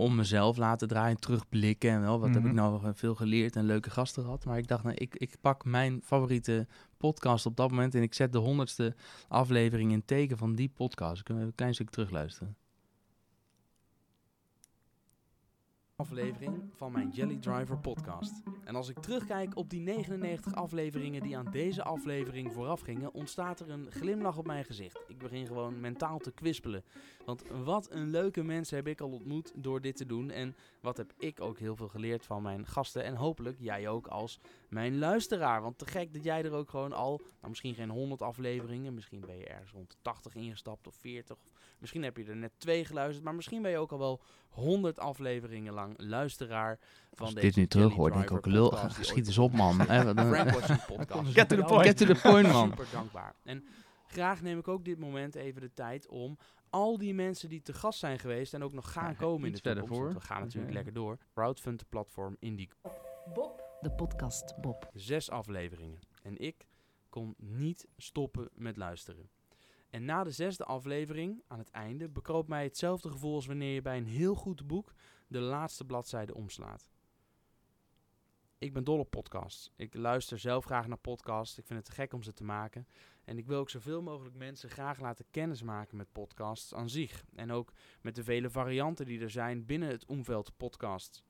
om 0.00 0.14
mezelf 0.14 0.56
laten 0.56 0.88
draaien, 0.88 1.16
terugblikken. 1.20 1.90
En 1.90 2.00
wel, 2.00 2.20
wat 2.20 2.28
heb 2.28 2.38
ik 2.38 2.52
Mhm. 2.52 2.54
nou 2.54 2.94
veel 2.94 3.14
geleerd 3.14 3.56
en 3.56 3.64
leuke 3.64 3.90
gasten 3.90 4.22
gehad. 4.22 4.44
Maar 4.44 4.58
ik 4.58 4.66
dacht, 4.68 4.82
nou, 4.82 4.94
ik, 4.96 5.14
ik 5.16 5.36
pak 5.40 5.64
mijn 5.64 6.00
favoriete 6.04 6.66
podcast 6.96 7.46
op 7.46 7.56
dat 7.56 7.70
moment. 7.70 7.94
En 7.94 8.02
ik 8.02 8.14
zet 8.14 8.32
de 8.32 8.38
100ste 8.38 8.94
aflevering 9.28 9.92
in 9.92 10.04
teken 10.04 10.38
van 10.38 10.54
die 10.54 10.68
podcast. 10.68 11.22
Kunnen 11.22 11.42
we 11.42 11.48
een 11.48 11.54
klein 11.56 11.74
stuk 11.74 11.90
terugluisteren? 11.90 12.56
Aflevering 16.02 16.70
van 16.74 16.92
mijn 16.92 17.08
Jelly 17.08 17.36
Driver 17.36 17.78
podcast. 17.78 18.32
En 18.64 18.74
als 18.74 18.88
ik 18.88 18.98
terugkijk 18.98 19.56
op 19.56 19.70
die 19.70 19.80
99 19.80 20.54
afleveringen 20.54 21.22
die 21.22 21.36
aan 21.36 21.50
deze 21.50 21.82
aflevering 21.82 22.52
vooraf 22.52 22.80
gingen, 22.80 23.14
ontstaat 23.14 23.60
er 23.60 23.70
een 23.70 23.90
glimlach 23.90 24.36
op 24.36 24.46
mijn 24.46 24.64
gezicht. 24.64 25.00
Ik 25.06 25.18
begin 25.18 25.46
gewoon 25.46 25.80
mentaal 25.80 26.18
te 26.18 26.32
kwispelen. 26.32 26.84
Want 27.24 27.42
wat 27.64 27.90
een 27.90 28.10
leuke 28.10 28.42
mensen 28.42 28.76
heb 28.76 28.86
ik 28.86 29.00
al 29.00 29.10
ontmoet 29.10 29.52
door 29.54 29.80
dit 29.80 29.96
te 29.96 30.06
doen. 30.06 30.30
En 30.30 30.56
wat 30.80 30.96
heb 30.96 31.12
ik 31.16 31.40
ook 31.40 31.58
heel 31.58 31.76
veel 31.76 31.88
geleerd 31.88 32.26
van 32.26 32.42
mijn 32.42 32.66
gasten. 32.66 33.04
En 33.04 33.14
hopelijk 33.14 33.56
jij 33.60 33.88
ook 33.88 34.06
als 34.06 34.40
mijn 34.68 34.98
luisteraar. 34.98 35.62
Want 35.62 35.78
te 35.78 35.86
gek 35.86 36.12
dat 36.12 36.24
jij 36.24 36.44
er 36.44 36.52
ook 36.52 36.70
gewoon 36.70 36.92
al, 36.92 37.16
nou 37.16 37.48
misschien 37.48 37.74
geen 37.74 37.90
100 37.90 38.22
afleveringen, 38.22 38.94
misschien 38.94 39.20
ben 39.20 39.38
je 39.38 39.46
ergens 39.46 39.72
rond 39.72 39.90
de 39.90 39.96
80 40.02 40.34
ingestapt 40.34 40.86
of 40.86 40.94
40. 40.94 41.36
Of 41.36 41.50
misschien 41.78 42.02
heb 42.02 42.16
je 42.16 42.24
er 42.24 42.36
net 42.36 42.52
twee 42.58 42.84
geluisterd, 42.84 43.24
maar 43.24 43.34
misschien 43.34 43.62
ben 43.62 43.70
je 43.70 43.78
ook 43.78 43.92
al 43.92 43.98
wel 43.98 44.20
100 44.48 44.98
afleveringen 44.98 45.72
lang 45.72 45.94
luisteraar 45.96 46.78
van 47.12 47.26
Als 47.26 47.34
deze 47.34 47.46
dit 47.46 47.56
nu 47.56 47.66
terug 47.66 47.94
hoor, 47.94 48.10
denk 48.10 48.22
ik 48.22 48.30
ook, 48.30 48.46
lul, 48.46 48.74
schiet 49.00 49.26
eens 49.26 49.38
op 49.38 49.52
man. 49.52 49.76
Podcast. 50.86 51.32
Get 51.32 51.48
to 51.48 51.56
the 51.56 51.64
point. 51.64 51.86
Get 51.86 51.96
to 51.96 52.06
the 52.06 52.20
point 52.22 52.52
man. 52.52 52.68
Super 52.68 52.86
dankbaar. 52.92 53.34
En 53.44 53.64
graag 54.06 54.42
neem 54.42 54.58
ik 54.58 54.68
ook 54.68 54.84
dit 54.84 54.98
moment 54.98 55.34
even 55.34 55.60
de 55.60 55.72
tijd 55.74 56.08
om 56.08 56.38
al 56.70 56.98
die 56.98 57.14
mensen 57.14 57.48
die 57.48 57.62
te 57.62 57.72
gast 57.72 57.98
zijn 57.98 58.18
geweest 58.18 58.54
en 58.54 58.62
ook 58.62 58.72
nog 58.72 58.92
gaan 58.92 59.10
Ja, 59.10 59.16
komen 59.16 59.46
in 59.46 59.52
de 59.52 59.60
toekomst, 59.60 59.94
voor. 59.94 60.12
we 60.12 60.20
gaan 60.20 60.40
natuurlijk 60.40 60.72
lekker 60.74 60.92
door. 60.92 61.18
Crowdfund 61.34 61.88
platform 61.88 62.36
Indie. 62.38 62.68
De 63.80 63.90
podcast 63.90 64.54
Bob. 64.60 64.90
Zes 64.94 65.30
afleveringen. 65.30 65.98
En 66.22 66.38
ik 66.38 66.66
kon 67.08 67.34
niet 67.38 67.86
stoppen 67.96 68.48
met 68.54 68.76
luisteren. 68.76 69.28
En 69.90 70.04
na 70.04 70.24
de 70.24 70.30
zesde 70.30 70.64
aflevering, 70.64 71.42
aan 71.46 71.58
het 71.58 71.70
einde, 71.70 72.08
bekroop 72.08 72.48
mij 72.48 72.62
hetzelfde 72.62 73.10
gevoel 73.10 73.34
als 73.34 73.46
wanneer 73.46 73.74
je 73.74 73.82
bij 73.82 73.96
een 73.96 74.06
heel 74.06 74.34
goed 74.34 74.66
boek 74.66 74.94
de 75.26 75.40
laatste 75.40 75.84
bladzijde 75.84 76.34
omslaat. 76.34 76.90
Ik 78.58 78.72
ben 78.72 78.84
dol 78.84 78.98
op 78.98 79.10
podcasts. 79.10 79.72
Ik 79.76 79.94
luister 79.94 80.38
zelf 80.38 80.64
graag 80.64 80.86
naar 80.86 80.98
podcasts. 80.98 81.58
Ik 81.58 81.66
vind 81.66 81.78
het 81.78 81.88
te 81.88 81.94
gek 81.94 82.12
om 82.12 82.22
ze 82.22 82.32
te 82.32 82.44
maken. 82.44 82.86
En 83.24 83.38
ik 83.38 83.46
wil 83.46 83.58
ook 83.58 83.70
zoveel 83.70 84.02
mogelijk 84.02 84.34
mensen 84.34 84.70
graag 84.70 85.00
laten 85.00 85.24
kennismaken 85.30 85.96
met 85.96 86.12
podcasts 86.12 86.74
aan 86.74 86.88
zich. 86.88 87.24
En 87.34 87.52
ook 87.52 87.72
met 88.00 88.14
de 88.14 88.24
vele 88.24 88.50
varianten 88.50 89.06
die 89.06 89.20
er 89.20 89.30
zijn 89.30 89.66
binnen 89.66 89.88
het 89.88 90.06
omveld 90.06 90.56
podcast. 90.56 91.22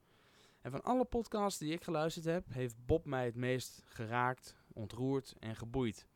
En 0.60 0.70
van 0.70 0.82
alle 0.82 1.04
podcasts 1.04 1.58
die 1.58 1.72
ik 1.72 1.84
geluisterd 1.84 2.24
heb, 2.24 2.44
heeft 2.52 2.86
Bob 2.86 3.04
mij 3.04 3.24
het 3.24 3.36
meest 3.36 3.82
geraakt, 3.84 4.56
ontroerd 4.72 5.34
en 5.38 5.56
geboeid. 5.56 6.06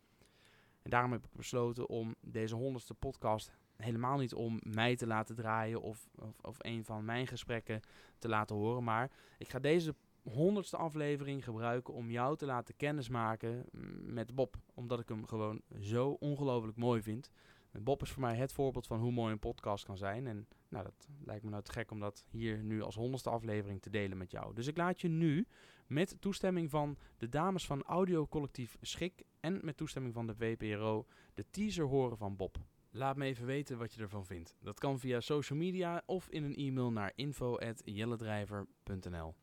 En 0.83 0.91
daarom 0.91 1.13
heb 1.13 1.25
ik 1.25 1.33
besloten 1.33 1.89
om 1.89 2.15
deze 2.21 2.55
honderdste 2.55 2.95
podcast 2.95 3.51
helemaal 3.77 4.19
niet 4.19 4.35
om 4.35 4.61
mij 4.63 4.97
te 4.97 5.07
laten 5.07 5.35
draaien 5.35 5.83
of, 5.83 6.09
of, 6.15 6.41
of 6.41 6.57
een 6.59 6.85
van 6.85 7.05
mijn 7.05 7.27
gesprekken 7.27 7.81
te 8.19 8.29
laten 8.29 8.57
horen. 8.57 8.85
Maar 8.85 9.11
ik 9.39 9.49
ga 9.49 9.59
deze 9.59 9.95
honderdste 10.23 10.77
aflevering 10.77 11.45
gebruiken 11.45 11.95
om 11.95 12.11
jou 12.11 12.37
te 12.37 12.47
laten 12.47 12.77
kennismaken 12.77 13.65
mm, 13.73 14.13
met 14.13 14.35
Bob. 14.35 14.57
Omdat 14.75 15.01
ik 15.01 15.09
hem 15.09 15.27
gewoon 15.27 15.61
zo 15.81 16.17
ongelooflijk 16.21 16.77
mooi 16.77 17.03
vind. 17.03 17.31
En 17.73 17.85
Bob 17.85 18.03
is 18.03 18.11
voor 18.11 18.23
mij 18.23 18.37
het 18.37 18.53
voorbeeld 18.53 18.87
van 18.87 19.01
hoe 19.01 19.13
mooi 19.13 19.33
een 19.33 19.39
podcast 19.39 19.85
kan 19.85 19.97
zijn. 19.97 20.27
En 20.27 20.49
Nou, 20.69 20.85
dat 20.85 21.09
lijkt 21.25 21.45
me 21.45 21.51
nou 21.51 21.63
te 21.63 21.73
gek 21.73 21.91
om 21.91 22.01
dat 22.01 22.25
hier 22.29 22.63
nu 22.63 22.83
als 22.83 22.95
honderdste 22.95 23.31
aflevering 23.31 23.83
te 23.83 23.91
delen 23.91 24.19
met 24.19 24.31
jou. 24.31 24.55
Dus 24.55 24.67
ik 24.67 24.77
laat 24.77 25.01
je 25.01 25.09
nu 25.09 25.47
met 25.87 26.17
toestemming 26.21 26.71
van 26.71 26.97
de 27.17 27.29
dames 27.29 27.67
van 27.67 27.83
audiocollectief 27.83 28.77
Schik 28.81 29.23
en 29.41 29.61
met 29.63 29.77
toestemming 29.77 30.15
van 30.15 30.27
de 30.27 30.35
VPRO 30.35 31.07
de 31.35 31.51
teaser 31.51 31.87
horen 31.87 32.17
van 32.17 32.37
Bob. 32.37 32.57
Laat 32.91 33.17
me 33.17 33.25
even 33.25 33.47
weten 33.47 33.79
wat 33.79 33.95
je 33.95 34.03
ervan 34.03 34.27
vindt. 34.27 34.57
Dat 34.61 34.79
kan 34.79 34.99
via 34.99 35.21
social 35.21 35.59
media 35.59 36.03
of 36.07 36.29
in 36.29 36.45
een 36.45 36.57
e-mail 36.57 36.91
naar 36.91 37.13
info.jelledrijver.nl. 37.15 39.35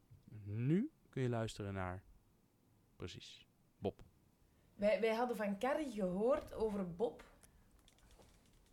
Nu 0.43 0.91
kun 1.09 1.21
je 1.21 1.29
luisteren 1.29 1.73
naar... 1.73 2.03
Precies. 2.95 3.45
Bob. 3.77 4.01
Wij, 4.75 5.01
wij 5.01 5.15
hadden 5.15 5.37
van 5.37 5.59
Carrie 5.59 5.91
gehoord 5.91 6.53
over 6.53 6.95
Bob. 6.95 7.28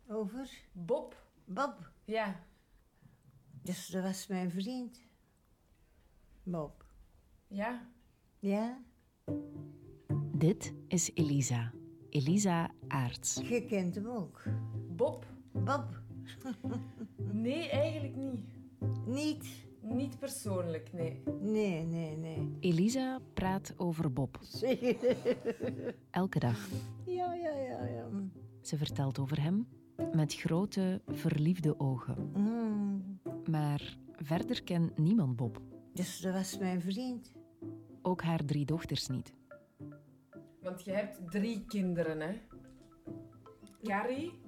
Over 0.09 0.49
Bob, 0.71 1.15
Bob. 1.45 1.91
ja. 2.05 2.39
Dus 3.61 3.87
dat 3.87 4.03
was 4.03 4.27
mijn 4.27 4.51
vriend. 4.51 4.99
Bob. 6.43 6.85
Ja. 7.47 7.87
Ja, 8.39 8.77
Dit 10.31 10.73
is 10.87 11.11
Elisa. 11.13 11.73
Elisa 12.09 12.71
Aarts. 12.87 13.35
je 13.43 13.65
kent 13.65 13.95
hem 13.95 14.07
ook. 14.07 14.43
Bob? 14.95 15.25
Bob. 15.51 16.01
Nee, 17.31 17.69
eigenlijk 17.69 18.15
niet. 18.15 18.45
Niet? 19.05 19.65
Niet 19.81 20.19
persoonlijk, 20.19 20.93
nee. 20.93 21.23
Nee, 21.41 21.83
nee, 21.83 22.17
nee. 22.17 22.49
Elisa 22.59 23.19
praat 23.33 23.73
over 23.77 24.13
Bob. 24.13 24.39
Zeg. 24.41 24.79
Elke 26.11 26.39
dag. 26.39 26.67
Ja, 27.05 27.33
ja, 27.33 27.49
ja, 27.55 27.85
ja. 27.85 28.07
Ze 28.61 28.77
vertelt 28.77 29.19
over 29.19 29.41
hem 29.41 29.67
met 30.13 30.33
grote, 30.33 31.01
verliefde 31.07 31.79
ogen. 31.79 32.31
Mm. 32.33 33.19
Maar 33.49 33.97
verder 34.15 34.63
kent 34.63 34.97
niemand 34.97 35.35
Bob. 35.35 35.61
Dus 35.93 36.19
dat 36.19 36.33
was 36.33 36.57
mijn 36.57 36.81
vriend. 36.81 37.31
Ook 38.01 38.21
haar 38.21 38.45
drie 38.45 38.65
dochters 38.65 39.07
niet. 39.07 39.33
Want 40.61 40.83
je 40.83 40.91
hebt 40.91 41.31
drie 41.31 41.65
kinderen, 41.65 42.19
hè? 42.19 42.41
Carrie 43.83 44.45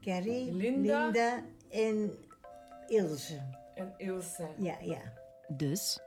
Carrie, 0.00 0.52
Linda. 0.52 1.04
Linda 1.04 1.42
en 1.70 2.10
Ilse. 2.88 3.40
en 3.74 3.94
Ilse. 3.96 4.48
Ja, 4.58 4.76
ja. 4.80 5.00
Dus 5.48 6.00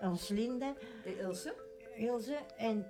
Als 0.00 0.28
Linda, 0.28 0.74
De 1.04 1.18
Ilse? 1.18 1.54
Ilse 1.96 2.38
en 2.56 2.86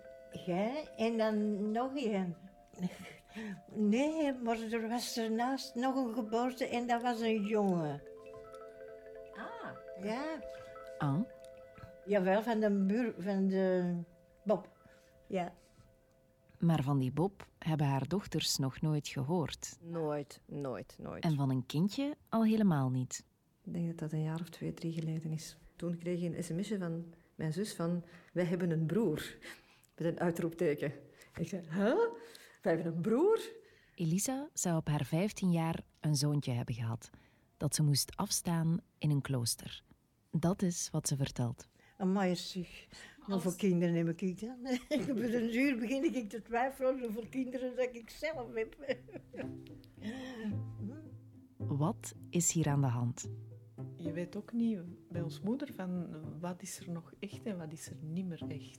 jij 0.47 0.89
en 0.97 1.17
dan 1.19 1.71
nog 1.71 1.91
een. 1.95 2.37
Nee, 3.75 4.33
maar 4.33 4.61
er 4.61 4.89
was 4.89 5.17
ernaast 5.19 5.75
nog 5.75 5.97
een 5.97 6.15
geboorte 6.15 6.67
en 6.69 6.87
dat 6.87 7.03
was 7.03 7.21
een 7.21 7.43
jongen. 7.43 8.03
Ah. 9.35 10.05
Ja, 10.05 10.41
ah, 10.99 11.21
jawel, 12.05 12.43
van 12.43 12.61
de 12.61 12.71
buur, 12.71 13.15
van 13.19 13.47
de 13.47 13.95
Bob. 14.45 14.69
Ja. 15.27 15.53
maar 16.59 16.83
van 16.83 16.99
die 16.99 17.13
Bob 17.13 17.47
hebben 17.59 17.87
haar 17.87 18.09
dochters 18.09 18.57
nog 18.59 18.81
nooit 18.81 19.09
gehoord. 19.09 19.79
Nooit, 19.81 20.41
nooit, 20.47 20.97
nooit. 20.99 21.25
En 21.25 21.37
van 21.37 21.51
een 21.51 21.67
kindje 21.67 22.17
al 22.29 22.45
helemaal 22.45 22.91
niet. 22.91 23.25
Ik 23.65 23.73
denk 23.73 23.87
dat 23.87 23.99
dat 23.99 24.13
een 24.13 24.23
jaar 24.23 24.41
of 24.41 24.49
twee, 24.49 24.75
drie 24.75 24.93
geleden 24.93 25.33
is. 25.33 25.57
Toen 25.77 25.99
kreeg 25.99 26.23
ik 26.23 26.37
een 26.37 26.45
sms'je 26.45 26.79
van 26.79 27.05
mijn 27.35 27.53
zus 27.53 27.75
van... 27.75 28.05
Wij 28.33 28.45
hebben 28.45 28.71
een 28.71 28.87
broer. 28.87 29.37
Met 29.97 30.07
een 30.07 30.21
uitroepteken. 30.21 30.93
Ik 31.35 31.49
zei, 31.49 31.63
huh? 31.71 31.99
Wij 32.63 32.75
hebben 32.75 32.95
een 32.95 33.01
broer? 33.01 33.41
Elisa 33.95 34.49
zou 34.53 34.77
op 34.77 34.89
haar 34.89 35.05
15 35.05 35.53
jaar 35.53 35.81
een 36.01 36.17
zoontje 36.17 36.53
hebben 36.53 36.75
gehad. 36.75 37.11
Dat 37.57 37.75
ze 37.75 37.83
moest 37.83 38.17
afstaan 38.17 38.79
in 38.99 39.11
een 39.11 39.21
klooster. 39.21 39.85
Dat 40.31 40.63
is 40.63 40.89
wat 40.91 41.09
ze 41.09 41.17
vertelt. 41.17 41.69
Amai 41.97 42.37
zeg, 42.37 42.87
hoeveel 43.19 43.55
kinderen 43.55 43.95
heb 43.95 44.21
ik 44.21 44.41
dan? 44.41 44.67
Ik 44.99 45.09
een 45.09 45.55
uur 45.55 45.79
begin 45.79 46.15
ik 46.15 46.29
te 46.29 46.43
twijfelen 46.43 47.01
hoeveel 47.01 47.27
kinderen 47.31 47.77
dat 47.77 47.89
ik 47.93 48.11
zelf 48.11 48.55
heb. 48.55 48.77
Wat 51.57 52.15
is 52.31 52.53
hier 52.53 52.69
aan 52.69 52.81
de 52.81 52.87
hand? 52.87 53.31
Je 53.97 54.13
weet 54.13 54.37
ook 54.37 54.53
niet 54.53 54.79
bij 55.09 55.23
ons 55.23 55.41
moeder 55.41 55.73
van 55.75 56.07
wat 56.41 56.63
is 56.63 56.79
er 56.79 56.91
nog 56.91 57.13
echt 57.19 57.43
en 57.43 57.59
wat 57.59 57.73
is 57.73 57.87
er 57.87 57.97
niet 58.01 58.27
meer 58.27 58.43
echt. 58.49 58.79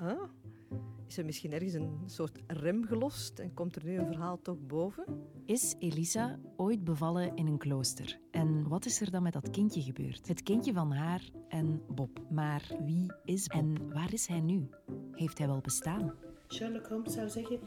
Is 1.08 1.18
er 1.18 1.26
misschien 1.26 1.54
ergens 1.54 1.74
een 1.74 2.00
soort 2.06 2.40
rem 2.48 2.86
gelost 2.86 3.40
en 3.40 3.54
komt 3.54 3.76
er 3.76 3.84
nu 3.86 3.98
een 3.98 4.06
verhaal 4.08 4.42
toch 4.42 4.58
boven? 4.68 5.06
Is 5.46 5.76
Elisa 5.80 6.40
ooit 6.56 6.84
bevallen 6.84 7.36
in 7.36 7.48
een 7.48 7.58
klooster? 7.58 8.20
En 8.32 8.68
wat 8.68 8.86
is 8.86 9.02
er 9.02 9.12
dan 9.12 9.24
met 9.24 9.34
dat 9.34 9.50
kindje 9.50 9.82
gebeurd? 9.82 10.28
Het 10.28 10.44
kindje 10.44 10.74
van 10.74 10.92
haar 10.92 11.30
en 11.48 11.82
Bob. 11.88 12.22
Maar 12.30 12.72
wie 12.86 13.12
is 13.26 13.48
Bob? 13.48 13.62
En 13.62 13.94
waar 13.94 14.14
is 14.14 14.28
hij 14.28 14.40
nu? 14.40 14.70
Heeft 15.12 15.38
hij 15.38 15.48
wel 15.48 15.62
bestaan? 15.62 16.14
Sherlock 16.48 16.88
Holmes 16.88 17.14
zou 17.14 17.30
zeggen, 17.30 17.60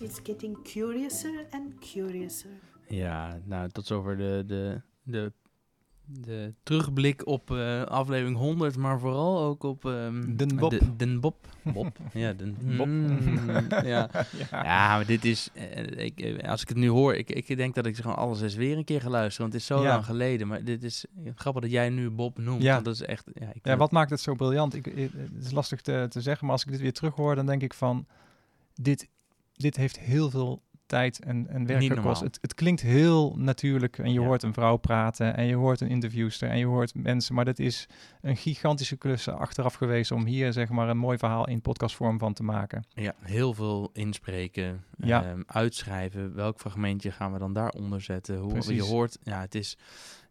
it's 0.00 0.20
getting 0.22 0.62
curiouser 0.62 1.46
and 1.50 1.78
curiouser. 1.78 2.50
Ja, 2.88 3.40
nou, 3.44 3.68
tot 3.68 3.86
zover 3.86 4.16
de, 4.16 4.44
de, 4.46 4.82
de, 5.02 5.32
de 6.12 6.54
terugblik 6.62 7.26
op 7.26 7.50
eh, 7.50 7.82
aflevering 7.82 8.36
100, 8.36 8.76
maar 8.76 8.98
vooral 9.00 9.42
ook 9.42 9.62
op... 9.62 9.84
ehm, 9.84 10.36
Den 10.36 10.56
Bob. 10.56 10.70
de- 10.70 10.96
Den 10.96 11.20
Bob. 11.20 11.36
Bob. 11.62 11.96
ja, 12.12 12.32
den 12.32 12.56
Bob. 12.76 12.86
Mm, 12.86 13.66
ja. 13.68 13.82
Ja. 13.82 14.26
ja, 14.50 14.96
maar 14.96 15.06
dit 15.06 15.24
is... 15.24 15.48
eh, 15.54 16.04
ik, 16.04 16.20
eh, 16.20 16.48
als 16.50 16.62
ik 16.62 16.68
het 16.68 16.76
nu 16.76 16.88
hoor, 16.88 17.14
ik, 17.14 17.30
ik 17.30 17.56
denk 17.56 17.74
dat 17.74 17.86
ik 17.86 17.96
ze 17.96 18.02
gewoon 18.02 18.16
alles 18.16 18.40
eens 18.40 18.54
weer 18.54 18.76
een 18.76 18.84
keer 18.84 19.00
ga 19.00 19.08
luisteren. 19.08 19.50
Want 19.50 19.52
het 19.52 19.60
is 19.62 19.76
zo 19.76 19.82
Ja. 19.82 19.88
lang 19.88 20.04
geleden. 20.04 20.46
Maar 20.48 20.64
dit 20.64 20.82
is 20.82 21.04
grappig 21.34 21.62
dat 21.62 21.70
jij 21.70 21.88
nu 21.88 22.10
Bob 22.10 22.38
noemt. 22.38 22.62
Ja. 22.62 22.72
Want 22.72 22.84
dat 22.84 22.94
is 22.94 23.02
echt... 23.02 23.24
Ja, 23.32 23.52
ik 23.62 23.76
wat 23.78 23.90
maakt 23.90 24.10
het 24.10 24.20
zo 24.20 24.34
briljant? 24.34 24.74
Ik, 24.74 24.86
ik- 24.86 25.12
het 25.34 25.44
is 25.44 25.50
lastig 25.52 25.80
te, 25.80 26.06
te 26.08 26.20
zeggen, 26.20 26.44
maar 26.46 26.54
als 26.54 26.64
ik 26.64 26.70
dit 26.70 26.80
weer 26.80 26.92
terug 26.92 27.14
hoor, 27.14 27.34
dan 27.34 27.46
denk 27.46 27.62
ik 27.62 27.74
van, 27.74 28.06
dit, 28.74 29.08
dit 29.52 29.76
heeft 29.76 29.98
heel 29.98 30.30
veel 30.30 30.62
tijd 30.90 31.24
en, 31.24 31.46
en 31.48 31.66
werk 31.66 31.80
Niet 31.80 31.88
gekost. 31.88 32.04
normaal. 32.04 32.22
Het, 32.22 32.38
het 32.40 32.54
klinkt 32.54 32.80
heel 32.80 33.34
natuurlijk 33.36 33.98
en 33.98 34.12
je 34.12 34.20
Ja. 34.20 34.26
hoort 34.26 34.42
een 34.42 34.52
vrouw 34.52 34.76
praten 34.76 35.36
en 35.36 35.44
je 35.46 35.54
hoort 35.54 35.80
een 35.80 35.88
interviewster 35.88 36.48
en 36.48 36.58
je 36.58 36.66
hoort 36.66 36.94
mensen, 36.94 37.34
maar 37.34 37.44
dat 37.44 37.58
is 37.58 37.86
een 38.20 38.36
gigantische 38.36 38.96
klus 38.96 39.28
achteraf 39.28 39.74
geweest 39.74 40.10
om 40.12 40.24
hier 40.26 40.52
zeg 40.52 40.68
maar 40.68 40.88
een 40.88 40.98
mooi 40.98 41.18
verhaal 41.18 41.48
in 41.48 41.60
podcastvorm 41.60 42.18
van 42.18 42.32
te 42.32 42.42
maken. 42.42 42.84
Ja, 42.88 43.14
heel 43.20 43.54
veel 43.54 43.90
inspreken, 43.92 44.84
Ja. 44.98 45.24
ehm, 45.24 45.42
uitschrijven. 45.46 46.34
Welk 46.34 46.58
fragmentje 46.58 47.10
gaan 47.10 47.32
we 47.32 47.38
dan 47.38 47.52
daaronder 47.52 48.00
zetten? 48.00 48.36
Hoe 48.38 48.74
je 48.74 48.82
hoort, 48.82 49.18
ja, 49.22 49.40
het 49.40 49.54
is. 49.54 49.76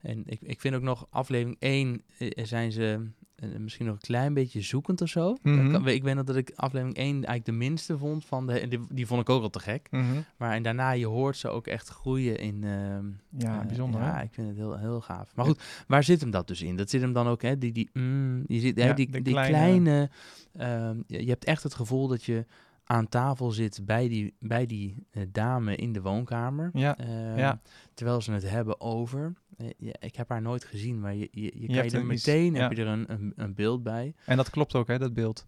En 0.02 0.24
ik, 0.26 0.40
ik 0.42 0.60
vind 0.60 0.76
ook 0.76 0.82
nog 0.82 1.08
aflevering 1.10 1.56
1 1.60 2.02
eh, 2.18 2.46
zijn 2.46 2.72
ze 2.72 3.08
eh, 3.36 3.50
misschien 3.58 3.86
nog 3.86 3.96
een 3.96 4.02
klein 4.02 4.34
beetje 4.34 4.62
zoekend 4.62 5.02
of 5.02 5.10
zo. 5.10 5.38
Mhm. 5.42 5.76
Ik, 5.76 5.86
ik 5.96 6.04
weet 6.04 6.16
nog 6.16 6.24
dat 6.24 6.36
ik 6.36 6.52
aflevering 6.56 6.98
1 6.98 7.06
eigenlijk 7.14 7.46
de 7.46 7.52
minste 7.52 7.98
vond 7.98 8.26
van 8.26 8.48
de. 8.48 8.68
Die, 8.68 8.80
die 8.90 9.08
vond 9.08 9.22
ik 9.22 9.30
ook 9.30 9.42
al 9.42 9.50
te 9.50 9.60
gek. 9.60 9.88
Mhm. 9.92 10.06
Maar 10.38 10.54
en 10.54 10.64
daarna 10.64 10.92
je 10.92 11.06
hoort 11.06 11.38
ze 11.38 11.48
ook 11.48 11.68
echt 11.68 11.88
groeien 11.90 12.38
in. 12.40 12.64
ehm, 12.64 13.06
Ja, 13.38 13.60
eh, 13.62 13.66
bijzonder, 13.68 14.02
Ja, 14.02 14.16
hè? 14.16 14.24
ik 14.24 14.34
vind 14.34 14.48
het 14.48 14.58
heel, 14.58 14.78
heel 14.78 15.02
gaaf. 15.02 15.36
Maar 15.36 15.46
goed, 15.46 15.62
waar 15.88 16.04
zit 16.04 16.22
hem 16.22 16.32
dat 16.32 16.48
dus 16.48 16.62
in? 16.62 16.76
Dat 16.76 16.90
zit 16.90 17.02
hem 17.02 17.14
dan 17.14 17.28
ook, 17.28 17.42
hè? 17.42 17.58
Die, 17.58 17.72
die, 17.72 17.90
mm, 17.94 18.44
je 18.48 18.60
ziet, 18.60 18.80
hè, 18.82 18.94
die, 18.94 19.10
die 19.22 19.34
kleine- 19.34 20.10
ehm, 20.58 20.98
je, 21.08 21.24
je 21.24 21.30
hebt 21.30 21.46
echt 21.46 21.64
het 21.64 21.74
gevoel 21.74 22.08
dat 22.08 22.24
je 22.24 22.46
aan 22.92 23.08
tafel 23.10 23.52
zit 23.52 23.82
bij 23.86 24.08
die, 24.08 24.36
bij 24.40 24.66
die 24.66 25.06
eh, 25.12 25.24
dame 25.32 25.76
in 25.76 25.94
de 25.94 26.02
woonkamer. 26.02 26.70
Ja, 26.74 26.98
Ehm, 26.98 27.38
ja. 27.38 27.60
Terwijl 27.94 28.22
ze 28.22 28.32
het 28.32 28.50
hebben 28.50 28.82
over. 28.82 29.34
eh, 29.58 29.68
ja, 29.78 29.94
ik 30.00 30.16
heb 30.16 30.30
haar 30.30 30.42
nooit 30.42 30.64
gezien, 30.64 31.00
maar 31.00 31.16
je, 31.16 31.28
je, 31.32 31.42
je, 31.60 31.66
kan 31.68 31.76
hebt 31.76 31.92
je 31.92 31.98
er 31.98 32.12
iets- 32.12 32.26
meteen 32.26 32.56
heb 32.56 32.72
je 32.72 32.82
er 32.82 32.88
een, 32.88 33.12
een, 33.12 33.34
een 33.36 33.54
beeld 33.54 33.84
bij. 33.84 34.14
En 34.26 34.38
dat 34.38 34.50
klopt 34.50 34.76
ook, 34.76 34.88
hè, 34.88 34.98
dat 34.98 35.14
beeld. 35.14 35.46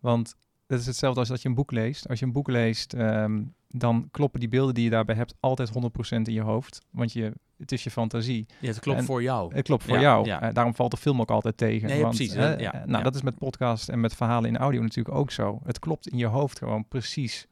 Want 0.00 0.36
dat 0.66 0.78
is 0.80 0.86
hetzelfde 0.86 1.20
als 1.20 1.28
dat 1.28 1.42
je 1.42 1.48
een 1.48 1.54
boek 1.54 1.70
leest. 1.70 2.08
Als 2.08 2.18
je 2.18 2.24
een 2.24 2.32
boek 2.32 2.48
leest, 2.48 2.92
ehm, 2.92 3.42
dan 3.76 4.08
kloppen 4.10 4.40
die 4.40 4.48
beelden 4.48 4.74
die 4.74 4.84
je 4.84 4.90
daarbij 4.90 5.14
hebt 5.14 5.34
altijd 5.40 5.68
100% 5.68 5.72
in 6.08 6.32
je 6.32 6.40
hoofd. 6.40 6.80
Want 6.90 7.12
je, 7.12 7.32
het 7.56 7.72
is 7.72 7.84
je 7.84 7.90
fantasie. 7.90 8.46
Ja, 8.60 8.68
het 8.68 8.80
klopt 8.80 8.98
En 8.98 9.04
voor 9.04 9.22
jou. 9.22 9.54
Het 9.54 9.64
klopt 9.64 9.82
voor 9.84 9.94
Ja, 9.94 10.00
jou. 10.00 10.26
ja. 10.26 10.42
Eh, 10.42 10.54
daarom 10.54 10.74
valt 10.74 10.90
de 10.90 10.96
film 10.96 11.20
ook 11.20 11.30
altijd 11.30 11.56
tegen. 11.56 11.88
Nee, 11.88 12.02
want, 12.02 12.16
precies, 12.16 12.34
ja, 12.34 12.56
eh, 12.56 12.84
nou, 12.84 13.02
dat 13.04 13.14
is 13.14 13.22
met 13.22 13.38
podcast 13.38 13.88
en 13.88 14.00
met 14.00 14.14
verhalen 14.14 14.48
in 14.48 14.56
audio 14.56 14.82
natuurlijk 14.82 15.16
ook 15.16 15.30
zo. 15.30 15.60
Het 15.64 15.78
klopt 15.78 16.08
in 16.08 16.18
je 16.18 16.26
hoofd 16.26 16.58
gewoon 16.58 16.88
precies. 16.88 17.46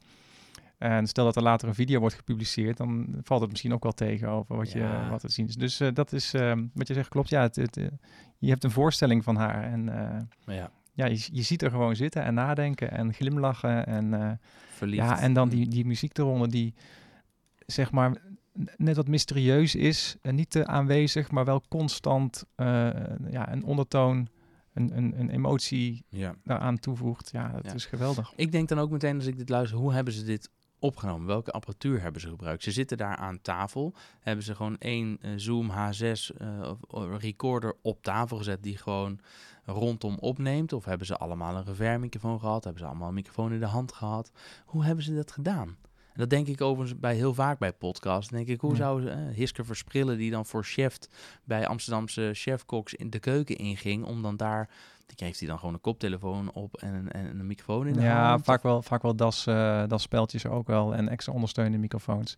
En 0.77 1.07
stel 1.07 1.25
dat 1.25 1.35
er 1.35 1.41
later 1.43 1.67
een 1.67 1.75
video 1.75 1.99
wordt 1.99 2.15
gepubliceerd, 2.15 2.77
dan 2.77 3.15
valt 3.23 3.41
het 3.41 3.49
misschien 3.49 3.73
ook 3.73 3.83
wel 3.83 3.91
tegen 3.91 4.29
over 4.29 4.55
wat, 4.55 4.71
je, 4.71 5.07
wat 5.09 5.19
te 5.19 5.29
zien 5.29 5.47
is. 5.47 5.55
Dus 5.55 5.79
eh, 5.79 5.87
dat 5.93 6.11
is, 6.13 6.33
ehm, 6.33 6.65
wat 6.73 6.87
je 6.87 6.93
zegt, 6.93 7.09
klopt. 7.09 7.29
Ja, 7.29 7.41
het, 7.41 7.55
het, 7.55 7.75
je 8.37 8.49
hebt 8.49 8.63
een 8.63 8.71
voorstelling 8.71 9.23
van 9.23 9.35
haar. 9.35 9.63
En 9.63 9.85
ja, 10.45 10.71
ja, 10.93 11.05
je, 11.05 11.27
je 11.31 11.41
ziet 11.41 11.61
er 11.61 11.69
gewoon 11.69 11.95
zitten 11.95 12.23
en 12.23 12.33
nadenken 12.33 12.91
en 12.91 13.13
glimlachen. 13.13 13.85
En, 13.85 14.39
verliefd. 14.69 15.03
ja, 15.03 15.19
en 15.19 15.33
dan 15.33 15.49
die, 15.49 15.67
die 15.67 15.85
muziek 15.85 16.17
eronder 16.17 16.49
die, 16.49 16.73
zeg 17.65 17.91
maar, 17.91 18.17
net 18.77 18.95
wat 18.95 19.07
mysterieus 19.07 19.75
is. 19.75 20.15
En 20.21 20.35
niet 20.35 20.49
te 20.49 20.65
aanwezig, 20.67 21.31
maar 21.31 21.45
wel 21.45 21.63
constant 21.69 22.43
eh, 22.55 22.89
ja, 23.29 23.51
een 23.51 23.63
ondertoon, 23.63 24.27
een, 24.73 24.97
een, 24.97 25.19
een 25.19 25.29
emotie 25.29 26.05
Ja. 26.09 26.35
daaraan 26.43 26.79
toevoegt. 26.79 27.29
Ja, 27.31 27.47
dat 27.51 27.65
Ja. 27.65 27.73
is 27.73 27.85
geweldig. 27.85 28.33
Ik 28.35 28.51
denk 28.51 28.67
dan 28.69 28.79
ook 28.79 28.91
meteen 28.91 29.15
als 29.15 29.25
ik 29.25 29.37
dit 29.37 29.49
luister, 29.49 29.77
hoe 29.77 29.93
hebben 29.93 30.13
ze 30.13 30.23
dit 30.23 30.49
opgenomen? 30.83 31.27
Welke 31.27 31.51
apparatuur 31.51 32.01
hebben 32.01 32.21
ze 32.21 32.27
gebruikt? 32.29 32.63
Ze 32.63 32.71
zitten 32.71 32.97
daar 32.97 33.15
aan 33.15 33.41
tafel. 33.41 33.93
Hebben 34.19 34.45
ze 34.45 34.55
gewoon 34.55 34.77
één 34.77 35.17
eh, 35.21 35.31
Zoom 35.35 35.71
H6 35.71 36.37
eh, 36.37 36.71
recorder 37.19 37.75
op 37.81 38.03
tafel 38.03 38.37
gezet 38.37 38.63
die 38.63 38.77
gewoon 38.77 39.19
rondom 39.65 40.17
opneemt? 40.19 40.73
Of 40.73 40.85
hebben 40.85 41.07
ze 41.07 41.17
allemaal 41.17 41.55
een 41.55 41.65
reverb-microfoon 41.65 42.39
gehad? 42.39 42.63
Hebben 42.63 42.81
ze 42.81 42.87
allemaal 42.87 43.07
een 43.07 43.13
microfoon 43.13 43.53
in 43.53 43.59
de 43.59 43.65
hand 43.65 43.93
gehad? 43.93 44.31
Hoe 44.65 44.83
hebben 44.83 45.03
ze 45.03 45.15
dat 45.15 45.31
gedaan? 45.31 45.77
En 46.13 46.19
dat 46.19 46.29
denk 46.29 46.47
ik 46.47 46.61
overigens 46.61 46.99
bij 46.99 47.15
heel 47.15 47.33
vaak 47.33 47.59
bij 47.59 47.73
podcasts. 47.73 48.31
Denk 48.31 48.47
ik, 48.47 48.61
hoe 48.61 48.71
Ja. 48.71 48.77
zou 48.77 49.01
ze, 49.01 49.09
eh, 49.09 49.35
Hiske 49.35 49.63
Versprillen, 49.63 50.17
die 50.17 50.31
dan 50.31 50.45
voor 50.45 50.63
chef 50.63 50.97
bij 51.43 51.67
Amsterdamse 51.67 52.29
chefkoks 52.33 52.93
in 52.93 53.09
de 53.09 53.19
keuken 53.19 53.55
inging, 53.57 54.05
om 54.05 54.21
dan 54.21 54.37
daar, 54.37 54.69
die 55.05 55.27
heeft 55.27 55.39
hij 55.39 55.47
dan 55.49 55.59
gewoon 55.59 55.73
een 55.73 55.81
koptelefoon 55.81 56.51
op 56.53 56.75
en 56.77 56.93
een, 56.93 57.11
en 57.11 57.39
een 57.39 57.47
microfoon 57.47 57.87
in 57.87 57.93
de 57.93 58.01
Ja, 58.01 58.29
hand? 58.29 58.45
vaak 58.45 58.63
wel, 58.63 58.81
vaak 58.81 59.01
wel 59.01 59.15
das, 59.15 59.47
eh 59.47 59.83
das 59.87 60.01
speltjes 60.01 60.45
ook 60.45 60.67
wel 60.67 60.95
en 60.95 61.09
extra 61.09 61.33
ondersteunende 61.33 61.77
microfoons. 61.77 62.37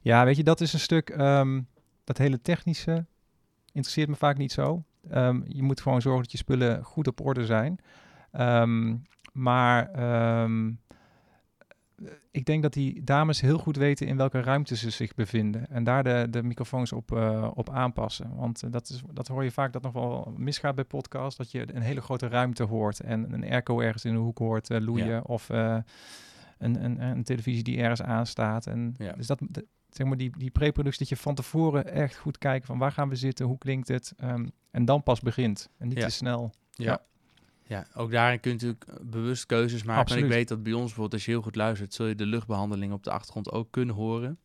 Ja, 0.00 0.24
weet 0.24 0.36
je, 0.36 0.44
dat 0.44 0.60
is 0.60 0.72
een 0.72 0.78
stuk, 0.80 1.10
ehm, 1.10 1.60
dat 2.04 2.18
hele 2.18 2.40
technische 2.40 3.06
interesseert 3.72 4.08
me 4.08 4.14
vaak 4.16 4.36
niet 4.36 4.52
zo. 4.52 4.84
Ehm, 5.10 5.40
je 5.46 5.62
moet 5.62 5.80
gewoon 5.80 6.02
zorgen 6.02 6.22
dat 6.22 6.32
je 6.32 6.38
spullen 6.38 6.84
goed 6.84 7.06
op 7.06 7.20
orde 7.20 7.46
zijn. 7.46 7.78
Ehm, 8.32 8.96
maar 9.32 9.90
ik 12.30 12.44
denk 12.44 12.62
dat 12.62 12.72
die 12.72 13.04
dames 13.04 13.40
heel 13.40 13.58
goed 13.58 13.76
weten 13.76 14.06
in 14.06 14.16
welke 14.16 14.40
ruimte 14.40 14.76
ze 14.76 14.90
zich 14.90 15.14
bevinden. 15.14 15.70
En 15.70 15.84
daar 15.84 16.04
de, 16.04 16.26
de 16.30 16.42
microfoons 16.42 16.92
op, 16.92 17.12
eh, 17.12 17.50
op 17.54 17.70
aanpassen. 17.70 18.34
Want 18.36 18.62
eh, 18.62 18.70
dat, 18.70 18.88
is, 18.88 19.02
dat 19.12 19.28
hoor 19.28 19.44
je 19.44 19.50
vaak 19.50 19.72
dat 19.72 19.82
nog 19.82 19.92
wel 19.92 20.34
misgaat 20.36 20.74
bij 20.74 20.84
podcasts. 20.84 21.36
Dat 21.38 21.50
je 21.50 21.74
een 21.74 21.82
hele 21.82 22.00
grote 22.00 22.28
ruimte 22.28 22.62
hoort. 22.62 23.00
En 23.00 23.32
een 23.32 23.44
airco 23.44 23.80
ergens 23.80 24.04
in 24.04 24.12
de 24.12 24.18
hoek 24.18 24.38
hoort 24.38 24.70
eh, 24.70 24.80
loeien. 24.80 25.06
Ja. 25.06 25.20
Of 25.20 25.50
eh, 25.50 25.76
een, 26.58 26.84
een, 26.84 27.00
een 27.00 27.24
televisie 27.24 27.62
die 27.62 27.78
ergens 27.78 28.02
aanstaat. 28.02 28.66
En 28.66 28.94
Ja. 28.98 29.12
Dus 29.12 29.26
dat, 29.26 29.38
de- 29.48 29.66
zeg 29.88 30.06
maar 30.06 30.16
die, 30.16 30.38
die 30.38 30.50
pre-productie, 30.50 31.06
dat 31.06 31.16
je 31.16 31.22
van 31.24 31.34
tevoren 31.34 31.92
echt 31.92 32.16
goed 32.16 32.38
kijkt 32.38 32.66
van 32.66 32.78
waar 32.78 32.92
gaan 32.92 33.08
we 33.08 33.16
zitten, 33.16 33.46
hoe 33.46 33.58
klinkt 33.58 33.88
het. 33.88 34.12
ehm, 34.16 34.46
en 34.70 34.84
dan 34.84 35.02
pas 35.02 35.20
begint. 35.20 35.68
En 35.78 35.88
niet 35.88 35.98
Ja. 35.98 36.04
te 36.04 36.10
snel. 36.12 36.50
Ja. 36.70 37.00
Ja, 37.66 37.86
ook 37.94 38.10
daarin 38.10 38.40
kun 38.40 38.50
je 38.50 38.56
natuurlijk 38.56 38.84
eh, 38.84 39.10
bewust 39.10 39.46
keuzes 39.46 39.82
maken. 39.82 39.94
En 39.94 40.00
Absoluut. 40.00 40.24
ik 40.24 40.30
weet 40.30 40.48
dat 40.48 40.62
bij 40.62 40.72
ons 40.72 40.82
bijvoorbeeld, 40.82 41.12
als 41.12 41.24
je 41.24 41.30
heel 41.30 41.42
goed 41.42 41.56
luistert, 41.56 41.94
zul 41.94 42.06
je 42.06 42.14
de 42.14 42.26
luchtbehandeling 42.26 42.92
op 42.92 43.02
de 43.02 43.10
achtergrond 43.10 43.50
ook 43.50 43.70
kunnen 43.70 43.94
horen. 43.94 44.38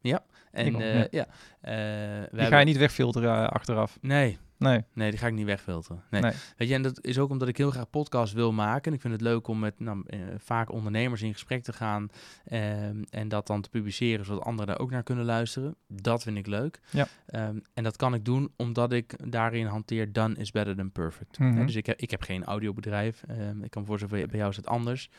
Ja, 0.00 0.24
en 0.50 0.74
ook, 0.74 0.80
eh, 0.80 0.94
ja. 0.94 1.06
ja. 1.10 1.26
eh, 1.60 2.30
we 2.30 2.38
Die 2.38 2.46
ga 2.46 2.58
je 2.58 2.64
niet 2.64 2.76
wegfilteren 2.76 3.50
achteraf. 3.50 3.98
Nee. 4.00 4.38
Nee. 4.58 4.84
Nee, 4.92 5.10
die 5.10 5.18
ga 5.18 5.26
ik 5.26 5.32
niet 5.32 5.46
wegfilteren. 5.46 6.02
Nee. 6.10 6.20
Nee. 6.22 6.32
Weet 6.56 6.68
je, 6.68 6.74
en 6.74 6.82
dat 6.82 7.04
is 7.04 7.18
ook 7.18 7.30
omdat 7.30 7.48
ik 7.48 7.56
heel 7.56 7.70
graag 7.70 7.90
podcasts 7.90 8.34
wil 8.34 8.52
maken. 8.52 8.84
En 8.84 8.92
ik 8.92 9.00
vind 9.00 9.12
het 9.12 9.22
leuk 9.22 9.46
om 9.46 9.58
met 9.58 9.80
nou, 9.80 10.02
eh, 10.06 10.18
vaak 10.38 10.72
ondernemers 10.72 11.22
in 11.22 11.32
gesprek 11.32 11.62
te 11.62 11.72
gaan. 11.72 12.08
ehm, 12.44 13.02
en 13.10 13.28
dat 13.28 13.46
dan 13.46 13.60
te 13.60 13.68
publiceren, 13.68 14.24
zodat 14.24 14.44
anderen 14.44 14.66
daar 14.66 14.78
ook 14.84 14.90
naar 14.90 15.02
kunnen 15.02 15.24
luisteren. 15.24 15.74
Dat 15.88 16.22
vind 16.22 16.36
ik 16.36 16.46
leuk. 16.46 16.80
Ja. 16.90 17.06
Ehm, 17.26 17.58
en 17.74 17.84
dat 17.84 17.96
kan 17.96 18.14
ik 18.14 18.24
doen 18.24 18.52
omdat 18.56 18.92
ik 18.92 19.30
daarin 19.30 19.66
hanteer 19.66 20.12
done 20.12 20.34
is 20.34 20.50
better 20.50 20.76
than 20.76 20.92
perfect. 20.92 21.38
Mhm. 21.38 21.66
dus 21.66 21.74
ik 21.74 21.86
heb, 21.86 22.00
ik 22.00 22.10
heb 22.10 22.22
geen 22.22 22.44
audiobedrijf. 22.44 23.22
Ehm, 23.26 23.62
ik 23.62 23.70
kan 23.70 23.84
voor 23.84 23.98
zover 23.98 24.26
bij 24.26 24.38
jou 24.38 24.50
is 24.50 24.56
het 24.56 24.66
anders. 24.66 25.10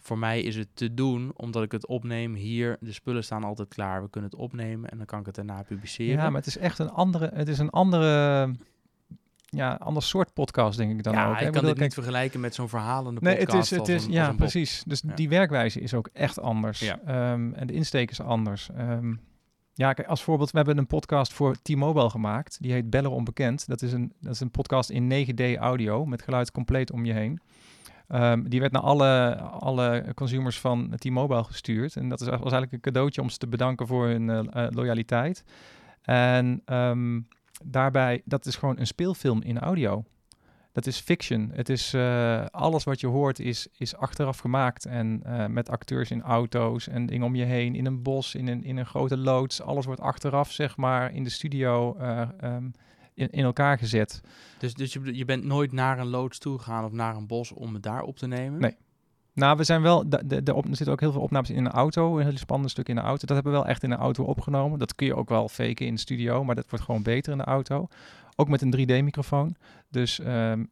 Voor 0.00 0.18
mij 0.18 0.42
is 0.42 0.56
het 0.56 0.68
te 0.74 0.94
doen 0.94 1.32
omdat 1.36 1.62
ik 1.62 1.72
het 1.72 1.86
opneem 1.86 2.34
hier. 2.34 2.76
De 2.80 2.92
spullen 2.92 3.24
staan 3.24 3.44
altijd 3.44 3.68
klaar. 3.68 4.02
We 4.02 4.10
kunnen 4.10 4.30
het 4.30 4.38
opnemen 4.40 4.90
en 4.90 4.96
dan 4.96 5.06
kan 5.06 5.20
ik 5.20 5.26
het 5.26 5.34
daarna 5.34 5.62
publiceren. 5.62 6.22
Ja, 6.22 6.30
maar 6.30 6.40
het 6.40 6.46
is 6.46 6.58
echt 6.58 6.78
een 6.78 6.90
andere, 6.90 7.30
het 7.34 7.48
is 7.48 7.58
een 7.58 7.70
andere, 7.70 8.33
ja, 9.44 9.74
ander 9.74 10.02
soort 10.02 10.32
podcast 10.32 10.78
denk 10.78 10.90
ik 10.92 11.02
dan 11.02 11.12
ja, 11.12 11.28
ook. 11.30 11.38
hè. 11.38 11.46
ik 11.46 11.52
kan 11.52 11.64
dit 11.64 11.78
niet 11.78 11.94
vergelijken 11.94 12.40
met 12.40 12.54
zo'n 12.54 12.68
verhalende 12.68 13.20
Nee, 13.20 13.36
podcast. 13.36 13.70
het 13.70 13.80
is, 13.80 13.86
het 13.88 13.96
is, 14.00 14.04
een- 14.06 14.12
ja, 14.12 14.32
precies. 14.32 14.82
Dus 14.86 15.02
Ja. 15.06 15.14
die 15.14 15.28
werkwijze 15.28 15.80
is 15.80 15.94
ook 15.94 16.08
echt 16.12 16.40
anders. 16.40 16.80
Ja. 16.80 16.98
Ehm, 17.06 17.52
en 17.52 17.66
de 17.66 17.72
insteek 17.72 18.10
is 18.10 18.20
anders. 18.20 18.70
Ehm, 18.76 19.14
ja, 19.74 19.92
kijk, 19.92 20.08
als 20.08 20.22
voorbeeld, 20.22 20.50
we 20.50 20.56
hebben 20.56 20.78
een 20.78 20.86
podcast 20.86 21.32
voor 21.32 21.56
T-Mobile 21.62 22.10
gemaakt. 22.10 22.56
Die 22.60 22.72
heet 22.72 22.90
Beller 22.90 23.10
Onbekend. 23.10 23.66
Dat 23.66 23.82
is 23.82 23.92
een, 23.92 24.12
dat 24.20 24.32
is 24.32 24.40
een 24.40 24.50
podcast 24.50 24.90
in 24.90 25.06
9D 25.08 25.56
audio 25.58 26.04
met 26.06 26.22
geluid 26.22 26.50
compleet 26.50 26.92
om 26.92 27.04
je 27.04 27.12
heen. 27.12 27.40
Ehm, 28.08 28.42
die 28.42 28.60
werd 28.60 28.72
naar 28.72 28.82
alle, 28.82 29.36
alle 29.40 30.04
consumers 30.14 30.60
van 30.60 30.92
T-Mobile 30.98 31.44
gestuurd. 31.44 31.96
En 31.96 32.08
dat 32.08 32.20
is, 32.20 32.26
was 32.26 32.38
eigenlijk 32.40 32.72
een 32.72 32.80
cadeautje 32.80 33.20
om 33.22 33.30
ze 33.30 33.38
te 33.38 33.46
bedanken 33.48 33.86
voor 33.86 34.06
hun 34.06 34.30
eh, 34.30 34.64
eh, 34.64 34.70
loyaliteit. 34.72 35.44
En 36.02 36.62
ehm, 36.64 37.20
daarbij, 37.64 38.22
dat 38.24 38.46
is 38.46 38.56
gewoon 38.56 38.78
een 38.78 38.86
speelfilm 38.86 39.42
in 39.42 39.58
audio. 39.58 40.04
Dat 40.74 40.86
is 40.86 40.98
fiction. 40.98 41.50
Het 41.52 41.68
is 41.68 41.94
eh, 41.94 42.44
alles 42.46 42.84
wat 42.84 43.00
je 43.00 43.06
hoort 43.06 43.38
is, 43.38 43.66
is 43.78 43.96
achteraf 43.96 44.38
gemaakt. 44.38 44.84
En 44.84 45.20
eh, 45.24 45.46
met 45.46 45.68
acteurs 45.68 46.10
in 46.10 46.22
auto's 46.22 46.88
en 46.88 47.06
dingen 47.06 47.26
om 47.26 47.34
je 47.34 47.44
heen, 47.44 47.74
in 47.74 47.86
een 47.86 48.02
bos, 48.02 48.34
in 48.34 48.46
een, 48.46 48.64
in 48.64 48.76
een 48.76 48.86
grote 48.86 49.16
loods. 49.16 49.62
Alles 49.62 49.86
wordt 49.86 50.00
achteraf, 50.00 50.52
zeg 50.52 50.76
maar, 50.76 51.12
in 51.12 51.24
de 51.24 51.30
studio 51.30 51.96
eh, 51.96 52.28
ehm, 52.40 52.64
in, 53.14 53.30
in 53.30 53.44
elkaar 53.44 53.78
gezet. 53.78 54.20
Dus, 54.58 54.74
dus 54.74 54.92
je, 54.92 55.16
je 55.16 55.24
bent 55.24 55.44
nooit 55.44 55.72
naar 55.72 55.98
een 55.98 56.08
loods 56.08 56.38
toe 56.38 56.58
gegaan 56.58 56.84
of 56.84 56.92
naar 56.92 57.16
een 57.16 57.26
bos 57.26 57.52
om 57.52 57.74
het 57.74 57.82
daar 57.82 58.02
op 58.02 58.16
te 58.16 58.26
nemen? 58.26 58.60
Nee. 58.60 58.76
Nou, 59.34 59.56
we 59.56 59.64
zijn 59.64 59.82
wel. 59.82 60.08
De, 60.08 60.26
de, 60.26 60.42
de 60.42 60.54
op, 60.54 60.64
er 60.64 60.76
zitten 60.76 60.92
ook 60.92 61.00
heel 61.00 61.12
veel 61.12 61.20
opnames 61.20 61.50
in 61.50 61.64
een 61.64 61.70
auto. 61.72 62.18
Een 62.18 62.24
hele 62.24 62.38
spannende 62.38 62.70
stuk 62.70 62.88
in 62.88 62.94
de 62.94 63.00
auto. 63.00 63.26
Dat 63.26 63.34
hebben 63.36 63.52
we 63.52 63.58
wel 63.58 63.66
echt 63.68 63.82
in 63.82 63.90
een 63.90 63.98
auto 63.98 64.24
opgenomen. 64.24 64.78
Dat 64.78 64.94
kun 64.94 65.06
je 65.06 65.14
ook 65.16 65.28
wel 65.28 65.48
faken 65.48 65.86
in 65.86 65.94
de 65.94 66.00
studio. 66.00 66.44
Maar 66.44 66.54
dat 66.54 66.70
wordt 66.70 66.84
gewoon 66.84 67.02
beter 67.02 67.32
in 67.32 67.38
de 67.38 67.44
auto. 67.44 67.88
Ook 68.36 68.48
met 68.48 68.62
een 68.62 68.74
3D-microfoon. 68.76 69.56
Dus 69.88 70.20
ehm, 70.20 70.64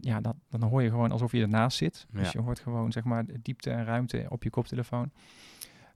ja, 0.00 0.20
dat, 0.20 0.34
dan 0.50 0.62
hoor 0.62 0.82
je 0.82 0.90
gewoon 0.90 1.12
alsof 1.12 1.32
je 1.32 1.42
ernaast 1.42 1.76
zit. 1.76 2.06
Dus 2.12 2.32
je 2.32 2.40
hoort 2.40 2.58
gewoon 2.58 2.92
zeg 2.92 3.04
maar 3.04 3.26
de 3.26 3.42
diepte 3.42 3.70
en 3.70 3.84
ruimte 3.84 4.26
op 4.28 4.42
je 4.42 4.50
koptelefoon. 4.50 5.10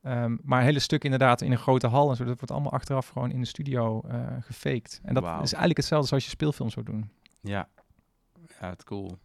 Ehm, 0.02 0.36
maar 0.42 0.58
een 0.58 0.64
hele 0.64 0.78
stuk 0.78 1.04
inderdaad 1.04 1.40
in 1.40 1.50
een 1.52 1.58
grote 1.58 1.86
hal 1.86 2.10
en 2.10 2.16
zo. 2.16 2.24
Dat 2.24 2.36
wordt 2.36 2.50
allemaal 2.50 2.72
achteraf 2.72 3.08
gewoon 3.08 3.30
in 3.30 3.40
de 3.40 3.46
studio 3.46 4.00
eh 4.08 4.26
gefaked. 4.40 5.00
En 5.02 5.14
dat 5.14 5.24
is 5.24 5.30
eigenlijk 5.38 5.76
hetzelfde 5.76 6.08
zoals 6.08 6.24
je 6.24 6.30
speelfilm 6.30 6.70
zou 6.70 6.84
doen. 6.84 7.10
Ja. 7.40 7.68
Ja, 8.60 8.68
het 8.68 8.84
cool. 8.84 9.18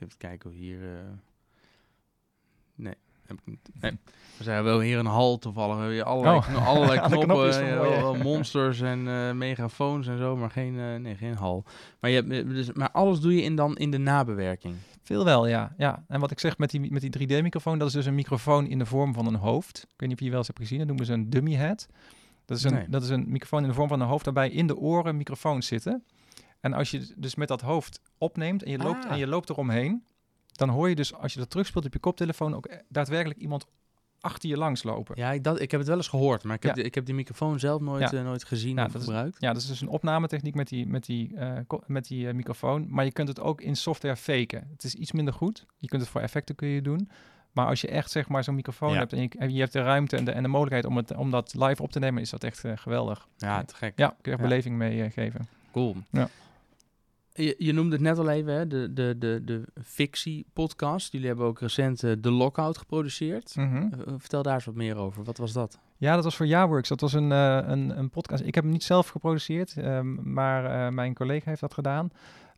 Even 0.00 0.16
kijken 0.16 0.50
of 0.50 0.56
hier... 0.56 0.82
eh, 0.82 1.04
Nee, 2.76 2.94
heb 3.26 3.36
ik 3.38 3.46
niet. 3.46 3.68
Nee. 3.80 3.98
We 4.36 4.42
zijn 4.44 4.64
wel 4.64 4.80
hier 4.80 4.98
een 4.98 5.06
hal 5.06 5.38
toevallig. 5.38 5.74
We 5.74 5.80
hebben 5.80 5.96
hier 5.96 6.04
allerlei, 6.06 6.36
Oh. 6.36 6.46
kno- 6.46 6.58
allerlei 6.58 6.98
Alle 7.00 7.08
knoppen, 7.08 7.28
knopjes 7.28 7.56
eh, 7.56 8.22
monsters 8.32 8.80
en 8.80 9.08
eh, 9.08 9.32
megafoons 9.32 10.06
en 10.06 10.18
zo, 10.18 10.36
maar 10.36 10.50
geen, 10.50 10.78
eh, 10.78 10.94
nee, 10.94 11.14
geen 11.14 11.34
hal. 11.34 11.64
Maar, 12.00 12.10
je 12.10 12.16
hebt, 12.22 12.48
dus, 12.48 12.72
maar 12.72 12.90
alles 12.90 13.20
doe 13.20 13.34
je 13.34 13.42
in 13.42 13.56
dan 13.56 13.76
in 13.76 13.90
de 13.90 13.98
nabewerking. 13.98 14.74
Veel 15.02 15.24
wel, 15.24 15.46
ja. 15.46 15.74
ja. 15.76 16.04
En 16.08 16.20
wat 16.20 16.30
ik 16.30 16.38
zeg 16.38 16.58
met 16.58 16.70
die, 16.70 16.92
met 16.92 17.12
die 17.12 17.28
3D-microfoon, 17.28 17.78
dat 17.78 17.88
is 17.88 17.92
dus 17.94 18.06
een 18.06 18.14
microfoon 18.14 18.66
in 18.66 18.78
de 18.78 18.86
vorm 18.86 19.14
van 19.14 19.26
een 19.26 19.34
hoofd. 19.34 19.78
Ik 19.82 19.94
weet 20.00 20.08
niet 20.08 20.18
of 20.18 20.24
je 20.24 20.28
wel 20.30 20.38
eens 20.38 20.46
hebt 20.46 20.58
gezien, 20.60 20.78
dat 20.78 20.86
noemen 20.86 21.06
ze 21.06 21.12
een 21.12 21.30
dummy 21.30 21.54
head. 21.54 21.86
Dat 22.44 22.56
is 22.56 22.64
een, 22.64 22.72
Nee. 22.74 22.88
dat 22.88 23.02
is 23.02 23.08
een 23.08 23.24
microfoon 23.28 23.62
in 23.62 23.68
de 23.68 23.74
vorm 23.74 23.88
van 23.88 24.00
een 24.00 24.06
hoofd, 24.08 24.24
waarbij 24.24 24.50
in 24.50 24.66
de 24.66 24.76
oren 24.76 25.16
microfoons 25.16 25.66
zitten. 25.66 26.04
En 26.60 26.72
als 26.72 26.90
je 26.90 27.12
dus 27.16 27.34
met 27.34 27.48
dat 27.48 27.60
hoofd 27.60 28.00
opneemt 28.18 28.62
en 28.62 28.70
je 28.70 28.78
loopt, 28.78 29.04
Ah. 29.04 29.10
en 29.10 29.18
je 29.18 29.26
loopt 29.26 29.50
eromheen, 29.50 30.04
dan 30.56 30.68
hoor 30.68 30.88
je 30.88 30.94
dus 30.94 31.14
als 31.14 31.32
je 31.32 31.38
dat 31.38 31.50
terugspeelt 31.50 31.84
op 31.86 31.92
je 31.92 31.98
koptelefoon 31.98 32.54
ook 32.54 32.66
e- 32.66 32.80
daadwerkelijk 32.88 33.40
iemand 33.40 33.66
achter 34.20 34.48
je 34.48 34.56
langs 34.56 34.82
lopen. 34.82 35.14
Ja, 35.18 35.32
ik, 35.32 35.44
dat, 35.44 35.60
ik 35.60 35.70
heb 35.70 35.80
het 35.80 35.88
wel 35.88 35.98
eens 35.98 36.08
gehoord, 36.08 36.42
maar 36.42 36.54
ik 36.56 36.62
heb, 36.62 36.76
Ja. 36.76 36.82
ik 36.82 36.94
heb 36.94 37.06
die 37.06 37.14
microfoon 37.14 37.58
zelf 37.58 37.80
nooit, 37.80 38.10
Ja. 38.10 38.18
eh, 38.18 38.24
nooit 38.24 38.44
gezien 38.44 38.76
Ja, 38.76 38.84
of 38.84 38.94
is- 38.94 39.04
gebruikt. 39.04 39.36
Ja, 39.40 39.52
dat 39.52 39.62
is 39.62 39.68
dus 39.68 39.80
een 39.80 39.88
opnametechniek 39.88 40.54
met 40.54 40.68
die, 40.68 40.86
met 40.86 41.04
die, 41.06 41.36
eh, 41.36 41.52
met 41.86 42.06
die 42.06 42.28
eh, 42.28 42.34
microfoon. 42.34 42.86
Maar 42.90 43.04
je 43.04 43.12
kunt 43.12 43.28
het 43.28 43.40
ook 43.40 43.60
in 43.60 43.76
software 43.76 44.16
faken. 44.16 44.68
Het 44.72 44.84
is 44.84 44.94
iets 44.94 45.12
minder 45.12 45.34
goed. 45.34 45.66
Je 45.76 45.86
kunt 45.88 46.02
het 46.02 46.10
voor 46.10 46.20
effecten 46.20 46.54
kun 46.54 46.68
je 46.68 46.82
doen. 46.82 47.10
Maar 47.52 47.66
als 47.66 47.80
je 47.80 47.88
echt 47.88 48.10
zeg 48.10 48.28
maar 48.28 48.44
zo'n 48.44 48.54
microfoon 48.54 48.96
hebt 48.96 49.12
en 49.12 49.22
je, 49.22 49.28
en 49.38 49.52
je 49.52 49.60
hebt 49.60 49.72
de 49.72 49.82
ruimte 49.82 50.16
en 50.16 50.24
de, 50.24 50.30
en 50.30 50.42
de 50.42 50.48
mogelijkheid 50.48 50.84
om, 50.86 50.96
het, 50.96 51.14
om 51.16 51.30
dat 51.30 51.54
live 51.54 51.82
op 51.82 51.90
te 51.92 51.98
nemen, 51.98 52.22
is 52.22 52.30
dat 52.30 52.44
echt 52.44 52.64
eh, 52.64 52.72
geweldig. 52.74 53.28
Ja, 53.36 53.64
te 53.64 53.74
gek. 53.74 53.92
Ja, 53.98 54.06
kun 54.08 54.16
je 54.22 54.30
echt 54.30 54.40
beleving 54.40 54.76
mee 54.76 55.02
eh, 55.02 55.12
geven. 55.12 55.48
Cool. 55.72 55.96
Ja. 56.10 56.28
Je, 57.36 57.54
je 57.58 57.72
noemde 57.72 57.92
het 57.92 58.00
net 58.00 58.18
al 58.18 58.28
even, 58.28 58.52
hè, 58.54 58.66
de, 58.66 58.92
de, 58.92 59.14
de, 59.18 59.40
de 59.44 59.62
fictie-podcast. 59.82 61.12
Jullie 61.12 61.26
hebben 61.26 61.46
ook 61.46 61.60
recent 61.60 62.02
eh, 62.02 62.12
The 62.12 62.30
Lockout 62.30 62.78
geproduceerd. 62.78 63.56
Mhm. 63.56 63.76
Eh, 63.76 63.82
eh, 63.82 64.14
vertel 64.18 64.42
daar 64.42 64.54
eens 64.54 64.64
wat 64.64 64.74
meer 64.74 64.96
over. 64.96 65.24
Wat 65.24 65.38
was 65.38 65.52
dat? 65.52 65.78
Ja, 65.98 66.14
dat 66.14 66.24
was 66.24 66.36
voor 66.36 66.46
Jaworks. 66.46 66.88
Dat 66.88 67.00
was 67.00 67.12
een, 67.12 67.32
eh, 67.32 67.58
een, 67.66 67.98
een 67.98 68.10
podcast. 68.10 68.42
Ik 68.42 68.54
heb 68.54 68.64
hem 68.64 68.72
niet 68.72 68.84
zelf 68.84 69.08
geproduceerd, 69.08 69.76
ehm, 69.76 70.32
maar 70.32 70.64
eh, 70.64 70.92
mijn 70.92 71.14
collega 71.14 71.48
heeft 71.48 71.60
dat 71.60 71.74
gedaan. 71.74 72.10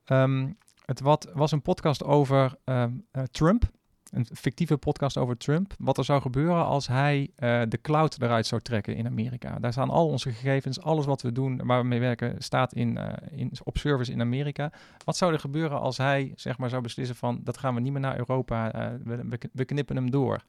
Ehm, 0.04 0.48
het 0.84 1.00
wat, 1.00 1.30
was 1.34 1.52
een 1.52 1.62
podcast 1.62 2.04
over 2.04 2.54
ehm, 2.64 2.92
eh, 3.10 3.22
Trump. 3.22 3.64
Een 4.11 4.27
fictieve 4.33 4.77
podcast 4.77 5.16
over 5.16 5.37
Trump. 5.37 5.75
Wat 5.79 5.99
er 5.99 6.05
zou 6.05 6.21
gebeuren 6.21 6.64
als 6.64 6.87
hij 6.87 7.31
eh, 7.37 7.62
de 7.68 7.81
cloud 7.81 8.23
eruit 8.23 8.47
zou 8.47 8.61
trekken 8.61 8.97
in 8.97 9.07
Amerika. 9.07 9.59
Daar 9.59 9.73
staan 9.73 9.90
al 9.90 10.09
onze 10.09 10.33
gegevens, 10.33 10.81
alles 10.81 11.07
wat 11.07 11.23
we 11.23 11.33
doen, 11.33 11.66
waar 11.66 11.81
we 11.81 11.88
mee 11.88 12.01
werken, 12.01 12.35
staat 12.38 12.73
in, 12.73 12.97
eh, 12.97 13.38
in, 13.38 13.53
op 13.64 13.79
service 13.79 14.12
in 14.12 14.21
Amerika. 14.21 14.73
Wat 15.05 15.16
zou 15.16 15.33
er 15.33 15.38
gebeuren 15.38 15.81
als 15.81 15.97
hij 15.97 16.33
zeg 16.37 16.59
maar, 16.59 16.68
zou 16.68 16.83
beslissen 16.83 17.16
van 17.16 17.40
dat 17.44 17.59
gaan 17.59 17.75
we 17.75 17.81
niet 17.81 17.92
meer 17.92 18.01
naar 18.01 18.18
Europa, 18.18 18.73
eh, 18.73 18.90
we, 19.05 19.38
we, 19.53 19.64
knippen 19.64 19.97
hem 19.97 20.11
door. 20.11 20.44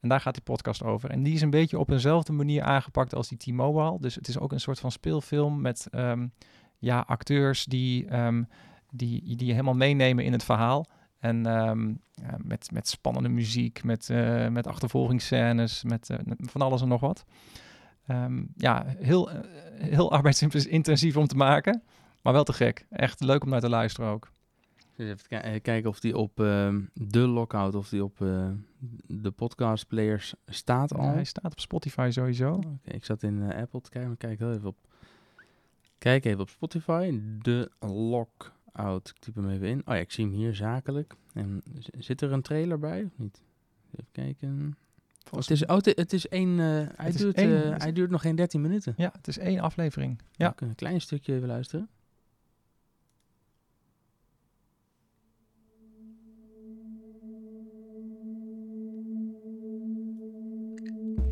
En 0.00 0.08
daar 0.08 0.20
gaat 0.20 0.34
die 0.34 0.42
podcast 0.42 0.82
over. 0.82 1.10
En 1.10 1.22
die 1.22 1.34
is 1.34 1.42
een 1.42 1.50
beetje 1.50 1.78
op 1.78 1.90
eenzelfde 1.90 2.32
manier 2.32 2.62
aangepakt 2.62 3.14
als 3.14 3.28
die 3.28 3.38
T-Mobile. 3.38 3.96
Dus 4.00 4.14
het 4.14 4.28
is 4.28 4.38
ook 4.38 4.52
een 4.52 4.60
soort 4.60 4.80
van 4.80 4.92
speelfilm 4.92 5.60
met 5.60 5.86
ehm, 5.90 6.26
ja, 6.78 7.04
acteurs 7.06 7.64
die, 7.64 8.06
ehm, 8.06 8.42
die, 8.90 9.36
die 9.36 9.46
je 9.46 9.52
helemaal 9.52 9.74
meenemen 9.74 10.24
in 10.24 10.32
het 10.32 10.44
verhaal. 10.44 10.86
En 11.24 11.46
ehm, 11.46 11.88
ja, 12.14 12.36
met, 12.42 12.70
met 12.72 12.88
spannende 12.88 13.28
muziek, 13.28 13.84
met, 13.84 14.10
eh, 14.10 14.48
met 14.48 14.66
achtervolgingsscènes, 14.66 15.82
met 15.84 16.10
eh, 16.10 16.18
van 16.38 16.60
alles 16.62 16.82
en 16.82 16.88
nog 16.88 17.00
wat. 17.00 17.24
Ehm, 18.06 18.42
ja, 18.56 18.84
heel, 18.86 19.30
eh, 19.30 19.40
heel 19.74 20.12
arbeidsintensief 20.18 21.16
om 21.16 21.26
te 21.26 21.36
maken, 21.36 21.82
maar 22.22 22.32
wel 22.32 22.44
te 22.44 22.52
gek. 22.52 22.86
Echt 22.90 23.20
leuk 23.20 23.42
om 23.44 23.48
naar 23.50 23.60
te 23.60 23.68
luisteren 23.68 24.10
ook. 24.10 24.30
Dus 24.96 25.06
even 25.08 25.26
ki- 25.28 25.60
kijken 25.60 25.90
of 25.90 26.00
die 26.00 26.16
op 26.16 26.40
ehm, 26.40 26.82
de 26.92 27.26
lockout, 27.26 27.74
of 27.74 27.88
die 27.88 28.04
op 28.04 28.16
de 29.06 29.30
podcast 29.30 29.86
players 29.86 30.34
staat 30.46 30.94
al. 30.94 31.04
Ja, 31.04 31.12
hij 31.12 31.24
staat 31.24 31.52
op 31.52 31.60
Spotify 31.60 32.08
sowieso. 32.12 32.60
Ik 32.84 33.04
zat 33.04 33.22
in 33.22 33.42
Apple 33.54 33.80
te 33.80 33.90
kijken, 33.90 34.08
maar 34.08 34.18
kijk 34.18 34.38
heel 34.38 34.52
even 34.52 34.68
op. 34.68 34.76
Kijk 35.98 36.24
even 36.24 36.40
op 36.40 36.48
Spotify. 36.48 37.20
De 37.38 37.70
Lockout. 38.76 39.08
Ik 39.08 39.18
typ 39.18 39.34
hem 39.34 39.50
even 39.50 39.66
in. 39.68 39.78
Oh 39.78 39.94
ja, 39.94 40.00
ik 40.00 40.12
zie 40.12 40.24
hem 40.24 40.34
hier 40.34 40.54
zakelijk. 40.54 41.14
En 41.32 41.62
zit 41.98 42.20
er 42.20 42.32
een 42.32 42.42
trailer 42.42 42.78
bij 42.78 43.04
of 43.04 43.18
niet? 43.18 43.40
Even 43.92 44.06
kijken. 44.12 44.76
Oh, 45.30 45.38
het, 45.38 45.50
is, 45.50 45.66
oh, 45.66 45.76
het, 45.80 46.12
is 46.12 46.28
één. 46.28 46.50
eh, 46.50 46.66
hij, 46.66 46.88
Het 46.96 47.14
is 47.14 47.20
duurt, 47.20 47.36
één- 47.36 47.72
eh, 47.72 47.78
hij 47.78 47.92
duurt 47.92 48.10
nog 48.10 48.20
geen 48.20 48.36
13 48.36 48.60
minuten. 48.60 48.94
Ja, 48.96 49.10
het 49.16 49.28
is 49.28 49.38
één 49.38 49.60
aflevering. 49.60 50.18
Ja. 50.32 50.48
We 50.48 50.54
kunnen 50.54 50.74
een 50.74 50.80
klein 50.86 51.00
stukje 51.00 51.34
even 51.34 51.48
luisteren. 51.48 51.88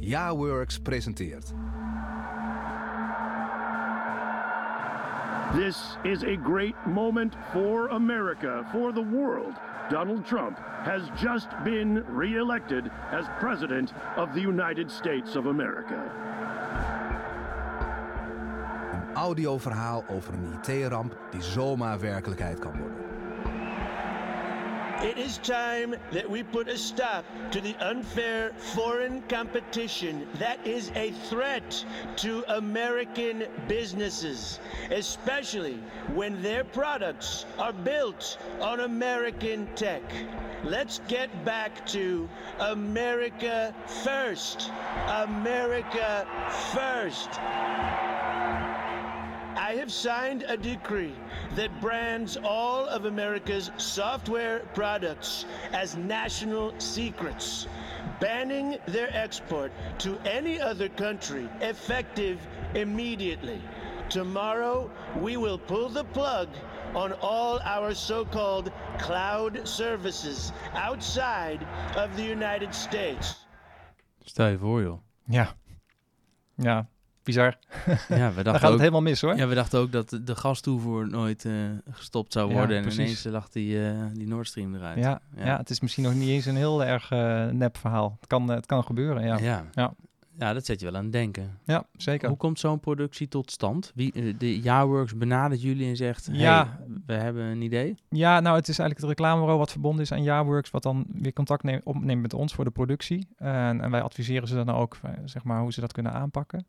Ja-Works 0.01 0.79
presenteert. 0.79 1.53
This 5.55 5.99
is 6.03 6.23
a 6.23 6.35
great 6.35 6.75
moment 6.87 7.35
for 7.53 7.89
America, 7.89 8.67
for 8.73 8.91
the 8.91 9.03
world. 9.03 9.53
Donald 9.91 10.25
Trump 10.25 10.59
has 10.59 11.03
just 11.21 11.49
been 11.63 12.03
reelected 12.07 12.91
as 13.11 13.27
President 13.39 13.93
of 14.17 14.33
the 14.33 14.41
United 14.41 14.91
States 14.91 15.37
of 15.37 15.47
America. 15.47 16.11
Een 18.93 19.15
audioverhaal 19.15 20.05
over 20.09 20.35
een 20.35 20.59
IT-ramp 20.63 21.17
die 21.31 21.43
zomaar 21.43 22.01
werkelijkheid 22.01 22.59
kan 22.59 22.79
worden. 22.79 23.02
It 25.03 25.19
is 25.19 25.39
time 25.39 25.97
that 26.13 26.31
we 26.31 26.45
put 26.45 26.69
a 26.69 26.79
stop 26.79 27.25
to 27.51 27.61
the 27.61 27.75
unfair 27.81 28.53
foreign 28.73 29.21
competition 29.23 30.29
that 30.39 30.65
is 30.65 30.93
a 30.95 31.11
threat 31.29 31.85
to 32.19 32.45
American 32.47 33.47
businesses, 33.67 34.61
especially 34.93 35.81
when 36.15 36.41
their 36.41 36.63
products 36.63 37.47
are 37.59 37.73
built 37.73 38.39
on 38.61 38.79
American 38.79 39.67
tech. 39.75 40.03
Let's 40.63 41.01
get 41.09 41.45
back 41.45 41.85
to 41.87 42.29
America 42.61 43.75
first. 44.05 44.71
America 45.09 46.29
first. 46.73 47.41
I 49.73 49.77
have 49.77 49.91
signed 49.91 50.45
a 50.49 50.57
decree 50.59 51.15
that 51.57 51.81
brands 51.81 52.37
all 52.45 52.85
of 52.85 53.07
America's 53.07 53.71
software 53.79 54.59
products 54.75 55.47
as 55.73 55.97
national 55.97 56.79
secrets, 56.79 57.67
banning 58.21 58.77
their 58.87 59.09
export 59.17 59.73
to 60.01 60.19
any 60.27 60.61
other 60.61 60.91
country 60.91 61.49
effective 61.63 62.39
immediately. 62.75 63.63
Tomorrow, 64.11 64.91
we 65.19 65.39
will 65.39 65.59
pull 65.59 65.89
the 65.89 66.05
plug 66.05 66.51
on 66.95 67.15
all 67.23 67.59
our 67.61 67.95
so 67.95 68.27
called 68.27 68.71
cloud 68.99 69.67
services 69.67 70.53
outside 70.75 71.67
of 71.97 72.15
the 72.15 72.25
United 72.25 72.75
States. 72.75 73.47
Stel 74.21 74.49
je 74.49 74.59
voor, 74.59 74.83
joh. 74.83 74.99
Ja. 75.25 75.55
Ja, 76.57 76.87
bizar. 77.25 77.55
Ja, 77.87 77.95
we 78.09 78.17
Dan 78.19 78.19
dachten 78.35 78.45
gaat 78.45 78.63
ook, 78.65 78.71
het 78.71 78.79
helemaal 78.79 79.03
mis 79.03 79.21
hoor. 79.21 79.37
Ja, 79.37 79.47
we 79.47 79.55
dachten 79.55 79.81
ook 79.81 79.93
dat 79.93 80.19
de- 80.25 80.37
gastoevoer 80.37 81.09
nooit 81.09 81.45
eh, 81.45 81.53
gestopt 81.91 82.33
zou 82.33 82.49
Ja, 82.49 82.55
worden. 82.55 82.85
en 82.85 82.93
ineens 82.93 83.25
lag 83.25 83.49
die, 83.49 83.87
eh, 83.89 83.95
die 84.13 84.27
Nord 84.27 84.47
Stream 84.47 84.75
eruit. 84.75 84.99
Ja, 84.99 85.21
ja. 85.37 85.57
het 85.57 85.71
is 85.71 85.81
misschien 85.81 86.05
nog 86.05 86.15
niet 86.15 86.29
eens 86.29 86.47
een 86.47 86.57
heel 86.57 86.85
erg 86.85 87.11
eh, 87.11 87.47
nep 87.47 87.77
verhaal. 87.79 88.17
Het 88.21 88.29
kan, 88.29 88.49
het 88.49 88.67
kan 88.67 88.85
gebeuren, 88.85 89.25
ja. 89.25 89.39
Ja. 89.39 89.65
ja. 89.73 89.95
Ja, 90.39 90.53
dat 90.53 90.65
zet 90.67 90.81
je 90.81 90.87
wel 90.87 90.97
aan 90.97 91.03
het 91.03 91.13
denken. 91.13 91.59
Ja, 91.65 91.85
zeker. 91.97 92.29
Hoe 92.29 92.37
komt 92.37 92.59
zo'n 92.59 92.81
productie 92.81 93.29
tot 93.29 93.51
stand? 93.51 93.93
Wie, 93.95 94.37
de 94.37 94.61
Jaworks 94.61 95.17
benadert 95.17 95.63
jullie 95.63 95.89
en 95.89 95.97
zegt, 95.97 96.29
Ja. 96.33 96.39
ja, 96.41 96.79
we 97.07 97.13
hebben 97.13 97.45
een 97.45 97.63
idee. 97.63 97.95
Ja, 98.09 98.41
nou, 98.41 98.57
het 98.57 98.69
is 98.69 98.79
eigenlijk 98.79 99.01
het 99.01 99.09
reclamebureau 99.19 99.59
wat 99.59 99.71
verbonden 99.71 100.03
is 100.03 100.13
aan 100.13 100.23
Jaworks, 100.23 100.71
wat 100.71 100.83
dan 100.83 101.07
weer 101.13 101.33
contact 101.33 101.63
neemt, 101.63 101.85
opneemt 101.85 102.23
met 102.23 102.35
ons 102.35 102.55
voor 102.55 102.65
de 102.65 102.71
productie. 102.71 103.27
En, 103.37 103.81
en 103.81 103.91
wij 103.91 104.03
adviseren 104.03 104.49
ze 104.49 104.55
dan 104.55 104.71
ook, 104.71 104.97
zeg 105.25 105.45
maar, 105.45 105.61
hoe 105.61 105.73
ze 105.73 105.81
dat 105.81 105.93
kunnen 105.93 106.13
aanpakken. 106.13 106.67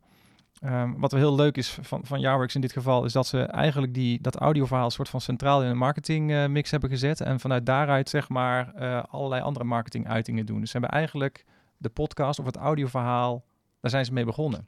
Ehm, 0.60 0.92
wat 0.96 1.12
wel 1.12 1.20
heel 1.20 1.34
leuk 1.34 1.56
is 1.56 1.78
van, 1.80 2.04
van 2.04 2.20
Jaworks 2.20 2.54
in 2.54 2.60
dit 2.60 2.72
geval, 2.72 3.04
is 3.04 3.12
dat 3.12 3.26
ze 3.26 3.42
eigenlijk 3.42 3.94
die, 3.94 4.20
dat 4.20 4.36
audioverhaal 4.36 4.90
soort 4.90 5.08
van 5.08 5.20
centraal 5.20 5.62
in 5.62 5.68
een 5.68 5.76
marketingmix 5.76 6.48
mix 6.48 6.70
hebben 6.70 6.90
gezet. 6.90 7.20
En 7.20 7.40
vanuit 7.40 7.66
daaruit, 7.66 8.08
zeg 8.08 8.28
maar, 8.28 8.74
eh, 8.74 9.02
allerlei 9.10 9.42
andere 9.42 9.64
marketinguitingen 9.64 10.46
doen. 10.46 10.60
Dus 10.60 10.70
ze 10.70 10.78
hebben 10.78 10.98
eigenlijk 10.98 11.44
de 11.76 11.88
podcast 11.88 12.38
of 12.38 12.46
het 12.46 12.56
audioverhaal, 12.56 13.44
daar 13.80 13.90
zijn 13.90 14.04
ze 14.04 14.12
mee 14.12 14.24
begonnen. 14.24 14.66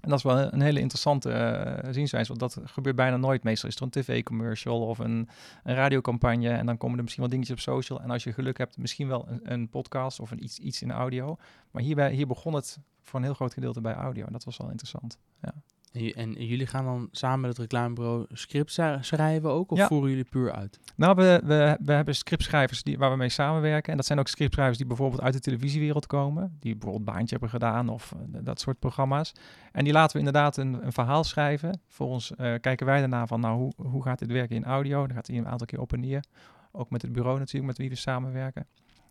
En 0.00 0.08
dat 0.08 0.18
is 0.18 0.24
wel 0.24 0.52
een 0.52 0.60
hele 0.60 0.80
interessante 0.80 1.30
eh, 1.30 1.92
zienswijze, 1.92 2.34
want 2.34 2.40
dat 2.40 2.70
gebeurt 2.70 2.96
bijna 2.96 3.16
nooit. 3.16 3.42
Meestal 3.42 3.68
is 3.68 3.76
er 3.76 3.82
een 3.82 3.90
tv-commercial 3.90 4.86
of 4.86 4.98
een, 4.98 5.28
een 5.64 5.74
radiocampagne 5.74 6.48
en 6.48 6.66
dan 6.66 6.76
komen 6.76 6.96
er 6.96 7.02
misschien 7.02 7.22
wel 7.22 7.32
dingetjes 7.32 7.56
op 7.56 7.62
social. 7.62 8.00
En 8.00 8.10
als 8.10 8.24
je 8.24 8.32
geluk 8.32 8.58
hebt, 8.58 8.78
misschien 8.78 9.08
wel 9.08 9.28
een, 9.28 9.52
een 9.52 9.68
podcast 9.68 10.20
of 10.20 10.30
een 10.30 10.44
iets, 10.44 10.58
iets 10.58 10.82
in 10.82 10.90
audio. 10.90 11.36
Maar 11.70 11.82
hierbij, 11.82 12.12
hier 12.12 12.26
begon 12.26 12.54
het 12.54 12.78
voor 13.02 13.18
een 13.18 13.24
heel 13.24 13.34
groot 13.34 13.52
gedeelte 13.52 13.80
bij 13.80 13.94
audio 13.94 14.26
en 14.26 14.32
dat 14.32 14.44
was 14.44 14.56
wel 14.56 14.70
interessant. 14.70 15.18
Ja. 15.42 15.54
En, 15.92 16.32
jullie 16.32 16.66
gaan 16.66 16.84
dan 16.84 17.08
samen 17.10 17.40
met 17.40 17.50
het 17.50 17.58
reclamebureau 17.58 18.26
scripts 18.28 18.74
sch- 18.74 18.96
schrijven 19.00 19.50
ook? 19.50 19.70
Of 19.70 19.78
Ja. 19.78 19.86
voeren 19.86 20.08
jullie 20.08 20.24
puur 20.24 20.52
uit? 20.52 20.80
Nou, 20.96 21.14
we, 21.14 21.40
we, 21.44 21.78
we 21.84 21.92
hebben 21.92 22.14
scriptschrijvers 22.14 22.82
die, 22.82 22.98
waar 22.98 23.10
we 23.10 23.16
mee 23.16 23.28
samenwerken. 23.28 23.90
En 23.90 23.96
dat 23.96 24.06
zijn 24.06 24.18
ook 24.18 24.28
scriptschrijvers 24.28 24.78
die 24.78 24.86
bijvoorbeeld 24.86 25.20
uit 25.22 25.32
de 25.34 25.40
televisiewereld 25.40 26.06
komen. 26.06 26.56
Die 26.60 26.72
bijvoorbeeld 26.76 27.04
Baantje 27.04 27.30
hebben 27.30 27.48
gedaan 27.50 27.88
of 27.88 28.12
eh, 28.12 28.38
dat 28.44 28.60
soort 28.60 28.78
programma's. 28.78 29.32
En 29.72 29.84
die 29.84 29.92
laten 29.92 30.12
we 30.12 30.18
inderdaad 30.18 30.56
een, 30.56 30.84
een 30.86 30.92
verhaal 30.92 31.24
schrijven. 31.24 31.80
Volgens 31.88 32.34
eh, 32.34 32.54
kijken 32.60 32.86
wij 32.86 32.98
daarna 33.00 33.26
van, 33.26 33.40
nou, 33.40 33.56
hoe, 33.58 33.72
hoe 33.76 34.02
gaat 34.02 34.18
dit 34.18 34.32
werken 34.32 34.56
in 34.56 34.64
audio? 34.64 35.06
Dan 35.06 35.16
gaat 35.16 35.26
hij 35.26 35.36
een 35.36 35.48
aantal 35.48 35.66
keer 35.66 35.80
op 35.80 35.92
en 35.92 36.00
neer. 36.00 36.24
Ook 36.72 36.90
met 36.90 37.02
het 37.02 37.12
bureau 37.12 37.38
natuurlijk, 37.38 37.66
met 37.66 37.78
wie 37.78 37.88
we 37.88 37.94
samenwerken. 37.96 38.66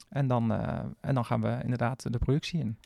En 0.09 0.27
dan, 0.27 0.51
eh, 0.53 0.79
en 1.01 1.15
dan 1.15 1.25
gaan 1.25 1.41
we 1.41 1.59
inderdaad 1.63 2.11
de 2.11 2.17
productie 2.17 2.59
in. 2.59 2.77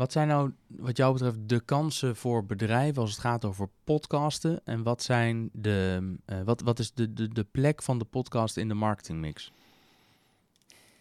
Wat 0.00 0.12
zijn 0.12 0.28
nou, 0.28 0.52
wat 0.66 0.96
jou 0.96 1.12
betreft, 1.12 1.48
de 1.48 1.60
kansen 1.60 2.16
voor 2.16 2.46
bedrijven 2.46 3.02
als 3.02 3.10
het 3.10 3.20
gaat 3.20 3.44
over 3.44 3.68
podcasten? 3.84 4.60
En 4.64 4.82
wat, 4.82 5.02
zijn 5.02 5.50
de, 5.52 6.16
eh, 6.26 6.40
wat, 6.44 6.60
wat 6.60 6.78
is 6.78 6.92
de, 6.92 7.12
de, 7.12 7.28
de 7.28 7.44
plek 7.44 7.82
van 7.82 7.98
de 7.98 8.04
podcast 8.04 8.56
in 8.56 8.68
de 8.68 8.74
marketingmix? 8.74 9.52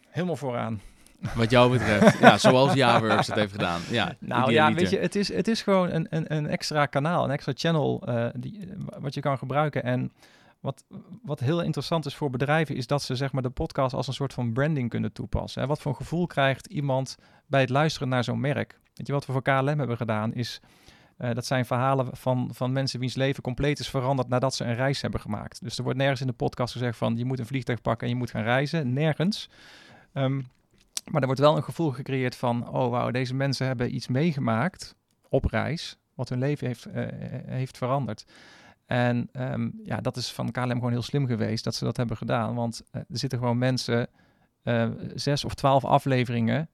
Helemaal 0.07 0.35
vooraan. 0.35 0.81
Wat 1.35 1.49
jou 1.49 1.71
betreft. 1.71 2.19
ja, 2.25 2.37
zoals 2.37 2.73
Jaworks 2.73 3.27
het 3.27 3.35
heeft 3.35 3.51
gedaan. 3.51 3.81
Ja, 3.89 4.15
nou 4.19 4.51
ja, 4.51 4.73
weet 4.73 4.89
je, 4.89 4.99
het 4.99 5.15
is, 5.15 5.33
het 5.33 5.47
is 5.47 5.61
gewoon 5.61 5.91
een, 5.91 6.07
een, 6.09 6.35
een 6.35 6.47
extra 6.47 6.85
kanaal, 6.85 7.23
een 7.23 7.31
extra 7.31 7.53
channel 7.55 8.01
eh, 8.05 8.27
die, 8.33 8.59
eh, 8.59 8.75
wat 8.99 9.13
je 9.13 9.21
kan 9.21 9.37
gebruiken. 9.37 9.83
En 9.83 10.11
wat, 10.59 10.83
wat 11.23 11.39
heel 11.39 11.61
interessant 11.61 12.05
is 12.05 12.15
voor 12.15 12.29
bedrijven, 12.29 12.75
is 12.75 12.87
dat 12.87 13.01
ze 13.01 13.15
zeg 13.15 13.31
maar, 13.31 13.41
de 13.41 13.49
podcast 13.49 13.93
als 13.93 14.07
een 14.07 14.13
soort 14.13 14.33
van 14.33 14.53
branding 14.53 14.89
kunnen 14.89 15.11
toepassen. 15.11 15.61
Hè. 15.61 15.67
Wat 15.67 15.81
voor 15.81 15.95
gevoel 15.95 16.27
krijgt 16.27 16.67
iemand 16.67 17.17
bij 17.45 17.61
het 17.61 17.69
luisteren 17.69 18.09
naar 18.09 18.23
zo'n 18.23 18.39
merk? 18.39 18.79
Je, 19.07 19.13
wat 19.13 19.25
we 19.25 19.31
voor 19.31 19.41
KLM 19.41 19.77
hebben 19.77 19.97
gedaan, 19.97 20.33
is 20.33 20.61
eh, 21.17 21.33
dat 21.33 21.45
zijn 21.45 21.65
verhalen 21.65 22.09
van, 22.11 22.49
van 22.53 22.71
mensen 22.71 22.99
wiens 22.99 23.15
leven 23.15 23.43
compleet 23.43 23.79
is 23.79 23.89
veranderd 23.89 24.27
nadat 24.27 24.55
ze 24.55 24.63
een 24.63 24.75
reis 24.75 25.01
hebben 25.01 25.19
gemaakt. 25.19 25.63
Dus 25.63 25.77
er 25.77 25.83
wordt 25.83 25.99
nergens 25.99 26.21
in 26.21 26.27
de 26.27 26.33
podcast 26.33 26.73
gezegd 26.73 26.97
van 26.97 27.17
je 27.17 27.25
moet 27.25 27.39
een 27.39 27.45
vliegtuig 27.45 27.81
pakken 27.81 28.07
en 28.07 28.13
je 28.13 28.19
moet 28.19 28.31
gaan 28.31 28.43
reizen. 28.43 28.93
Nergens. 28.93 29.49
Ehm, 30.13 30.41
maar 31.05 31.21
er 31.21 31.25
wordt 31.25 31.41
wel 31.41 31.57
een 31.57 31.63
gevoel 31.63 31.91
gecreëerd 31.91 32.35
van, 32.35 32.69
oh 32.69 32.89
wauw, 32.89 33.11
deze 33.11 33.35
mensen 33.35 33.67
hebben 33.67 33.95
iets 33.95 34.07
meegemaakt 34.07 34.95
op 35.29 35.45
reis, 35.45 35.97
wat 36.15 36.29
hun 36.29 36.39
leven 36.39 36.67
heeft, 36.67 36.85
eh, 36.85 37.05
heeft 37.45 37.77
veranderd. 37.77 38.25
En 38.85 39.29
ehm, 39.31 39.69
ja, 39.83 40.01
dat 40.01 40.17
is 40.17 40.31
van 40.31 40.51
KLM 40.51 40.71
gewoon 40.71 40.91
heel 40.91 41.01
slim 41.01 41.25
geweest 41.25 41.63
dat 41.63 41.75
ze 41.75 41.83
dat 41.83 41.97
hebben 41.97 42.17
gedaan. 42.17 42.55
Want 42.55 42.81
eh, 42.91 43.01
er 43.01 43.17
zitten 43.17 43.39
gewoon 43.39 43.57
mensen, 43.57 44.07
eh, 44.63 44.89
zes 45.15 45.45
of 45.45 45.53
twaalf 45.53 45.85
afleveringen, 45.85 46.69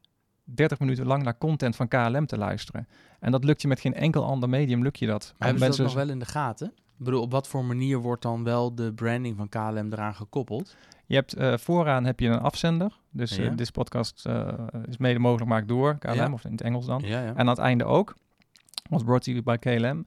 30 0.46 0.80
minuten 0.80 1.06
lang 1.06 1.24
naar 1.24 1.38
content 1.38 1.76
van 1.76 1.88
KLM 1.88 2.26
te 2.26 2.38
luisteren. 2.38 2.88
En 3.20 3.32
dat 3.32 3.44
lukt 3.44 3.62
je 3.62 3.68
met 3.68 3.80
geen 3.80 3.94
enkel 3.94 4.24
ander 4.26 4.50
medium, 4.50 4.84
lukt 4.84 5.00
je 5.00 5.06
dat. 5.08 5.34
Maar 5.38 5.48
hebben 5.48 5.66
mensen 5.68 5.84
dat 5.84 5.94
nog 5.94 6.04
wel 6.04 6.14
in 6.14 6.20
de 6.20 6.26
gaten? 6.26 6.68
Ik 6.98 7.06
bedoel, 7.06 7.22
op 7.22 7.32
wat 7.32 7.48
voor 7.48 7.66
manier 7.66 7.98
wordt 7.98 8.22
dan 8.22 8.44
wel 8.44 8.76
de 8.76 8.94
branding 8.94 9.38
van 9.38 9.50
KLM 9.50 9.92
eraan 9.94 10.16
gekoppeld? 10.16 10.76
Je 11.06 11.16
hebt 11.16 11.34
eh, 11.34 11.58
vooraan 11.58 12.06
heb 12.06 12.20
je 12.20 12.28
een 12.28 12.40
afzender. 12.40 13.00
Dus 13.12 13.38
eh, 13.38 13.46
Ja. 13.46 13.50
deze 13.52 13.72
podcast 13.72 14.26
eh, 14.26 14.48
is 14.88 14.98
mede 14.98 15.20
mogelijk 15.20 15.44
gemaakt 15.50 15.68
door 15.68 15.98
KLM, 15.98 16.14
Ja. 16.14 16.32
of 16.32 16.46
in 16.46 16.52
het 16.52 16.62
Engels 16.62 16.86
dan. 16.86 17.02
Ja. 17.06 17.24
En 17.26 17.38
aan 17.38 17.48
het 17.48 17.58
einde 17.58 17.84
ook. 17.84 18.16
Was 18.90 19.04
brought 19.04 19.24
to 19.24 19.32
you 19.32 19.44
by 19.44 19.56
KLM. 19.58 20.06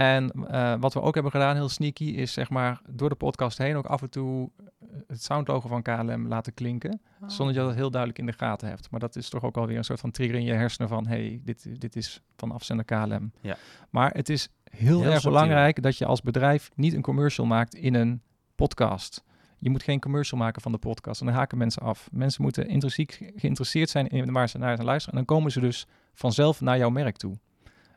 En 0.00 0.30
eh, 0.30 0.74
wat 0.80 0.94
we 0.94 1.00
ook 1.00 1.14
hebben 1.14 1.32
gedaan, 1.32 1.54
heel 1.54 1.68
sneaky, 1.68 2.04
is 2.04 2.32
zeg 2.32 2.50
maar 2.50 2.80
door 2.88 3.08
de 3.08 3.14
podcast 3.14 3.58
heen 3.58 3.76
ook 3.76 3.86
af 3.86 4.02
en 4.02 4.10
toe 4.10 4.50
eh, 4.58 4.86
het 5.06 5.22
soundlogo 5.22 5.68
van 5.68 5.82
KLM 5.82 6.26
laten 6.26 6.54
klinken. 6.54 7.00
Ah. 7.20 7.28
Zonder 7.28 7.54
dat 7.54 7.62
je 7.62 7.68
dat 7.68 7.78
heel 7.78 7.90
duidelijk 7.90 8.20
in 8.20 8.26
de 8.26 8.32
gaten 8.32 8.68
hebt. 8.68 8.90
Maar 8.90 9.00
dat 9.00 9.16
is 9.16 9.28
toch 9.28 9.44
ook 9.44 9.56
alweer 9.56 9.76
een 9.76 9.84
soort 9.84 10.00
van 10.00 10.10
trigger 10.10 10.36
in 10.36 10.44
je 10.44 10.52
hersenen 10.52 10.88
van... 10.88 11.06
hey, 11.06 11.40
dit, 11.44 11.80
dit 11.80 11.96
is 11.96 12.22
van 12.36 12.52
afzender 12.52 12.84
KLM. 12.84 13.32
Ja. 13.40 13.56
Maar 13.90 14.10
het 14.12 14.28
is 14.28 14.48
heel, 14.70 15.00
Heel 15.00 15.12
erg 15.12 15.22
belangrijk 15.22 15.82
dat 15.82 15.98
je 15.98 16.06
als 16.06 16.22
bedrijf 16.22 16.70
niet 16.74 16.94
een 16.94 17.02
commercial 17.02 17.46
maakt 17.46 17.74
in 17.74 17.94
een 17.94 18.22
podcast. 18.54 19.24
Je 19.58 19.70
moet 19.70 19.82
geen 19.82 20.00
commercial 20.00 20.40
maken 20.40 20.62
van 20.62 20.72
de 20.72 20.78
podcast. 20.78 21.20
En 21.20 21.26
dan 21.26 21.34
haken 21.34 21.58
mensen 21.58 21.82
af. 21.82 22.08
Mensen 22.12 22.42
moeten 22.42 22.68
intrinsiek 22.68 23.32
geïnteresseerd 23.34 23.90
zijn 23.90 24.08
in 24.08 24.32
waar 24.32 24.48
ze 24.48 24.58
naar 24.58 24.76
gaan 24.76 24.84
luisteren. 24.84 25.18
En 25.18 25.24
dan 25.24 25.36
komen 25.36 25.52
ze 25.52 25.60
dus 25.60 25.86
vanzelf 26.14 26.60
naar 26.60 26.78
jouw 26.78 26.90
merk 26.90 27.16
toe. 27.16 27.38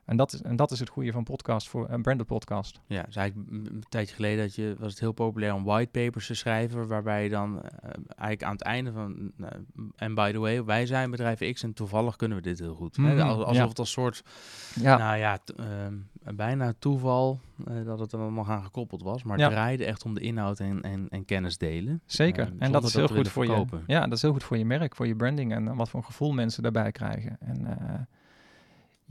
En 0.05 0.17
dat 0.17 0.33
is, 0.33 0.41
en 0.41 0.55
dat 0.55 0.71
is 0.71 0.79
het 0.79 0.89
goede 0.89 1.11
van 1.11 1.23
podcast 1.23 1.69
voor 1.69 1.89
een 1.89 2.01
branded 2.01 2.25
podcast. 2.27 2.79
Ja, 2.87 3.01
dus 3.03 3.15
eigenlijk 3.15 3.49
een 3.51 3.83
tijdje 3.89 4.15
geleden 4.15 4.43
dat 4.45 4.55
je, 4.55 4.75
was 4.79 4.89
het 4.91 4.99
heel 4.99 5.11
populair 5.11 5.53
om 5.53 5.63
whitepapers 5.63 6.27
te 6.27 6.33
schrijven, 6.33 6.87
waarbij 6.87 7.23
je 7.23 7.29
dan 7.29 7.61
eh, 7.61 7.69
eigenlijk 8.07 8.43
aan 8.43 8.51
het 8.51 8.61
einde 8.61 8.91
van, 8.91 9.31
nou, 9.37 9.53
en 9.95 10.13
by 10.15 10.31
the 10.31 10.37
way, 10.39 10.63
wij 10.63 10.85
zijn 10.85 11.11
bedrijf 11.11 11.51
X 11.53 11.63
en 11.63 11.73
toevallig 11.73 12.15
kunnen 12.15 12.37
we 12.37 12.43
dit 12.43 12.59
heel 12.59 12.75
goed. 12.75 12.95
Hè? 12.95 13.01
Mhm, 13.03 13.19
Als- 13.19 13.37
Alsof 13.37 13.55
ja. 13.55 13.67
het 13.67 13.79
als 13.79 13.91
soort, 13.91 14.23
Ja. 14.75 14.97
nou 14.97 15.17
ja, 15.17 15.39
ehm, 15.55 15.95
bijna 16.35 16.73
toeval 16.79 17.39
eh, 17.67 17.85
dat 17.85 17.99
het 17.99 18.11
er 18.11 18.17
dan 18.19 18.33
nog 18.33 18.49
aan 18.49 18.63
gekoppeld 18.63 19.01
was, 19.03 19.23
maar 19.23 19.37
Ja. 19.37 19.43
het 19.43 19.53
draaide 19.53 19.85
echt 19.85 20.05
om 20.05 20.13
de 20.13 20.21
inhoud 20.21 20.59
en, 20.59 20.81
en, 20.81 21.07
en 21.09 21.25
kennis 21.25 21.57
delen. 21.57 22.01
Zeker. 22.05 22.53
En 22.59 22.71
dat 22.71 22.83
is 22.83 22.93
heel 22.93 23.07
goed 23.07 23.27
voor 23.29 23.45
verkopen. 23.45 23.83
je. 23.87 23.93
Ja, 23.93 24.01
dat 24.03 24.13
is 24.13 24.21
heel 24.21 24.31
goed 24.31 24.43
voor 24.43 24.57
je 24.57 24.65
merk, 24.65 24.95
voor 24.95 25.07
je 25.07 25.15
branding 25.15 25.53
en 25.53 25.67
eh, 25.67 25.77
wat 25.77 25.89
voor 25.89 25.99
een 25.99 26.05
gevoel 26.05 26.31
mensen 26.31 26.63
daarbij 26.63 26.91
krijgen. 26.91 27.37
En 27.39 27.65
eh, 27.79 27.99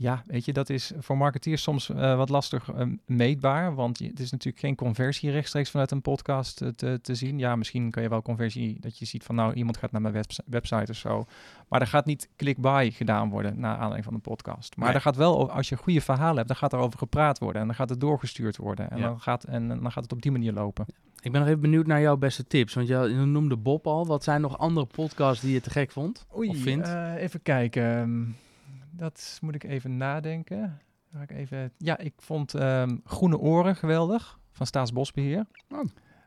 ja, 0.03 0.23
weet 0.27 0.45
je, 0.45 0.53
dat 0.53 0.69
is 0.69 0.91
voor 0.99 1.17
marketeers 1.17 1.61
soms 1.61 1.89
eh, 1.89 2.15
wat 2.17 2.29
lastig 2.29 2.71
eh, 2.71 2.87
meetbaar, 3.05 3.75
want 3.75 3.99
het 3.99 4.19
is 4.19 4.31
natuurlijk 4.31 4.63
geen 4.63 4.75
conversie 4.75 5.31
rechtstreeks 5.31 5.69
vanuit 5.69 5.91
een 5.91 6.01
podcast 6.01 6.61
eh, 6.61 6.69
te, 6.69 6.99
te 7.01 7.15
zien. 7.15 7.39
Ja, 7.39 7.55
misschien 7.55 7.91
kan 7.91 8.03
je 8.03 8.09
wel 8.09 8.21
conversie 8.21 8.79
dat 8.79 8.97
je 8.99 9.05
ziet 9.05 9.23
van 9.23 9.35
nou 9.35 9.53
iemand 9.53 9.77
gaat 9.77 9.91
naar 9.91 10.01
mijn 10.01 10.13
webs- 10.13 10.39
website 10.45 10.91
of 10.91 10.97
zo, 10.97 11.25
maar 11.69 11.81
er 11.81 11.87
gaat 11.87 12.05
niet 12.05 12.29
click-buy 12.35 12.91
gedaan 12.91 13.29
worden 13.29 13.59
naar 13.59 13.73
aanleiding 13.73 14.03
van 14.03 14.13
een 14.13 14.21
podcast. 14.21 14.75
Maar 14.77 14.85
Nee. 14.85 14.95
er 14.95 15.01
gaat 15.01 15.15
wel, 15.15 15.51
als 15.51 15.69
je 15.69 15.75
goede 15.77 16.01
verhalen 16.01 16.35
hebt, 16.35 16.47
dan 16.47 16.57
gaat 16.57 16.73
er 16.73 16.79
over 16.79 16.97
gepraat 16.99 17.39
worden 17.39 17.61
en 17.61 17.67
dan 17.67 17.75
gaat 17.75 17.89
het 17.89 17.99
doorgestuurd 17.99 18.57
worden 18.57 18.89
en, 18.91 18.97
Ja. 18.97 19.03
dan, 19.03 19.19
gaat, 19.19 19.43
en 19.43 19.67
dan 19.67 19.91
gaat 19.91 20.03
het 20.03 20.11
op 20.13 20.21
die 20.21 20.31
manier 20.31 20.53
lopen. 20.53 20.85
Ik 21.21 21.31
ben 21.31 21.39
nog 21.39 21.49
even 21.49 21.61
benieuwd 21.61 21.87
naar 21.87 22.01
jouw 22.01 22.17
beste 22.17 22.47
tips, 22.47 22.73
want 22.73 22.87
je 22.87 22.95
noemde 23.25 23.57
Bob 23.57 23.87
al. 23.87 24.05
Wat 24.07 24.23
zijn 24.23 24.41
nog 24.41 24.57
andere 24.57 24.85
podcasts 24.85 25.41
die 25.43 25.53
je 25.53 25.61
te 25.61 25.69
gek 25.69 25.91
vond 25.91 26.25
of 26.29 26.57
vindt? 26.57 26.87
eh, 26.87 27.13
even 27.21 27.41
kijken. 27.41 28.35
Dat 28.95 29.37
moet 29.41 29.55
ik 29.55 29.63
even 29.63 29.97
nadenken. 29.97 30.81
Ik 31.21 31.31
even... 31.31 31.71
Ja, 31.77 31.97
ik 31.97 32.13
vond 32.17 32.53
ehm, 32.53 32.97
Groene 33.03 33.37
Oren 33.37 33.75
geweldig 33.75 34.39
van 34.51 34.65
Staatsbosbeheer. 34.65 35.45
Oh. 35.69 35.83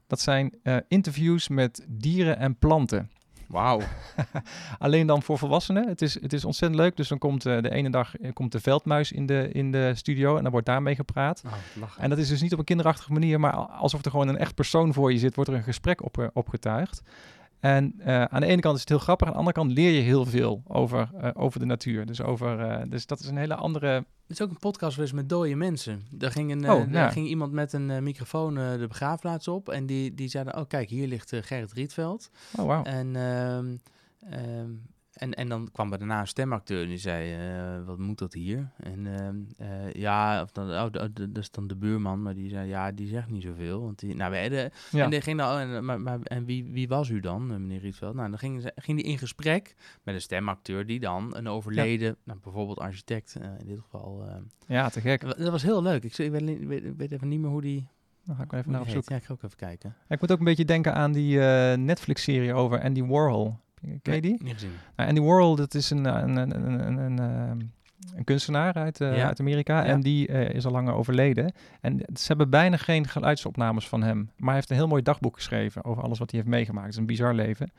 Dat 0.07 0.21
zijn 0.21 0.59
eh, 0.63 0.77
interviews 0.89 1.49
met 1.49 1.87
dieren 1.89 2.39
en 2.39 2.59
planten. 2.59 3.11
Wauw. 3.49 3.81
Alleen 4.79 5.07
dan 5.07 5.23
voor 5.23 5.39
volwassenen. 5.39 5.89
Het 5.89 6.03
is, 6.03 6.21
het 6.21 6.33
is 6.33 6.45
ontzettend 6.45 6.81
leuk. 6.81 6.97
Dus 6.97 7.09
dan 7.09 7.19
komt 7.19 7.47
eh, 7.47 7.63
de 7.63 7.71
ene 7.71 7.91
dag 7.91 8.17
eh, 8.17 8.33
komt 8.33 8.53
de 8.53 8.61
veldmuis 8.61 9.13
in 9.13 9.27
de, 9.27 9.49
in 9.53 9.73
de 9.73 9.93
studio 9.95 10.37
en 10.37 10.43
dan 10.43 10.53
wordt 10.53 10.67
daarmee 10.67 10.95
gepraat. 10.95 11.43
Oh. 11.47 11.53
En 11.99 12.11
dat 12.11 12.19
is 12.19 12.29
dus 12.29 12.43
niet 12.43 12.53
op 12.53 12.59
een 12.59 12.65
kinderachtige 12.65 13.13
manier, 13.13 13.41
maar 13.41 13.53
al- 13.53 13.71
alsof 13.71 14.05
er 14.05 14.11
gewoon 14.11 14.29
een 14.29 14.39
echt 14.39 14.55
persoon 14.55 14.93
voor 14.93 15.13
je 15.13 15.19
zit, 15.19 15.35
wordt 15.35 15.51
er 15.51 15.57
een 15.57 15.63
gesprek 15.63 16.03
op, 16.03 16.31
opgetuigd. 16.33 17.03
En 17.61 17.95
eh, 17.99 18.25
aan 18.25 18.41
de 18.41 18.47
ene 18.47 18.61
kant 18.61 18.75
is 18.75 18.81
het 18.81 18.89
heel 18.89 18.99
grappig, 18.99 19.27
aan 19.27 19.33
de 19.33 19.39
andere 19.39 19.57
kant 19.57 19.73
leer 19.73 19.91
je 19.91 20.01
heel 20.01 20.25
veel 20.25 20.63
over, 20.67 21.11
eh, 21.21 21.31
over 21.35 21.61
de 21.61 21.67
natuur. 21.67 22.07
Dus, 22.07 22.23
over, 22.23 22.61
eh, 22.61 22.83
dus 22.89 23.07
dat 23.07 23.21
is 23.21 23.27
een 23.27 23.37
hele 23.37 23.55
andere... 23.55 23.89
Het 24.27 24.39
is 24.39 24.43
ook 24.43 24.51
een 24.51 24.59
podcast 24.59 24.95
geweest 24.95 25.13
met 25.13 25.29
dode 25.29 25.55
mensen. 25.55 26.03
Daar 26.11 26.31
ging, 26.31 26.51
een, 26.51 26.71
Oh, 26.71 26.79
ja. 26.79 26.87
daar 26.87 27.11
ging 27.11 27.27
iemand 27.27 27.53
met 27.53 27.73
een 27.73 28.03
microfoon 28.03 28.55
de 28.55 28.87
begraafplaats 28.89 29.49
op. 29.49 29.69
En 29.69 29.87
die, 29.87 30.15
die 30.15 30.29
zeiden, 30.29 30.57
oh 30.57 30.69
kijk, 30.69 30.89
hier 30.91 31.07
ligt 31.07 31.33
Gerrit 31.41 31.73
Rietveld. 31.73 32.31
Oh, 32.59 32.67
wauw. 32.67 32.83
En, 32.83 33.17
ehm, 33.17 33.77
ehm, 34.31 34.71
en, 35.17 35.35
en 35.35 35.49
dan 35.49 35.69
kwam 35.73 35.93
er 35.93 35.99
daarna 35.99 36.21
een 36.21 36.27
stemacteur 36.27 36.83
en 36.83 36.89
die 36.89 36.99
zei, 36.99 37.33
eh, 37.35 37.85
wat 37.87 37.99
moet 37.99 38.19
dat 38.19 38.33
hier? 38.33 38.71
En 38.77 39.07
ehm, 39.19 39.37
eh, 39.71 39.93
ja, 39.93 40.43
of 40.43 40.51
dan, 40.53 40.71
oh, 40.71 40.85
d- 40.87 41.17
dat 41.17 41.37
is 41.39 41.51
dan 41.51 41.67
de 41.67 41.77
buurman, 41.77 42.23
maar 42.23 42.35
die 42.35 42.49
zei, 42.49 42.69
ja, 42.69 42.93
die 42.93 43.09
zegt 43.09 43.31
niet 43.31 43.43
zoveel. 43.43 43.83
Want 43.83 43.99
die, 43.99 44.15
nou, 44.15 44.31
we 44.33 44.41
hadden, 44.41 44.71
Ja. 44.91 45.05
En, 45.05 45.11
die 45.11 45.21
ging 45.21 45.39
dan, 45.39 45.59
en, 45.59 45.85
maar, 45.85 46.01
maar, 46.01 46.19
en 46.23 46.45
wie, 46.45 46.65
wie 46.65 46.89
was 46.89 47.09
u 47.09 47.21
dan, 47.21 47.43
eh, 47.53 47.57
meneer 47.57 47.81
Rietveld? 47.81 48.15
Nou, 48.15 48.29
dan 48.29 48.39
ging, 48.39 48.71
ging 48.77 48.99
die 49.03 49.07
in 49.13 49.19
gesprek 49.19 49.75
met 50.03 50.15
een 50.15 50.21
stemacteur 50.21 50.87
die 50.87 51.01
dan 51.01 51.37
een 51.37 51.49
overleden, 51.49 52.17
nou, 52.25 52.39
bijvoorbeeld 52.43 52.79
architect 52.79 53.37
eh, 53.41 53.49
in 53.59 53.67
dit 53.67 53.79
geval. 53.81 54.25
eh, 54.29 54.35
Ja, 54.67 54.89
te 54.89 55.01
gek. 55.01 55.21
dat 55.21 55.49
was 55.51 55.63
heel 55.63 55.83
leuk. 55.83 56.05
Ik, 56.05 56.15
weet, 56.97 57.13
even 57.13 57.29
niet 57.29 57.41
meer 57.41 57.51
hoe 57.51 57.61
die. 57.63 57.89
Dan 58.25 58.37
ga 58.37 58.43
ik 58.43 58.51
wel 58.51 58.61
even 58.61 58.73
naar 58.73 58.81
op 58.81 58.89
zoek. 58.89 59.09
Ja, 59.09 59.17
ik 59.17 59.25
ga 59.25 59.33
ook 59.33 59.43
even 59.43 59.57
kijken. 59.57 59.95
Ja, 60.09 60.15
ik 60.15 60.21
moet 60.21 60.33
ook 60.33 60.39
een 60.39 60.45
beetje 60.45 60.65
denken 60.65 60.95
aan 60.95 61.13
die 61.13 61.41
eh, 61.41 61.77
Netflix-serie 61.79 62.55
over 62.55 62.83
Andy 62.83 63.03
Warhol. 63.05 63.57
Ken 63.81 63.91
je 64.03 64.11
Nee, 64.11 64.21
die? 64.21 64.43
niet 64.43 64.53
gezien. 64.53 64.71
Nou, 64.97 65.09
Andy 65.09 65.21
Warhol, 65.21 65.57
dat 65.57 65.75
is 65.75 65.91
een, 65.91 66.05
een, 66.05 66.37
een, 66.37 66.55
een, 66.57 66.87
een, 66.87 66.97
een, 66.99 67.19
ehm, 67.19 67.59
een 68.17 68.25
kunstenaar 68.25 68.75
uit, 68.75 69.01
eh, 69.01 69.17
Ja. 69.17 69.27
uit 69.27 69.41
Amerika. 69.41 69.79
Ja. 69.79 69.85
En 69.85 70.01
die 70.01 70.29
eh, 70.29 70.55
is 70.55 70.65
al 70.67 70.73
lang 70.73 70.89
overleden. 70.91 71.53
En 71.81 71.99
ze 72.15 72.27
hebben 72.27 72.51
bijna 72.51 72.77
geen 72.77 73.09
geluidsopnames 73.09 73.89
van 73.89 74.03
hem. 74.03 74.31
Maar 74.37 74.47
hij 74.47 74.55
heeft 74.55 74.71
een 74.71 74.77
heel 74.77 74.87
mooi 74.87 75.03
dagboek 75.03 75.35
geschreven 75.35 75.85
over 75.85 76.03
alles 76.03 76.19
wat 76.19 76.31
hij 76.31 76.41
heeft 76.41 76.53
meegemaakt. 76.53 76.85
Het 76.87 76.95
is 76.95 77.01
een 77.01 77.07
bizar 77.07 77.35
leven. 77.35 77.71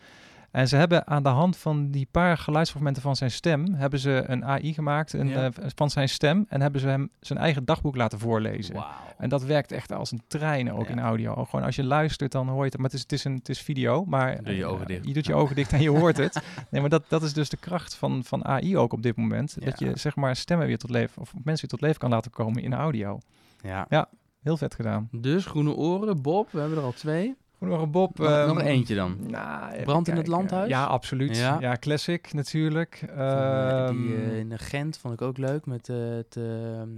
En 0.52 0.68
ze 0.68 0.76
hebben 0.76 1.08
aan 1.08 1.24
de 1.24 1.30
hand 1.30 1.58
van 1.58 1.92
die 1.92 2.08
paar 2.12 2.38
geluidsfragmenten 2.38 3.02
van 3.02 3.16
zijn 3.16 3.32
stem... 3.32 3.74
hebben 3.74 4.00
ze 4.00 4.24
een 4.28 4.46
AI 4.46 4.74
gemaakt 4.74 5.14
een, 5.14 5.28
Ja. 5.28 5.52
eh, 5.52 5.68
van 5.76 5.90
zijn 5.90 6.10
stem... 6.10 6.46
en 6.50 6.62
hebben 6.62 6.82
ze 6.82 6.88
hem 6.88 7.10
zijn 7.20 7.40
eigen 7.40 7.66
dagboek 7.66 7.96
laten 7.96 8.20
voorlezen. 8.20 8.86
En 9.18 9.30
dat 9.30 9.44
werkt 9.44 9.72
echt 9.72 9.92
als 9.92 10.12
een 10.12 10.22
trein 10.28 10.72
ook 10.72 10.88
in 10.88 11.00
audio. 11.00 11.46
Gewoon 11.46 11.66
als 11.66 11.76
je 11.76 11.84
luistert, 11.84 12.32
dan 12.32 12.48
hoor 12.48 12.58
je 12.64 12.70
het. 12.70 12.76
Maar 12.76 12.86
het 12.86 12.94
is, 12.94 13.02
het 13.02 13.12
is, 13.12 13.24
een, 13.24 13.36
het 13.36 13.50
is 13.50 13.62
video, 13.62 14.06
maar 14.06 14.44
Doe 14.44 14.56
je 14.56 14.66
ogen 14.66 14.88
dicht. 14.88 15.06
je 15.08 15.14
doet 15.14 15.26
je 15.26 15.34
ogen 15.34 15.56
dicht 15.56 15.74
en 15.74 15.82
je 15.82 15.90
hoort 16.00 16.18
het. 16.18 16.42
Nee, 16.70 16.82
maar 16.82 16.90
dat, 16.90 17.04
dat 17.08 17.24
is 17.24 17.34
dus 17.34 17.50
de 17.50 17.58
kracht 17.58 17.96
van, 17.96 18.24
van 18.24 18.46
AI 18.46 18.78
ook 18.78 18.94
op 18.94 19.02
dit 19.02 19.16
moment. 19.16 19.66
Dat 19.66 19.80
je 19.80 19.92
zeg 19.98 20.16
maar 20.16 20.36
stemmen 20.36 20.68
weer 20.68 20.78
tot 20.78 20.90
leven, 20.90 21.22
of 21.22 21.34
mensen 21.34 21.62
weer 21.62 21.70
tot 21.70 21.82
leven 21.82 22.00
kan 22.00 22.10
laten 22.10 22.32
komen 22.32 22.64
in 22.64 22.74
audio. 22.74 23.20
Ja. 23.62 23.86
Ja, 23.90 24.10
heel 24.42 24.58
vet 24.58 24.76
gedaan. 24.76 25.08
Dus 25.12 25.46
Groene 25.46 25.74
Oren, 25.76 26.22
Bob, 26.22 26.52
we 26.52 26.60
hebben 26.60 26.78
er 26.78 26.84
al 26.84 26.92
twee. 26.94 27.36
Groene 27.58 27.76
Oren, 27.76 27.92
Bob. 27.92 28.18
Nog, 28.18 28.28
ehm, 28.28 28.48
nog 28.48 28.62
eentje 28.62 28.96
dan. 28.96 29.18
Nou, 29.28 29.84
Brand 29.84 30.08
in 30.08 30.16
het 30.16 30.28
landhuis? 30.28 30.70
Ja, 30.70 30.86
absoluut. 30.86 31.38
Ja. 31.38 31.58
Ja, 31.60 31.78
classic 31.80 32.34
natuurlijk. 32.34 32.98
Van, 33.00 33.10
eh, 33.10 33.90
die 33.90 34.16
Ehm, 34.16 34.30
eh, 34.30 34.38
in 34.38 34.50
de 34.50 34.58
Gent 34.58 34.98
vond 34.98 35.14
ik 35.14 35.22
ook 35.22 35.38
leuk 35.38 35.66
met 35.66 35.90
eh, 35.90 35.98
het, 35.98 36.38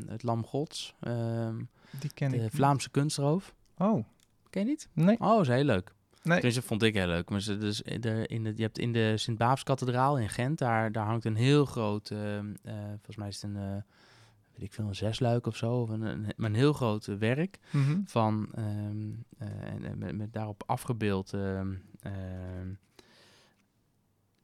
het 0.07 0.23
Lam 0.23 0.45
Gods. 0.45 0.95
Ehm, 0.99 1.55
Die 1.99 2.13
ken 2.13 2.29
de 2.29 2.35
ik 2.35 2.41
niet. 2.41 2.51
Vlaamse 2.53 2.89
kunstroof. 2.89 3.53
Oh. 3.77 4.05
Ken 4.49 4.61
je 4.61 4.67
niet? 4.67 4.89
Nee. 4.93 5.19
Oh, 5.19 5.41
is 5.41 5.47
heel 5.47 5.63
leuk. 5.63 5.93
Nee. 6.23 6.41
Dat 6.41 6.53
vond 6.53 6.83
ik 6.83 6.93
heel 6.93 7.07
leuk. 7.07 7.29
Maar 7.29 7.41
ze, 7.41 7.57
dus 7.57 7.81
in 7.81 8.01
de, 8.01 8.27
in 8.27 8.43
de, 8.43 8.53
je 8.55 8.61
hebt 8.63 8.77
in 8.79 8.91
de 8.93 9.17
Sint-Baafskathedraal 9.17 10.17
in 10.17 10.29
Gent, 10.29 10.57
daar, 10.57 10.91
daar 10.91 11.05
hangt 11.05 11.25
een 11.25 11.35
heel 11.35 11.65
groot, 11.65 12.09
ehm, 12.09 12.45
volgens 12.89 13.15
mij 13.15 13.27
is 13.27 13.41
het 13.41 13.51
een, 13.51 13.83
weet 14.59 14.67
ik 14.67 14.73
veel, 14.73 14.87
een 14.87 14.95
zesluik 14.95 15.45
of 15.47 15.55
zo, 15.55 15.81
of 15.81 15.89
een, 15.89 16.01
een, 16.01 16.25
een 16.37 16.53
heel 16.55 16.73
groot 16.73 17.07
eh, 17.07 17.15
werk 17.15 17.59
Mhm. 17.71 17.99
van, 18.05 18.47
ehm, 18.53 19.11
eh, 19.37 19.73
en, 20.07 20.17
met 20.17 20.33
daarop 20.33 20.63
afgebeeld, 20.65 21.33
ehm, 21.33 21.73
ehm, 21.99 22.67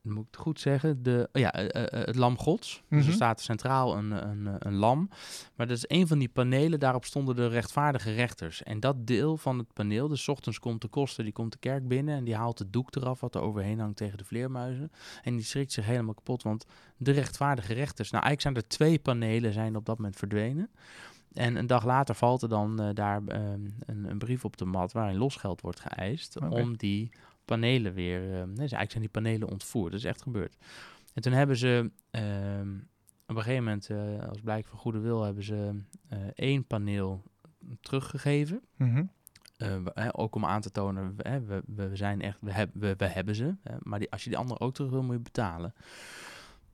moet 0.05 0.25
ik 0.27 0.31
het 0.31 0.41
goed 0.41 0.59
zeggen, 0.59 1.03
de, 1.03 1.29
oh 1.33 1.41
ja, 1.41 1.53
eh, 1.53 1.83
eh, 1.83 2.05
het 2.05 2.15
lam 2.15 2.37
gods. 2.37 2.83
Dus 2.89 2.99
Mhm. 2.99 3.07
er 3.09 3.13
staat 3.15 3.41
centraal 3.41 3.97
een, 3.97 4.11
een, 4.11 4.55
een 4.59 4.75
lam. 4.75 5.09
Maar 5.55 5.67
dat 5.67 5.77
is 5.77 5.83
een 5.87 6.07
van 6.07 6.19
die 6.19 6.29
panelen, 6.29 6.79
daarop 6.79 7.05
stonden 7.05 7.35
de 7.35 7.47
rechtvaardige 7.47 8.11
rechters. 8.13 8.63
En 8.63 8.79
dat 8.79 9.07
deel 9.07 9.37
van 9.37 9.57
het 9.57 9.73
paneel, 9.73 10.07
dus 10.07 10.23
's 10.23 10.27
ochtends 10.27 10.59
komt 10.59 10.81
de 10.81 10.87
koster, 10.87 11.23
die 11.23 11.33
komt 11.33 11.51
de 11.51 11.57
kerk 11.59 11.87
binnen 11.87 12.15
en 12.15 12.23
die 12.23 12.35
haalt 12.35 12.59
het 12.59 12.73
doek 12.73 12.95
eraf 12.95 13.19
wat 13.19 13.35
er 13.35 13.41
overheen 13.41 13.79
hangt 13.79 13.97
tegen 13.97 14.17
de 14.17 14.25
vleermuizen. 14.25 14.91
En 15.23 15.35
die 15.35 15.45
schrikt 15.45 15.71
zich 15.71 15.85
helemaal 15.85 16.13
kapot, 16.13 16.43
want 16.43 16.65
de 16.97 17.11
rechtvaardige 17.11 17.73
rechters, 17.73 18.11
nou 18.11 18.23
eigenlijk 18.23 18.55
zijn 18.55 18.65
er 18.65 18.77
twee 18.77 18.99
panelen, 18.99 19.53
zijn 19.53 19.75
op 19.75 19.85
dat 19.85 19.97
moment 19.97 20.15
verdwenen. 20.15 20.69
En 21.33 21.55
een 21.55 21.67
dag 21.67 21.85
later 21.85 22.15
valt 22.15 22.41
er 22.41 22.49
dan 22.49 22.81
eh, 22.81 22.89
daar 22.93 23.21
ehm, 23.27 23.59
een, 23.85 24.05
een 24.09 24.17
brief 24.17 24.45
op 24.45 24.57
de 24.57 24.65
mat 24.65 24.91
waarin 24.91 25.17
losgeld 25.17 25.61
wordt 25.61 25.79
geëist 25.79 26.39
om 26.39 26.77
die 26.77 27.09
panelen 27.45 27.93
weer, 27.93 28.21
eh, 28.21 28.37
nee, 28.37 28.45
dus 28.45 28.57
eigenlijk 28.57 28.91
zijn 28.91 29.03
die 29.03 29.11
panelen 29.11 29.49
ontvoerd. 29.49 29.91
Dat 29.91 29.99
is 29.99 30.05
echt 30.05 30.21
gebeurd. 30.21 30.55
En 31.13 31.21
toen 31.21 31.33
hebben 31.33 31.57
ze 31.57 31.91
ehm, 32.11 32.77
op 33.27 33.35
een 33.35 33.41
gegeven 33.41 33.63
moment, 33.63 33.89
eh, 33.89 34.27
als 34.27 34.41
blijk 34.41 34.67
van 34.67 34.79
goede 34.79 34.99
wil, 34.99 35.23
hebben 35.23 35.43
ze 35.43 35.81
eh, 36.09 36.19
één 36.35 36.65
paneel 36.65 37.23
teruggegeven. 37.81 38.61
Mhm. 38.75 39.05
Ook 40.11 40.35
om 40.35 40.45
aan 40.45 40.61
te 40.61 40.71
tonen, 40.71 41.15
we, 41.15 41.63
we, 41.65 41.95
zijn 41.95 42.21
echt, 42.21 42.37
we, 42.41 42.51
heb, 42.51 42.69
we, 42.73 42.93
we 42.97 43.05
hebben 43.05 43.35
ze. 43.35 43.55
maar 43.79 43.99
die, 43.99 44.11
als 44.11 44.23
je 44.23 44.29
die 44.29 44.37
andere 44.37 44.59
ook 44.59 44.73
terug 44.73 44.91
wil, 44.91 45.03
moet 45.03 45.15
je 45.15 45.21
betalen. 45.21 45.73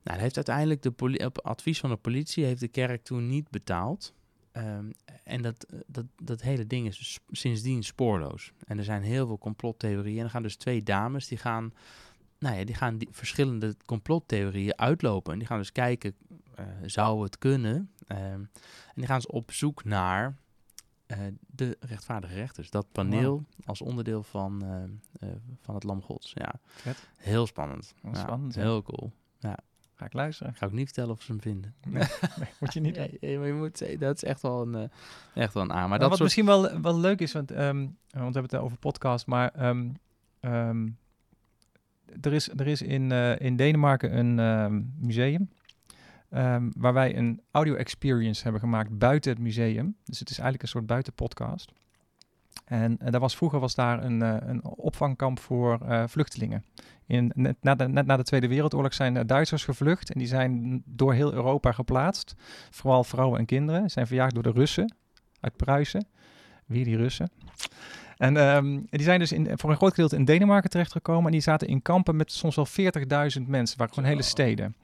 Nou, 0.02 0.18
heeft 0.18 0.36
uiteindelijk 0.36 0.82
de 0.82 1.24
op 1.24 1.40
advies 1.40 1.80
van 1.80 1.90
de 1.90 1.96
politie 1.96 2.44
heeft 2.44 2.60
de 2.60 2.68
kerk 2.68 3.02
toen 3.02 3.28
niet 3.28 3.50
betaald. 3.50 4.14
Ehm, 4.52 4.90
en 5.24 5.42
dat, 5.42 5.66
dat, 5.86 6.04
dat 6.22 6.42
hele 6.42 6.66
ding 6.66 6.86
is 6.86 7.20
sindsdien 7.30 7.82
spoorloos. 7.82 8.52
En 8.66 8.78
er 8.78 8.84
zijn 8.84 9.02
heel 9.02 9.26
veel 9.26 9.38
complottheorieën. 9.38 10.18
En 10.18 10.24
er 10.24 10.30
gaan 10.30 10.42
dus 10.42 10.56
twee 10.56 10.82
dames, 10.82 11.28
die 11.28 11.38
gaan, 11.38 11.72
nou 12.38 12.56
ja, 12.56 12.64
die 12.64 12.74
gaan 12.74 12.98
die 12.98 13.08
verschillende 13.10 13.76
complottheorieën 13.86 14.78
uitlopen. 14.78 15.32
En 15.32 15.38
die 15.38 15.48
gaan 15.48 15.58
dus 15.58 15.72
kijken, 15.72 16.14
eh, 16.54 16.64
zou 16.86 17.22
het 17.22 17.38
kunnen? 17.38 17.90
Ehm, 18.06 18.20
en 18.20 18.94
die 18.94 19.06
gaan 19.06 19.16
dus 19.16 19.26
op 19.26 19.52
zoek 19.52 19.84
naar 19.84 20.36
eh, 21.06 21.18
de 21.46 21.76
rechtvaardige 21.80 22.34
rechters. 22.34 22.70
Dat 22.70 22.92
paneel 22.92 23.44
als 23.64 23.82
onderdeel 23.82 24.22
van, 24.22 24.62
eh, 24.64 25.28
eh, 25.28 25.36
van 25.60 25.74
het 25.74 25.84
Lam 25.84 26.02
Gods. 26.02 26.32
Ja, 26.34 26.54
Vet. 26.64 27.08
heel 27.16 27.46
spannend. 27.46 27.94
Wel 28.02 28.12
Ja, 28.12 28.18
spannend, 28.20 28.54
ja. 28.54 28.60
Heel 28.60 28.82
cool. 28.82 29.12
Ja. 29.38 29.58
Ga 30.02 30.08
ik 30.08 30.14
luisteren. 30.14 30.54
Ga 30.54 30.66
ik 30.66 30.72
niet 30.72 30.84
vertellen 30.84 31.10
of 31.10 31.22
ze 31.22 31.32
hem 31.32 31.40
vinden. 31.40 31.74
Nee, 31.88 32.02
nee, 32.38 32.48
moet 32.60 32.72
je 32.72 32.80
niet 32.80 32.96
Nee, 33.02 33.18
nee, 33.20 33.38
maar 33.38 33.46
je 33.46 33.52
moet 33.52 34.00
dat 34.00 34.16
is 34.16 34.24
echt 34.24 34.42
wel 34.42 34.62
een, 34.62 34.74
eh, 34.74 35.42
echt 35.42 35.54
wel 35.54 35.62
een 35.62 35.72
aan. 35.72 35.78
Maar 35.78 35.88
Maar 35.88 35.98
dat 35.98 36.08
wat 36.08 36.18
soort... 36.18 36.22
misschien 36.22 36.46
wel, 36.46 36.80
wel 36.80 36.98
leuk 36.98 37.20
is, 37.20 37.32
want, 37.32 37.50
ehm, 37.50 37.76
want 37.76 37.94
we 38.10 38.18
hebben 38.20 38.42
het 38.42 38.54
over 38.54 38.78
podcast, 38.78 39.26
maar 39.26 39.50
ehm, 39.54 39.88
ehm, 40.40 40.88
er, 42.20 42.32
is, 42.32 42.48
er 42.48 42.66
is 42.66 42.82
in, 42.82 43.12
eh, 43.12 43.40
in 43.40 43.56
Denemarken 43.56 44.18
een 44.18 44.38
ehm, 44.38 44.82
museum 44.98 45.50
ehm, 46.28 46.70
waar 46.76 46.92
wij 46.92 47.16
een 47.16 47.40
audio 47.50 47.74
experience 47.74 48.42
hebben 48.42 48.60
gemaakt 48.60 48.98
buiten 48.98 49.30
het 49.30 49.40
museum. 49.40 49.96
Dus 50.04 50.18
het 50.18 50.30
is 50.30 50.36
eigenlijk 50.38 50.62
een 50.62 50.68
soort 50.68 50.86
buitenpodcast. 50.86 51.72
En 52.72 52.98
eh, 52.98 53.10
daar 53.10 53.20
was, 53.20 53.36
vroeger 53.36 53.60
was 53.60 53.74
daar 53.74 54.04
een, 54.04 54.22
eh, 54.22 54.36
een 54.40 54.64
opvangkamp 54.64 55.38
voor 55.38 55.78
eh, 55.80 56.04
vluchtelingen. 56.06 56.64
In, 57.06 57.32
net, 57.34 57.56
na 57.60 57.74
de, 57.74 57.88
net 57.88 58.06
na 58.06 58.16
de 58.16 58.22
Tweede 58.22 58.48
Wereldoorlog 58.48 58.94
zijn 58.94 59.26
Duitsers 59.26 59.64
gevlucht 59.64 60.12
en 60.12 60.18
die 60.18 60.28
zijn 60.28 60.82
door 60.86 61.14
heel 61.14 61.32
Europa 61.32 61.72
geplaatst. 61.72 62.34
Vooral 62.70 63.04
vrouwen 63.04 63.38
en 63.38 63.46
kinderen. 63.46 63.90
Zijn 63.90 64.06
verjaagd 64.06 64.34
door 64.34 64.42
de 64.42 64.50
Russen 64.50 64.94
uit 65.40 65.56
Pruisen. 65.56 66.06
Weer 66.66 66.84
die 66.84 66.96
Russen. 66.96 67.30
En 68.16 68.36
ehm, 68.36 68.80
die 68.90 69.02
zijn 69.02 69.18
dus 69.18 69.32
in, 69.32 69.58
voor 69.58 69.70
een 69.70 69.76
groot 69.76 69.94
gedeelte 69.94 70.16
in 70.16 70.24
Denemarken 70.24 70.70
terechtgekomen. 70.70 71.26
En 71.26 71.32
die 71.32 71.40
zaten 71.40 71.68
in 71.68 71.82
kampen 71.82 72.16
met 72.16 72.32
soms 72.32 72.56
wel 72.56 72.66
40.000 72.66 73.42
mensen. 73.46 73.78
waren 73.78 73.94
gewoon 73.94 74.08
hele 74.08 74.22
steden. 74.22 74.76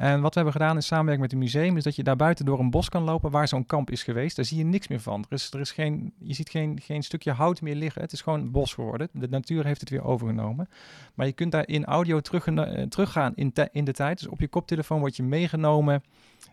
En 0.00 0.20
wat 0.20 0.34
we 0.34 0.40
hebben 0.40 0.60
gedaan 0.60 0.76
in 0.76 0.82
samenwerking 0.82 1.22
met 1.22 1.30
het 1.30 1.40
museum... 1.40 1.76
is 1.76 1.84
dat 1.84 1.96
je 1.96 2.02
daar 2.02 2.16
buiten 2.16 2.44
door 2.44 2.58
een 2.58 2.70
bos 2.70 2.88
kan 2.88 3.02
lopen 3.02 3.30
waar 3.30 3.48
zo'n 3.48 3.66
kamp 3.66 3.90
is 3.90 4.02
geweest. 4.02 4.36
Daar 4.36 4.44
zie 4.44 4.58
je 4.58 4.64
niks 4.64 4.88
meer 4.88 5.00
van. 5.00 5.24
Er 5.28 5.36
is, 5.36 5.52
er 5.52 5.60
is 5.60 5.72
geen, 5.72 6.12
je 6.18 6.34
ziet 6.34 6.50
geen, 6.50 6.80
geen 6.82 7.02
stukje 7.02 7.32
hout 7.32 7.60
meer 7.60 7.74
liggen. 7.74 8.02
Het 8.02 8.12
is 8.12 8.20
gewoon 8.20 8.50
bos 8.50 8.74
geworden. 8.74 9.08
De 9.12 9.28
natuur 9.28 9.64
heeft 9.64 9.80
het 9.80 9.90
weer 9.90 10.04
overgenomen. 10.04 10.68
Maar 11.14 11.26
je 11.26 11.32
kunt 11.32 11.52
daar 11.52 11.68
in 11.68 11.84
audio 11.84 12.20
terug, 12.20 12.46
eh, 12.46 12.82
teruggaan 12.82 13.32
in, 13.34 13.52
in 13.72 13.84
de 13.84 13.92
tijd. 13.92 14.18
Dus 14.18 14.28
op 14.28 14.40
je 14.40 14.48
koptelefoon 14.48 15.00
word 15.00 15.16
je 15.16 15.22
meegenomen 15.22 16.02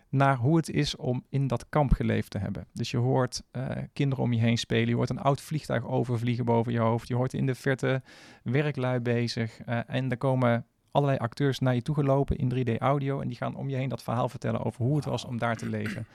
naar 0.08 0.36
hoe 0.36 0.56
het 0.56 0.70
is 0.70 0.96
om 0.96 1.24
in 1.28 1.46
dat 1.46 1.68
kamp 1.68 1.92
geleefd 1.92 2.30
te 2.30 2.38
hebben. 2.38 2.66
Dus 2.72 2.90
je 2.90 2.96
hoort 2.96 3.42
eh, 3.50 3.66
kinderen 3.92 4.24
om 4.24 4.32
je 4.32 4.40
heen 4.40 4.58
spelen, 4.58 4.88
je 4.88 4.94
hoort 4.94 5.10
een 5.10 5.20
oud 5.20 5.40
vliegtuig 5.40 5.86
overvliegen 5.86 6.44
boven 6.44 6.72
je 6.72 6.80
hoofd, 6.80 7.08
je 7.08 7.14
hoort 7.14 7.34
in 7.34 7.46
de 7.46 7.54
verte 7.54 8.02
werklui 8.42 9.00
bezig 9.00 9.60
eh, 9.60 9.78
en 9.86 10.10
er 10.10 10.16
komen 10.16 10.66
allerlei 10.90 11.18
acteurs 11.18 11.58
naar 11.58 11.74
je 11.74 11.82
toe 11.82 11.94
gelopen 11.94 12.36
in 12.36 12.48
3D 12.66 12.78
audio 12.78 13.20
en 13.20 13.28
die 13.28 13.36
gaan 13.36 13.54
om 13.56 13.68
je 13.68 13.76
heen 13.76 13.88
dat 13.88 14.02
verhaal 14.02 14.28
vertellen 14.28 14.64
over 14.64 14.84
hoe 14.84 14.96
het 14.96 15.04
was 15.04 15.24
om 15.24 15.38
daar 15.38 15.56
te 15.56 15.68
leven. 15.68 16.06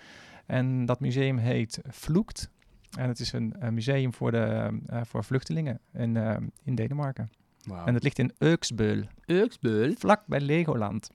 En 0.46 0.86
dat 0.86 1.00
museum 1.00 1.38
heet 1.38 1.80
Vloekt 1.90 2.50
en 2.98 3.08
het 3.08 3.20
is 3.20 3.32
een, 3.34 3.54
eh, 3.60 3.70
museum 3.70 4.14
voor, 4.14 4.32
de, 4.32 4.80
eh, 4.88 5.02
voor 5.04 5.24
vluchtelingen 5.24 5.80
in, 5.94 6.18
eh, 6.18 6.36
in 6.64 6.76
Denemarken. 6.76 7.32
En 7.86 7.94
het 7.94 8.04
ligt 8.04 8.20
in 8.20 8.32
Euksbøl. 8.38 9.04
Euksbøl? 9.26 9.94
Vlak 9.98 10.22
bij 10.28 10.40
Legoland. 10.40 11.12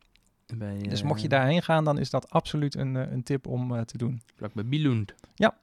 Bij, 0.56 0.78
Dus 0.78 1.02
mocht 1.02 1.20
je 1.22 1.28
daarheen 1.28 1.62
gaan, 1.62 1.84
dan 1.84 1.98
is 1.98 2.10
dat 2.10 2.30
absoluut 2.30 2.74
een, 2.74 2.94
een 2.94 3.22
tip 3.22 3.46
om 3.46 3.84
te 3.84 3.98
doen. 3.98 4.22
Vlak 4.36 4.52
bij 4.54 4.64
Billund. 4.66 5.14
Ja, 5.34 5.56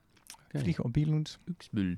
Oké. 0.44 0.58
vliegen 0.58 0.84
op 0.84 0.92
Billund. 0.92 1.38
Uxbüll. 1.44 1.96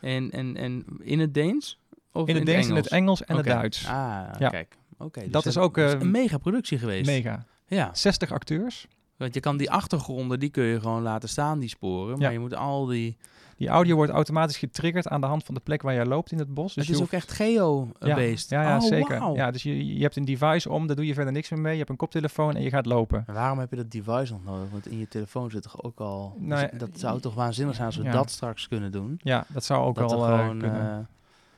En, 0.00 0.30
en, 0.30 0.56
en 0.56 0.84
in 1.00 1.20
het 1.20 1.34
Deens? 1.34 1.78
Of 2.12 2.28
In 2.28 2.34
het 2.34 2.46
Deens, 2.46 2.68
in 2.68 2.74
het 2.74 2.88
Engels 2.88 3.24
en 3.24 3.36
het. 3.36 3.44
Duits. 3.44 3.86
Ah, 3.86 3.92
Ja. 4.38 4.48
kijk. 4.48 4.76
Oké, 4.98 5.20
dus 5.20 5.30
Dat 5.30 5.46
is 5.46 5.56
ook, 5.58 5.74
dat 5.74 5.88
is 5.88 5.94
eh, 5.94 6.00
een 6.00 6.10
mega 6.10 6.38
productie 6.38 6.78
geweest. 6.78 7.06
Mega. 7.06 7.44
Ja. 7.66 7.90
60 7.92 8.32
acteurs. 8.32 8.86
Want 9.16 9.34
je 9.34 9.40
kan 9.40 9.56
die 9.56 9.70
achtergronden, 9.70 10.40
die 10.40 10.50
kun 10.50 10.64
je 10.64 10.80
gewoon 10.80 11.02
laten 11.02 11.28
staan, 11.28 11.58
die 11.58 11.68
sporen. 11.68 12.12
Maar 12.18 12.26
Ja. 12.26 12.30
je 12.32 12.38
moet 12.38 12.54
al 12.54 12.86
die... 12.86 13.16
Die 13.56 13.68
audio 13.70 13.94
wordt 13.96 14.12
automatisch 14.12 14.56
getriggerd 14.56 15.08
aan 15.08 15.20
de 15.20 15.26
hand 15.26 15.44
van 15.44 15.54
de 15.54 15.60
plek 15.60 15.82
waar 15.82 15.94
jij 15.94 16.06
loopt 16.06 16.32
in 16.32 16.38
het 16.38 16.54
bos. 16.54 16.74
Dus 16.74 16.86
het 16.86 16.96
is 16.96 17.02
ook 17.02 17.12
echt 17.12 17.32
geo-based. 17.32 18.48
Ja, 18.50 18.62
ja, 18.62 18.68
ja 18.68 18.76
Oh, 18.76 18.82
zeker. 18.82 19.32
Ja, 19.34 19.50
dus 19.50 19.62
je, 19.62 19.94
je 19.96 20.02
hebt 20.02 20.16
een 20.16 20.24
device 20.24 20.70
om, 20.70 20.86
daar 20.86 20.96
doe 20.96 21.06
je 21.06 21.14
verder 21.14 21.32
niks 21.32 21.50
meer 21.50 21.60
mee. 21.60 21.72
Je 21.72 21.78
hebt 21.78 21.90
een 21.90 21.96
koptelefoon 21.96 22.56
en 22.56 22.62
je 22.62 22.70
gaat 22.70 22.86
lopen. 22.86 23.24
En 23.26 23.34
waarom 23.34 23.58
heb 23.58 23.70
je 23.70 23.76
dat 23.76 23.90
device 23.90 24.32
nog 24.32 24.44
nodig? 24.44 24.70
Want 24.70 24.86
in 24.86 24.98
je 24.98 25.08
telefoon 25.08 25.50
zit 25.50 25.62
toch 25.62 25.82
ook 25.82 26.00
al... 26.00 26.36
Nou 26.38 26.60
ja, 26.60 26.70
dat 26.78 26.88
zou 26.94 27.20
toch 27.20 27.34
waanzinnig 27.34 27.74
zijn 27.74 27.86
als 27.86 27.96
we 27.96 28.02
ja. 28.02 28.12
dat 28.12 28.30
straks 28.30 28.68
kunnen 28.68 28.92
doen? 28.92 29.20
Ja, 29.22 29.44
dat 29.48 29.64
zou 29.64 29.84
ook 29.84 29.94
dat 29.94 30.12
er 30.12 30.18
eh, 30.18 30.24
gewoon, 30.24 30.58
kunnen. 30.58 30.90
eh, 30.98 30.98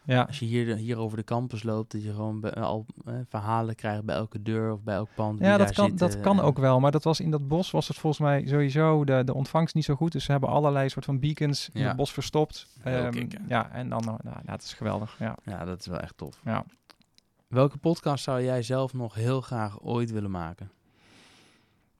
Ja. 0.06 0.22
Als 0.22 0.38
je 0.38 0.44
hier, 0.44 0.76
hier 0.76 0.98
over 0.98 1.16
de 1.16 1.24
campus 1.24 1.62
loopt, 1.62 1.92
dat 1.92 2.02
je 2.02 2.12
gewoon 2.12 2.40
bij- 2.40 2.52
al 2.54 2.86
eh, 3.04 3.14
verhalen 3.28 3.74
krijgt 3.74 4.04
bij 4.04 4.14
elke 4.14 4.42
deur 4.42 4.72
of 4.72 4.82
bij 4.82 4.94
elk 4.94 5.08
pand. 5.14 5.38
Ja, 5.40 5.56
dat 5.56 5.72
kan, 5.72 5.96
dat 5.96 6.14
eh, 6.14 6.22
kan 6.22 6.40
ook 6.40 6.58
wel. 6.58 6.80
Maar 6.80 6.90
dat 6.90 7.04
was 7.04 7.20
in 7.20 7.30
dat 7.30 7.48
bos 7.48 7.70
was 7.70 7.88
het 7.88 7.96
volgens 7.96 8.22
mij 8.22 8.46
sowieso 8.46 9.04
de, 9.04 9.22
de 9.24 9.34
ontvangst 9.34 9.74
niet 9.74 9.84
zo 9.84 9.94
goed. 9.94 10.12
Dus 10.12 10.24
ze 10.24 10.30
hebben 10.30 10.48
allerlei 10.50 10.88
soort 10.88 11.04
van 11.04 11.18
beacons 11.20 11.68
in 11.72 11.80
het 11.86 11.96
bos 11.96 12.12
verstopt. 12.12 12.66
Ehm, 12.82 13.26
ja, 13.48 13.70
en 13.70 13.88
dan, 13.88 14.02
nou, 14.04 14.18
nou, 14.22 14.36
dat 14.44 14.62
is 14.62 14.72
geweldig. 14.72 15.16
Ja. 15.18 15.36
Ja, 15.44 15.64
dat 15.64 15.80
is 15.80 15.86
wel 15.86 16.00
echt 16.00 16.16
tof. 16.16 16.40
Ja. 16.44 16.64
Welke 17.48 17.76
podcast 17.78 18.24
zou 18.24 18.42
jij 18.42 18.62
zelf 18.62 18.92
nog 18.92 19.14
heel 19.14 19.40
graag 19.40 19.80
ooit 19.82 20.10
willen 20.10 20.30
maken? 20.30 20.70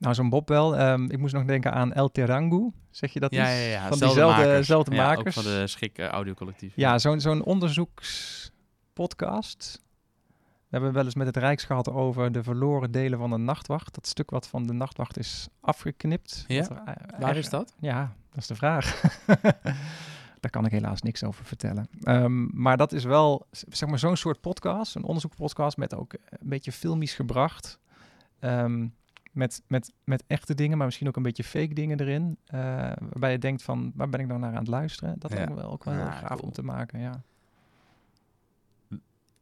Nou, 0.04 0.16
zo'n 0.16 0.28
Bob 0.28 0.48
wel. 0.48 0.76
Ehm, 0.76 1.04
ik 1.04 1.18
moest 1.18 1.34
nog 1.34 1.44
denken 1.44 1.72
aan 1.72 1.92
El 1.92 2.10
Terangu. 2.10 2.72
Zeg 2.90 3.12
je 3.12 3.20
dat 3.20 3.34
ja, 3.34 3.42
iets? 3.42 3.50
ja, 3.50 3.56
ja. 3.66 3.88
Van 3.88 3.98
zelfde 3.98 4.54
diezelfde 4.54 4.90
makers. 4.90 5.16
makers. 5.16 5.36
ook 5.36 5.44
van 5.44 5.52
de 5.52 5.66
Schik 5.66 5.98
eh, 5.98 6.06
Audio 6.06 6.34
Collectief. 6.34 6.72
Ja, 6.76 6.98
zo'n 6.98 7.20
zo'n 7.20 7.44
onderzoekspodcast. 7.44 9.82
We 10.68 10.80
hebben 10.80 10.92
wel 10.92 11.04
eens 11.04 11.14
met 11.14 11.26
het 11.26 11.36
Rijks 11.36 11.64
gehad 11.64 11.90
over 11.90 12.32
de 12.32 12.42
verloren 12.42 12.90
delen 12.90 13.18
van 13.18 13.30
de 13.30 13.36
nachtwacht. 13.36 13.94
Dat 13.94 14.06
stuk 14.06 14.30
wat 14.30 14.48
van 14.48 14.66
de 14.66 14.72
nachtwacht 14.72 15.18
is 15.18 15.48
afgeknipt. 15.60 16.44
Ja? 16.48 16.68
Er, 16.68 16.82
eh, 16.84 16.94
Waar 17.20 17.36
is 17.36 17.48
dat? 17.48 17.74
Ja, 17.80 18.14
dat 18.30 18.38
is 18.38 18.46
de 18.46 18.54
vraag. 18.54 19.00
Daar 20.40 20.50
kan 20.50 20.64
ik 20.64 20.70
helaas 20.70 21.02
niks 21.02 21.24
over 21.24 21.44
vertellen. 21.44 21.88
Ehm, 22.02 22.62
maar 22.62 22.76
dat 22.76 22.92
is 22.92 23.04
wel, 23.04 23.46
zeg 23.50 23.88
maar, 23.88 23.98
zo'n 23.98 24.16
soort 24.16 24.40
podcast, 24.40 24.94
een 24.94 25.04
onderzoekpodcast 25.04 25.76
met 25.76 25.94
ook 25.94 26.12
een 26.12 26.48
beetje 26.48 26.72
filmisch 26.72 27.14
gebracht. 27.14 27.78
Ehm, 28.38 28.86
met, 29.34 29.62
met, 29.66 29.92
met 30.04 30.24
echte 30.26 30.54
dingen, 30.54 30.76
maar 30.76 30.86
misschien 30.86 31.08
ook 31.08 31.16
een 31.16 31.22
beetje 31.22 31.44
fake 31.44 31.74
dingen 31.74 32.00
erin. 32.00 32.36
eh, 32.44 32.60
waarbij 32.98 33.32
je 33.32 33.38
denkt 33.38 33.62
van, 33.62 33.92
waar 33.94 34.08
ben 34.08 34.20
ik 34.20 34.26
nou 34.26 34.40
naar 34.40 34.50
aan 34.52 34.56
het 34.58 34.68
luisteren? 34.68 35.18
Dat 35.18 35.30
Ja. 35.30 35.36
lijkt 35.36 35.50
me 35.52 35.56
wel 35.60 35.70
ook 35.70 35.84
wel 35.84 35.94
heel 35.94 36.04
gaaf 36.04 36.28
cool. 36.28 36.40
om 36.40 36.52
te 36.52 36.62
maken, 36.62 37.00
ja. 37.00 37.22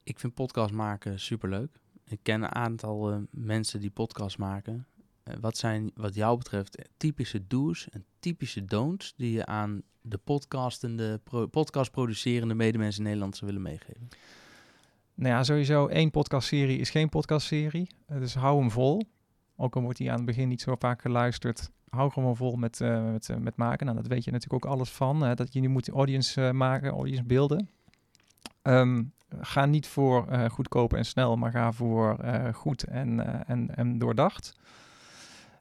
Ik 0.03 0.19
vind 0.19 0.35
podcast 0.35 0.73
maken 0.73 1.21
superleuk. 1.21 1.81
Ik 2.05 2.19
ken 2.23 2.43
een 2.43 2.55
aantal 2.55 3.11
eh, 3.13 3.19
mensen 3.31 3.81
die 3.81 3.91
podcast 3.91 4.39
maken. 4.39 4.87
Eh, 5.23 5.35
wat 5.41 5.57
zijn, 5.57 5.91
wat 5.95 6.15
jou 6.15 6.37
betreft, 6.39 6.79
typische 6.97 7.47
do's 7.47 7.89
en 7.91 8.05
typische 8.19 8.65
don'ts 8.65 9.15
die 9.17 9.33
je 9.33 9.47
aan 9.47 9.83
de 10.01 10.19
podcastende, 10.19 11.21
pro, 11.25 11.47
podcastproducerende 11.47 12.55
medemensen 12.55 12.99
in 13.01 13.07
Nederland 13.07 13.37
zou 13.37 13.51
willen 13.51 13.67
meegeven? 13.67 14.09
Nou 15.15 15.35
ja, 15.35 15.43
sowieso 15.45 15.87
één 15.87 16.11
podcastserie 16.11 16.79
is 16.79 16.91
geen 16.91 17.09
podcastserie. 17.09 17.87
Dus 18.07 18.35
hou 18.35 18.61
hem 18.61 18.71
vol. 18.71 19.03
Ook 19.63 19.77
al 19.77 19.83
wordt 19.83 19.99
hij 19.99 20.11
aan 20.11 20.17
het 20.17 20.25
begin 20.25 20.49
niet 20.49 20.61
zo 20.61 20.75
vaak 20.79 21.03
geluisterd. 21.03 21.71
Hou 21.89 22.11
gewoon 22.11 22.37
vol 22.37 22.57
met, 22.57 22.81
eh, 22.81 23.13
met, 23.13 23.29
eh, 23.29 23.37
met 23.37 23.57
maken. 23.57 23.87
Nou, 23.87 23.99
dat 23.99 24.07
weet 24.07 24.25
je 24.25 24.31
natuurlijk 24.31 24.65
ook 24.65 24.73
alles 24.73 24.91
van. 24.91 25.35
dat 25.35 25.53
je 25.53 25.61
nu 25.61 25.69
moet 25.69 25.89
audience 25.89 26.47
eh, 26.47 26.53
maken, 26.53 26.91
audience 26.91 27.25
beelden. 27.25 27.69
Ehm, 28.63 29.03
ga 29.41 29.67
niet 29.67 29.87
voor 29.87 30.49
goedkoop 30.51 30.93
en 30.93 31.05
snel, 31.05 31.37
maar 31.37 31.51
ga 31.51 31.73
voor 31.73 32.17
goed 32.53 32.83
en, 32.83 33.47
en, 33.47 33.77
en 33.77 33.99
doordacht. 33.99 34.57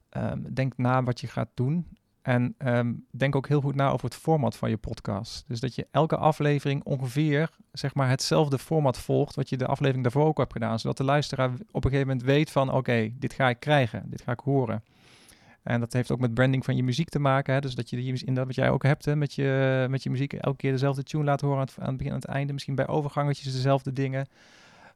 Ehm, 0.10 0.54
denk 0.54 0.78
na 0.78 1.04
wat 1.04 1.20
je 1.20 1.28
gaat 1.28 1.50
doen. 1.54 1.88
En 2.22 2.56
ehm, 2.58 2.94
denk 3.12 3.36
ook 3.36 3.48
heel 3.48 3.62
goed 3.62 3.76
na 3.76 3.90
over 3.90 4.06
het 4.06 4.16
format 4.16 4.56
van 4.56 4.70
je 4.70 4.78
podcast. 4.78 5.44
Dus 5.48 5.60
dat 5.60 5.76
je 5.76 5.88
elke 5.92 6.18
aflevering 6.18 6.84
ongeveer 6.84 7.50
zeg 7.72 7.94
maar, 7.94 8.10
hetzelfde 8.10 8.60
format 8.60 8.98
volgt 8.98 9.36
wat 9.36 9.50
je 9.50 9.58
de 9.58 9.66
aflevering 9.66 10.04
daarvoor 10.04 10.26
ook 10.26 10.38
hebt 10.38 10.52
gedaan. 10.52 10.80
Zodat 10.80 10.98
de 10.98 11.04
luisteraar 11.04 11.50
op 11.50 11.84
een 11.86 11.92
gegeven 11.92 12.08
moment 12.08 12.26
weet 12.26 12.52
van 12.52 12.74
oké, 12.74 13.12
dit 13.14 13.34
ga 13.34 13.50
ik 13.50 13.60
krijgen, 13.60 14.04
dit 14.10 14.22
ga 14.22 14.32
ik 14.32 14.40
horen. 14.40 14.84
En 15.64 15.80
dat 15.80 15.94
heeft 15.94 16.12
ook 16.12 16.20
met 16.20 16.34
branding 16.34 16.66
van 16.66 16.76
je 16.76 16.84
muziek 16.84 17.10
te 17.10 17.20
maken. 17.20 17.54
Hè? 17.54 17.60
Dus 17.60 17.76
dat 17.76 17.90
je 17.90 17.98
inderdaad 17.98 18.46
wat 18.46 18.56
jij 18.56 18.70
ook 18.70 18.84
hebt 18.84 19.16
met, 19.16 19.34
je, 19.34 19.86
met 19.90 20.04
je 20.04 20.10
muziek 20.10 20.34
elke 20.34 20.58
keer 20.58 20.72
dezelfde 20.72 21.04
tune 21.04 21.24
laat 21.24 21.42
horen 21.42 21.58
aan 21.58 21.66
het, 21.66 21.76
aan 21.80 21.88
het 21.88 21.98
begin 21.98 22.12
en 22.12 22.20
het 22.20 22.28
einde. 22.28 22.54
Misschien 22.54 22.76
bij 22.76 22.88
overgangetjes 22.88 23.54
dezelfde 23.54 23.94
dingen. 23.94 24.28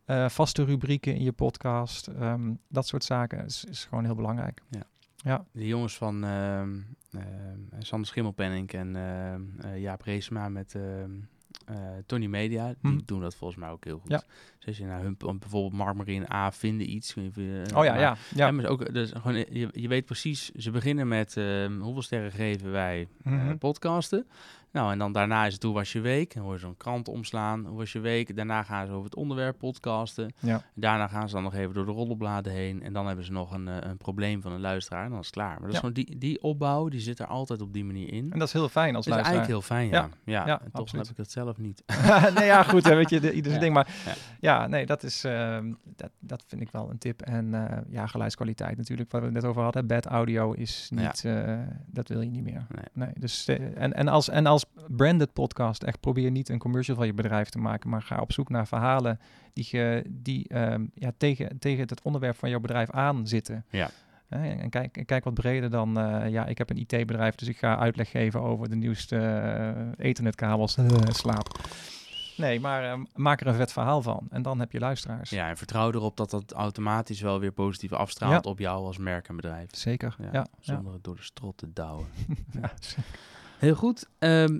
Eh, 0.05 0.29
vaste 0.29 0.63
rubrieken 0.63 1.15
in 1.15 1.23
je 1.23 1.31
podcast. 1.31 2.07
ehm, 2.07 2.53
dat 2.67 2.87
soort 2.87 3.03
zaken 3.03 3.45
is, 3.45 3.65
is 3.69 3.85
gewoon 3.85 4.05
heel 4.05 4.15
belangrijk. 4.15 4.61
Ja. 4.69 4.83
Ja. 5.25 5.45
De 5.51 5.67
jongens 5.67 5.97
van 5.97 6.23
ehm, 6.23 6.79
Sander 7.79 8.07
Schimmelpenning 8.07 8.71
en 8.71 8.95
ehm, 8.95 9.41
eh, 9.59 9.81
Jaap 9.81 10.01
Reesma 10.01 10.49
met 10.49 10.75
eh, 10.75 11.75
Tony 12.05 12.25
Media, 12.25 12.67
die 12.81 12.91
Hm. 12.91 12.99
doen 13.05 13.21
dat 13.21 13.35
volgens 13.35 13.59
mij 13.59 13.69
ook 13.69 13.83
heel 13.83 13.99
goed. 13.99 14.11
Ja. 14.11 14.23
Dus 14.65 14.73
als 14.73 14.77
je 14.77 14.85
naar 14.93 15.01
hun, 15.01 15.17
bijvoorbeeld 15.39 15.73
Mark 15.73 16.07
en 16.07 16.31
A 16.33 16.51
vinden 16.51 16.89
iets. 16.89 17.15
eh, 17.15 17.23
Oh 17.77 17.83
ja, 17.85 17.95
ja, 17.99 18.15
ja. 18.35 18.51
maar 18.51 18.65
ook, 18.65 18.93
dus 18.93 19.11
gewoon, 19.15 19.35
eh, 19.37 19.45
je, 19.51 19.67
je 19.71 19.87
weet 19.87 20.05
precies, 20.05 20.51
ze 20.51 20.71
beginnen 20.71 21.07
met 21.07 21.37
ehm, 21.37 21.79
hoeveel 21.79 22.01
sterren 22.01 22.31
geven 22.31 22.71
wij 22.71 23.07
eh, 23.23 23.31
Mhm. 23.31 23.57
podcasten. 23.57 24.27
Nou, 24.71 24.91
en 24.91 24.97
dan 24.97 25.11
daarna 25.11 25.45
is 25.45 25.53
het 25.53 25.63
hoe 25.63 25.73
was 25.73 25.91
je 25.91 25.99
week. 25.99 26.33
Dan 26.33 26.43
hoor 26.43 26.53
je 26.53 26.59
zo'n 26.59 26.77
krant 26.77 27.07
omslaan. 27.07 27.65
Hoe 27.65 27.77
was 27.77 27.91
je 27.91 27.99
week? 27.99 28.35
Daarna 28.35 28.63
gaan 28.63 28.85
ze 28.85 28.91
over 28.91 29.05
het 29.05 29.15
onderwerp 29.15 29.57
podcasten. 29.57 30.33
Ja. 30.39 30.61
Daarna 30.73 31.07
gaan 31.07 31.27
ze 31.29 31.33
dan 31.33 31.43
nog 31.43 31.53
even 31.53 31.73
door 31.73 31.85
de 31.85 31.91
roddelbladen 31.91 32.53
heen. 32.53 32.83
En 32.83 32.93
dan 32.93 33.07
hebben 33.07 33.25
ze 33.25 33.31
nog 33.31 33.51
een, 33.51 33.67
een 33.67 33.97
probleem 33.97 34.41
van 34.41 34.51
een 34.51 34.59
luisteraar. 34.59 35.03
En 35.03 35.09
dan 35.09 35.19
is 35.19 35.25
het 35.25 35.35
klaar. 35.35 35.49
Maar 35.51 35.61
dat 35.61 35.71
is 35.71 35.77
gewoon 35.77 35.93
die, 35.93 36.17
die 36.17 36.41
opbouw, 36.41 36.87
die 36.89 36.99
zit 36.99 37.19
er 37.19 37.25
altijd 37.27 37.61
op 37.61 37.73
die 37.73 37.85
manier 37.85 38.13
in. 38.13 38.31
En 38.31 38.39
dat 38.39 38.47
is 38.47 38.53
heel 38.53 38.69
fijn 38.69 38.95
als 38.95 39.05
dat 39.05 39.17
is 39.17 39.21
luisteraar. 39.23 39.47
eigenlijk 39.59 39.67
heel 39.67 39.77
fijn, 39.77 40.09
ja. 40.25 40.33
Ja, 40.33 40.47
ja, 40.47 40.61
en 40.61 40.71
toch 40.73 40.91
heb 40.91 41.05
ik 41.07 41.17
het 41.17 41.31
zelf 41.31 41.57
niet. 41.57 41.83
nee, 42.37 42.45
ja, 42.45 42.63
goed, 42.63 42.83
hè, 42.83 42.95
weet 42.95 43.09
je, 43.09 43.19
de, 43.19 43.31
ieder 43.33 43.59
ding. 43.59 43.73
Maar 43.73 43.87
Ja. 44.05 44.15
Ja, 44.55 44.67
nee, 44.67 44.85
dat 44.85 45.03
is, 45.03 45.23
ehm, 45.23 45.73
dat, 45.95 46.09
dat 46.19 46.43
vind 46.47 46.61
ik 46.61 46.71
wel 46.71 46.89
een 46.89 46.97
tip. 46.97 47.21
En 47.21 47.53
eh, 47.69 47.77
ja, 47.89 48.07
geluidskwaliteit 48.07 48.77
natuurlijk, 48.77 49.11
wat 49.11 49.19
we 49.21 49.25
het 49.27 49.35
net 49.35 49.45
over 49.45 49.61
hadden. 49.61 49.87
Bad 49.87 50.05
audio 50.05 50.51
is 50.51 50.87
Ja. 50.95 51.01
niet, 51.01 51.25
eh, 51.25 51.59
dat 51.85 52.07
wil 52.07 52.21
je 52.21 52.29
niet 52.29 52.43
meer. 52.43 52.67
Nee. 52.93 53.09
dus, 53.19 53.47
eh, 53.47 53.81
en, 53.81 53.93
en, 53.93 54.07
als, 54.07 54.29
en 54.29 54.45
als 54.45 54.65
branded 54.87 55.33
podcast, 55.33 55.83
echt 55.83 55.99
probeer 55.99 56.31
niet 56.31 56.49
een 56.49 56.59
commercial 56.59 56.95
van 56.97 57.05
je 57.05 57.13
bedrijf 57.13 57.49
te 57.49 57.59
maken, 57.59 57.89
maar 57.89 58.01
ga 58.01 58.19
op 58.19 58.31
zoek 58.31 58.49
naar 58.49 58.67
verhalen 58.67 59.19
die, 59.53 59.67
je, 59.69 60.03
die 60.09 60.47
ehm, 60.47 60.85
ja, 60.93 61.11
tegen, 61.17 61.59
tegen 61.59 61.87
het 61.87 62.01
onderwerp 62.01 62.35
van 62.37 62.49
jouw 62.49 62.59
bedrijf 62.59 62.91
aan 62.91 63.27
zitten. 63.27 63.65
Ja. 63.69 63.89
En 64.29 64.69
kijk, 64.69 64.97
en 64.97 65.05
kijk 65.05 65.23
wat 65.23 65.33
breder 65.33 65.69
dan, 65.69 65.93
ja, 66.29 66.45
ik 66.45 66.57
heb 66.57 66.69
een 66.69 66.77
IT-bedrijf, 66.77 67.35
dus 67.35 67.47
ik 67.47 67.57
ga 67.57 67.77
uitleg 67.77 68.09
geven 68.09 68.41
over 68.41 68.69
de 68.69 68.75
nieuwste 68.75 69.17
eh, 69.17 70.05
ethernetkabels. 70.05 70.77
Slaap. 71.09 71.59
Nee, 72.37 72.59
maar 72.59 72.91
eh, 72.91 72.99
maak 73.13 73.41
er 73.41 73.47
een 73.47 73.55
vet 73.55 73.71
verhaal 73.71 74.01
van. 74.01 74.27
En 74.29 74.41
dan 74.41 74.59
heb 74.59 74.71
je 74.71 74.79
luisteraars. 74.79 75.29
Ja, 75.29 75.49
en 75.49 75.57
vertrouw 75.57 75.91
erop 75.91 76.17
dat 76.17 76.29
dat 76.29 76.51
automatisch 76.51 77.21
wel 77.21 77.39
weer 77.39 77.51
positief 77.51 77.93
afstraalt 77.93 78.43
Ja. 78.45 78.51
op 78.51 78.59
jou 78.59 78.85
als 78.85 78.97
merk 78.97 79.27
en 79.27 79.35
bedrijf. 79.35 79.75
Zeker, 79.75 80.15
ja, 80.31 80.47
Zonder 80.59 80.93
het 80.93 81.03
door 81.03 81.15
de 81.15 81.23
strot 81.23 81.57
te 81.57 81.73
douwen. 81.73 82.07
Heel 83.59 83.75
goed. 83.75 84.07
Ehm, 84.19 84.59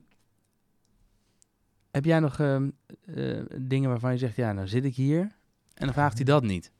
heb 1.92 2.06
jij 2.06 2.20
nog 2.20 2.40
ehm, 2.40 2.70
eh, 3.16 3.42
dingen 3.58 3.90
waarvan 3.90 4.12
je 4.12 4.18
zegt, 4.18 4.36
ja, 4.36 4.52
nou 4.52 4.68
zit 4.68 4.86
ik 4.86 4.96
hier 4.96 5.20
en 5.74 5.86
dan 5.86 5.94
vraagt 5.94 6.16
hij 6.16 6.26
dat 6.26 6.44
niet? 6.44 6.72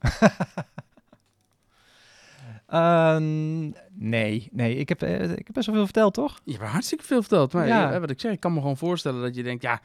Ehm, 2.66 3.64
nee, 3.92 4.48
nee. 4.52 4.76
Ik 4.76 4.88
heb, 4.88 5.02
eh, 5.02 5.22
ik 5.30 5.46
heb 5.46 5.52
best 5.52 5.66
wel 5.66 5.74
veel 5.74 5.84
verteld, 5.84 6.14
toch? 6.14 6.40
Je 6.44 6.52
hebt 6.52 6.64
hartstikke 6.64 7.04
veel 7.04 7.20
verteld. 7.20 7.52
Maar 7.52 7.66
Ja. 7.66 8.00
wat 8.00 8.10
ik 8.10 8.20
zeg, 8.20 8.32
ik 8.32 8.40
kan 8.40 8.52
me 8.52 8.60
gewoon 8.60 8.76
voorstellen 8.76 9.22
dat 9.22 9.34
je 9.34 9.42
denkt, 9.42 9.62
ja, 9.62 9.80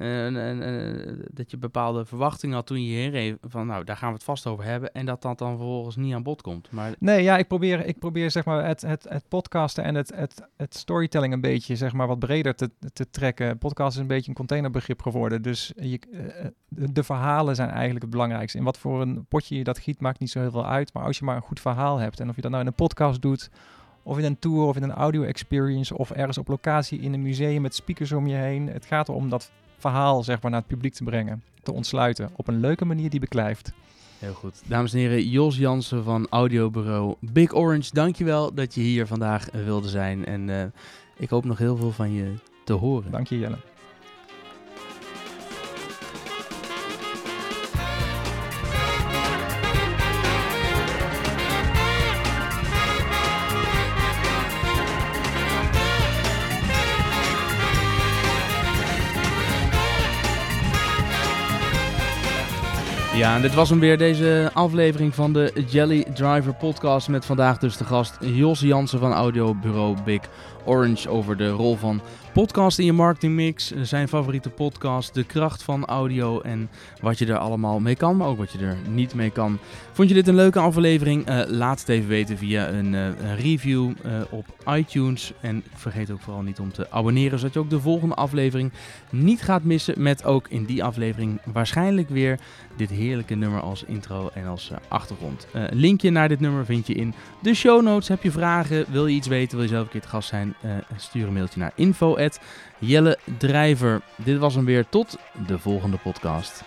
en- 0.00 1.24
dat 1.32 1.50
je 1.50 1.56
bepaalde 1.56 2.04
verwachtingen 2.04 2.56
had 2.56 2.66
toen 2.66 2.82
je 2.82 2.88
hierheen 2.88 3.10
reed. 3.10 3.36
Van 3.42 3.66
nou, 3.66 3.84
daar 3.84 3.96
gaan 3.96 4.08
we 4.08 4.14
het 4.14 4.24
vast 4.24 4.46
over 4.46 4.64
hebben. 4.64 4.92
En 4.92 5.06
dat 5.06 5.22
dat 5.22 5.38
dan 5.38 5.56
vervolgens 5.56 5.96
niet 5.96 6.14
aan 6.14 6.22
bod 6.22 6.42
komt. 6.42 6.70
Maar 6.70 6.94
Nee, 6.98 7.22
ja, 7.22 7.38
ik 7.38 7.48
probeer, 7.48 7.86
ik 7.86 7.98
probeer 7.98 8.30
zeg 8.30 8.44
maar 8.44 8.66
het, 8.66 8.80
het, 8.80 9.06
het 9.08 9.24
podcasten 9.28 9.84
en 9.84 9.94
het, 9.94 10.12
het, 10.14 10.42
het 10.56 10.74
storytelling 10.76 11.32
een 11.32 11.40
beetje 11.40 11.76
zeg 11.76 11.92
maar 11.92 12.06
wat 12.06 12.18
breder 12.18 12.54
te, 12.54 12.70
te 12.92 13.10
trekken. 13.10 13.58
Podcast 13.58 13.94
is 13.94 14.00
een 14.00 14.06
beetje 14.06 14.28
een 14.28 14.34
containerbegrip 14.36 15.02
geworden. 15.02 15.42
Dus 15.42 15.72
je, 15.76 15.98
eh, 16.12 16.46
de, 16.68 16.92
de 16.92 17.02
verhalen 17.02 17.54
zijn 17.54 17.70
eigenlijk 17.70 18.02
het 18.02 18.10
belangrijkste. 18.10 18.58
In 18.58 18.64
wat 18.64 18.78
voor 18.78 19.00
een 19.00 19.24
potje 19.28 19.56
je 19.56 19.64
dat 19.64 19.78
giet, 19.78 20.00
maakt 20.00 20.20
niet 20.20 20.30
zo 20.30 20.40
heel 20.40 20.50
veel 20.50 20.66
uit. 20.66 20.92
Maar 20.92 21.04
als 21.04 21.18
je 21.18 21.24
maar 21.24 21.36
een 21.36 21.42
goed 21.42 21.60
verhaal 21.60 21.98
hebt 21.98 22.20
en 22.20 22.28
of 22.28 22.34
je 22.36 22.40
dat 22.40 22.50
nou 22.50 22.62
in 22.62 22.68
een 22.68 22.74
podcast 22.74 23.22
doet, 23.22 23.50
of 24.02 24.18
in 24.18 24.24
een 24.24 24.38
tour, 24.38 24.62
of 24.66 24.76
in 24.76 24.82
een 24.82 24.92
audio 24.92 25.22
experience, 25.22 25.98
of 25.98 26.10
ergens 26.10 26.38
op 26.38 26.48
locatie 26.48 27.00
in 27.00 27.12
een 27.12 27.22
museum 27.22 27.62
met 27.62 27.74
speakers 27.74 28.12
om 28.12 28.26
je 28.26 28.34
heen. 28.34 28.66
Het 28.66 28.84
gaat 28.86 29.08
erom 29.08 29.28
dat 29.28 29.50
verhaal 29.80 30.22
zeg 30.22 30.42
maar 30.42 30.50
naar 30.50 30.60
het 30.60 30.68
publiek 30.68 30.94
te 30.94 31.04
brengen, 31.04 31.42
te 31.62 31.72
ontsluiten 31.72 32.30
op 32.36 32.48
een 32.48 32.60
leuke 32.60 32.84
manier 32.84 33.10
die 33.10 33.20
beklijft. 33.20 33.72
Heel 34.18 34.34
goed. 34.34 34.62
Dames 34.66 34.92
en 34.92 34.98
heren, 34.98 35.28
Jos 35.28 35.56
Jansen 35.56 36.04
van 36.04 36.26
audiobureau 36.30 37.14
Big 37.20 37.54
Orange. 37.54 37.90
Dankjewel 37.92 38.54
dat 38.54 38.74
je 38.74 38.80
hier 38.80 39.06
vandaag 39.06 39.50
eh, 39.50 39.64
wilde 39.64 39.88
zijn. 39.88 40.26
En 40.26 40.50
eh, 40.50 40.64
ik 41.16 41.30
hoop 41.30 41.44
nog 41.44 41.58
heel 41.58 41.76
veel 41.76 41.92
van 41.92 42.12
je 42.12 42.34
te 42.64 42.72
horen. 42.72 43.10
Dank 43.10 43.26
je 43.26 43.38
Jelle. 43.38 43.58
Ja, 63.20 63.34
en 63.34 63.42
dit 63.42 63.54
was 63.54 63.70
hem 63.70 63.80
weer, 63.80 63.98
deze 63.98 64.50
aflevering 64.52 65.14
van 65.14 65.32
de 65.32 65.64
Jelly 65.68 66.04
Driver 66.14 66.54
podcast. 66.54 67.08
Met 67.08 67.24
vandaag 67.24 67.58
dus 67.58 67.76
de 67.76 67.84
gast 67.84 68.16
Jos 68.20 68.60
Jansen 68.60 68.98
van 68.98 69.12
audiobureau 69.12 69.96
Big 70.04 70.20
Orange 70.64 71.08
over 71.08 71.36
de 71.36 71.50
rol 71.50 71.76
van 71.76 72.00
podcast 72.32 72.78
in 72.78 72.84
je 72.84 72.92
marketingmix. 72.92 73.72
Zijn 73.82 74.08
favoriete 74.08 74.50
podcast, 74.50 75.14
de 75.14 75.24
kracht 75.24 75.62
van 75.62 75.84
audio 75.84 76.40
en 76.40 76.70
wat 77.00 77.18
je 77.18 77.26
er 77.26 77.38
allemaal 77.38 77.80
mee 77.80 77.96
kan, 77.96 78.16
maar 78.16 78.28
ook 78.28 78.38
wat 78.38 78.52
je 78.52 78.58
er 78.58 78.76
niet 78.88 79.14
mee 79.14 79.30
kan. 79.30 79.58
Vond 79.92 80.08
je 80.08 80.14
dit 80.14 80.28
een 80.28 80.34
leuke 80.34 80.58
aflevering? 80.58 81.26
Eh, 81.26 81.40
laat 81.46 81.80
het 81.80 81.88
even 81.88 82.08
weten 82.08 82.38
via 82.38 82.68
een, 82.68 82.94
eh, 82.94 83.34
review 83.38 83.90
eh, 84.02 84.12
op 84.30 84.46
iTunes. 84.74 85.32
En 85.40 85.62
vergeet 85.74 86.10
ook 86.10 86.20
vooral 86.20 86.42
niet 86.42 86.58
om 86.58 86.72
te 86.72 86.90
abonneren, 86.90 87.38
zodat 87.38 87.54
je 87.54 87.60
ook 87.60 87.70
de 87.70 87.80
volgende 87.80 88.14
aflevering 88.14 88.72
niet 89.10 89.42
gaat 89.42 89.62
missen. 89.62 90.02
Met 90.02 90.24
ook 90.24 90.48
in 90.48 90.64
die 90.64 90.84
aflevering 90.84 91.40
waarschijnlijk 91.52 92.08
weer 92.08 92.38
dit 92.76 92.90
heerlijke 92.90 93.34
nummer 93.34 93.60
als 93.60 93.84
intro 93.84 94.30
en 94.34 94.46
als 94.46 94.70
eh, 94.70 94.76
achtergrond. 94.88 95.46
Eh, 95.52 95.64
linkje 95.70 96.10
naar 96.10 96.28
dit 96.28 96.40
nummer 96.40 96.64
vind 96.64 96.86
je 96.86 96.94
in 96.94 97.14
de 97.42 97.54
show 97.54 97.82
notes. 97.82 98.08
Heb 98.08 98.22
je 98.22 98.30
vragen? 98.30 98.84
Wil 98.88 99.06
je 99.06 99.14
iets 99.14 99.28
weten? 99.28 99.56
Wil 99.56 99.66
je 99.66 99.72
zelf 99.72 99.84
een 99.84 99.90
keer 99.90 100.00
te 100.00 100.08
gast 100.08 100.28
zijn? 100.28 100.49
Eh, 100.60 100.70
stuur 100.96 101.26
een 101.26 101.32
mailtje 101.32 101.60
naar 101.60 101.72
info 101.74 102.16
Jelle 102.78 103.18
Drijver. 103.38 104.00
Dit 104.16 104.38
was 104.38 104.54
hem 104.54 104.64
weer. 104.64 104.88
Tot 104.88 105.18
de 105.46 105.58
volgende 105.58 105.96
podcast. 105.96 106.62